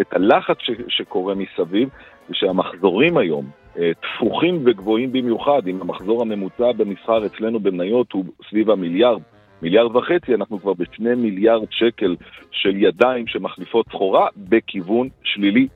את 0.00 0.12
הלחץ 0.12 0.56
ש, 0.58 0.70
שקורה 0.88 1.34
מסביב, 1.34 1.88
זה 2.28 2.34
שהמחזורים 2.34 3.16
היום 3.16 3.44
אה, 3.78 3.90
תפוחים 4.00 4.62
וגבוהים 4.64 5.12
במיוחד, 5.12 5.66
אם 5.66 5.80
המחזור 5.80 6.22
הממוצע 6.22 6.72
במסחר 6.72 7.26
אצלנו 7.26 7.60
במניות 7.60 8.12
הוא 8.12 8.24
סביב 8.50 8.70
המיליארד, 8.70 9.22
מיליארד 9.62 9.96
וחצי, 9.96 10.34
אנחנו 10.34 10.58
כבר 10.58 10.72
בשני 10.72 11.14
מיליארד 11.14 11.66
שקל 11.70 12.16
של 12.50 12.76
ידיים 12.76 13.26
שמחליפות 13.26 13.86
סחורה 13.88 14.26
בכיוון 14.36 15.08
שלילי. 15.22 15.68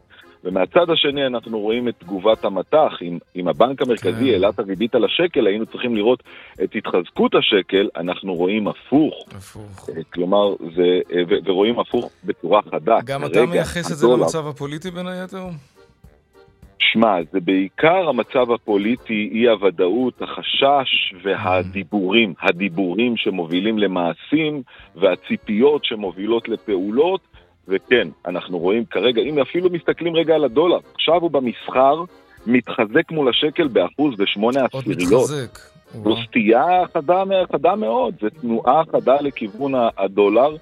ומהצד 0.44 0.90
השני 0.90 1.26
אנחנו 1.26 1.60
רואים 1.60 1.88
את 1.88 1.94
תגובת 1.98 2.44
המטח. 2.44 2.92
אם, 3.02 3.18
אם 3.36 3.48
הבנק 3.48 3.82
המרכזי 3.82 4.24
כן. 4.24 4.32
העלה 4.32 4.48
את 4.48 4.58
הריבית 4.58 4.94
על 4.94 5.04
השקל, 5.04 5.46
היינו 5.46 5.66
צריכים 5.66 5.96
לראות 5.96 6.22
את 6.64 6.74
התחזקות 6.74 7.34
השקל, 7.34 7.88
אנחנו 7.96 8.34
רואים 8.34 8.68
הפוך. 8.68 9.14
הפוך. 9.36 9.88
אה, 9.88 10.02
כלומר, 10.12 10.54
זה, 10.76 11.00
אה, 11.12 11.22
ו, 11.28 11.34
ורואים 11.44 11.78
הפוך 11.78 12.10
בצורה 12.24 12.62
חדה. 12.62 12.98
גם 13.04 13.24
אתה 13.24 13.46
מייחס 13.46 13.92
את 13.92 13.96
זה 13.96 14.06
למצב 14.06 14.46
הפוליטי 14.46 14.90
בין 14.90 15.06
היתר? 15.06 15.44
שמע, 16.92 17.16
זה 17.32 17.40
בעיקר 17.40 18.08
המצב 18.08 18.50
הפוליטי, 18.50 19.30
אי 19.32 19.48
הוודאות, 19.48 20.22
החשש 20.22 21.14
והדיבורים. 21.22 22.34
הדיבורים 22.42 23.16
שמובילים 23.16 23.78
למעשים 23.78 24.62
והציפיות 24.96 25.84
שמובילות 25.84 26.48
לפעולות. 26.48 27.20
וכן, 27.68 28.08
אנחנו 28.26 28.58
רואים 28.58 28.84
כרגע, 28.84 29.22
אם 29.22 29.38
אפילו 29.38 29.70
מסתכלים 29.70 30.16
רגע 30.16 30.34
על 30.34 30.44
הדולר, 30.44 30.78
עכשיו 30.94 31.20
הוא 31.20 31.30
במסחר 31.30 32.04
מתחזק 32.46 33.10
מול 33.10 33.28
השקל 33.28 33.68
באחוז 33.68 34.14
ושמונה 34.18 34.60
עשיריות. 34.72 35.30
זו 35.92 36.16
סטייה 36.26 36.86
חדה, 36.94 37.22
חדה 37.52 37.76
מאוד, 37.76 38.14
זו 38.20 38.28
תנועה 38.40 38.82
חדה 38.92 39.16
לכיוון 39.20 39.72
הדולר. 39.98 40.56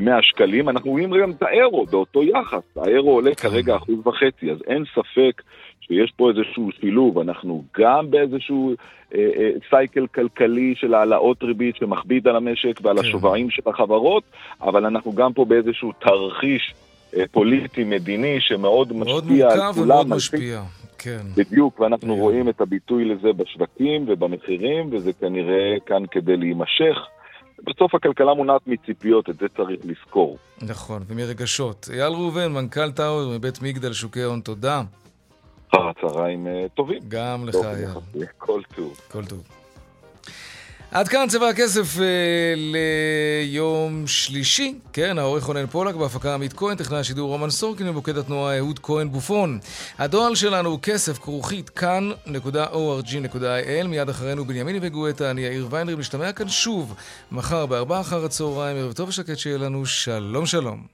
100 0.00 0.18
שקלים, 0.22 0.68
אנחנו 0.68 0.90
רואים 0.90 1.10
גם 1.22 1.30
את 1.30 1.42
האירו 1.42 1.86
באותו 1.86 2.22
יחס, 2.22 2.62
האירו 2.76 3.10
עולה 3.10 3.34
כן. 3.34 3.48
כרגע 3.48 3.76
אחוז 3.76 4.06
וחצי, 4.06 4.50
אז 4.50 4.58
אין 4.66 4.84
ספק 4.94 5.42
שיש 5.86 6.12
פה 6.16 6.30
איזשהו 6.30 6.70
שילוב, 6.80 7.18
אנחנו 7.18 7.64
גם 7.78 8.10
באיזשהו 8.10 8.74
אה, 9.14 9.18
אה, 9.36 9.50
סייקל 9.70 10.06
כלכלי 10.06 10.74
של 10.76 10.94
העלאות 10.94 11.42
ריבית 11.42 11.76
שמכביד 11.76 12.28
על 12.28 12.36
המשק 12.36 12.80
ועל 12.82 12.96
כן. 12.96 13.08
השווים 13.08 13.50
של 13.50 13.62
החברות, 13.66 14.22
אבל 14.60 14.86
אנחנו 14.86 15.12
גם 15.12 15.32
פה 15.32 15.44
באיזשהו 15.44 15.92
תרחיש 15.92 16.74
אה, 17.16 17.24
פוליטי-מדיני 17.30 18.36
שמאוד 18.40 18.92
משפיע 18.92 19.50
על 19.50 19.52
כולם. 19.52 19.64
מאוד 19.64 19.76
מורכב 19.76 19.80
ומאוד 19.80 20.08
משפיע. 20.08 20.62
כן. 20.98 21.20
בדיוק, 21.36 21.80
ואנחנו 21.80 22.14
yeah. 22.14 22.18
רואים 22.18 22.48
את 22.48 22.60
הביטוי 22.60 23.04
לזה 23.04 23.32
בשווקים 23.32 24.04
ובמחירים, 24.08 24.88
וזה 24.92 25.12
כנראה 25.12 25.76
כאן 25.86 26.02
כדי 26.10 26.36
להימשך. 26.36 26.96
בסוף 27.66 27.94
הכלכלה 27.94 28.34
מונעת 28.34 28.60
מציפיות, 28.66 29.30
את 29.30 29.36
זה 29.36 29.46
צריך 29.56 29.80
לזכור. 29.84 30.38
נכון, 30.62 31.02
ומרגשות. 31.08 31.88
אייל 31.92 32.12
ראובן, 32.12 32.52
מנכ"ל 32.52 32.90
טאוור 32.90 33.32
מבית 33.36 33.62
מגדל 33.62 33.92
שוקי 33.92 34.22
ההון, 34.22 34.40
תודה. 34.40 34.82
אחר 35.74 35.88
הצהריים 35.88 36.46
אה, 36.46 36.66
טובים. 36.74 37.00
גם 37.08 37.48
לך, 37.48 37.54
אייל. 37.54 37.88
כל 38.38 38.60
טוב. 38.76 39.00
כל 39.12 39.24
טוב. 39.24 39.42
עד 40.94 41.08
כאן 41.08 41.26
צבע 41.28 41.48
הכסף 41.48 42.00
אה, 42.00 42.04
ליום 42.56 44.06
שלישי. 44.06 44.74
כן, 44.92 45.18
העורך 45.18 45.44
רונן 45.44 45.66
פולק 45.66 45.94
בהפקה 45.94 46.34
עמית 46.34 46.52
כהן, 46.52 46.76
טכנאי 46.76 46.98
השידור 46.98 47.28
רומן 47.28 47.50
סורקין 47.50 47.88
ומוקד 47.88 48.18
התנועה 48.18 48.58
אהוד 48.58 48.78
כהן 48.78 49.08
בופון. 49.08 49.58
הדואל 49.98 50.34
שלנו 50.34 50.68
הוא 50.68 50.78
כסף 50.82 51.18
כרוכית 51.18 51.70
כאן.org.il 51.70 53.86
מיד 53.88 54.08
אחרינו 54.08 54.44
בנימיני 54.44 54.78
וגואטה, 54.82 55.30
אני 55.30 55.40
יאיר 55.40 55.66
ויינרי, 55.70 55.94
משתמע 55.94 56.32
כאן 56.32 56.48
שוב 56.48 56.94
מחר 57.32 57.66
בארבעה 57.66 58.00
אחר 58.00 58.24
הצהריים. 58.24 58.76
ערב 58.76 58.92
טוב 58.92 59.08
ושקט 59.08 59.38
שיהיה 59.38 59.58
לנו, 59.58 59.86
שלום 59.86 60.46
שלום. 60.46 60.86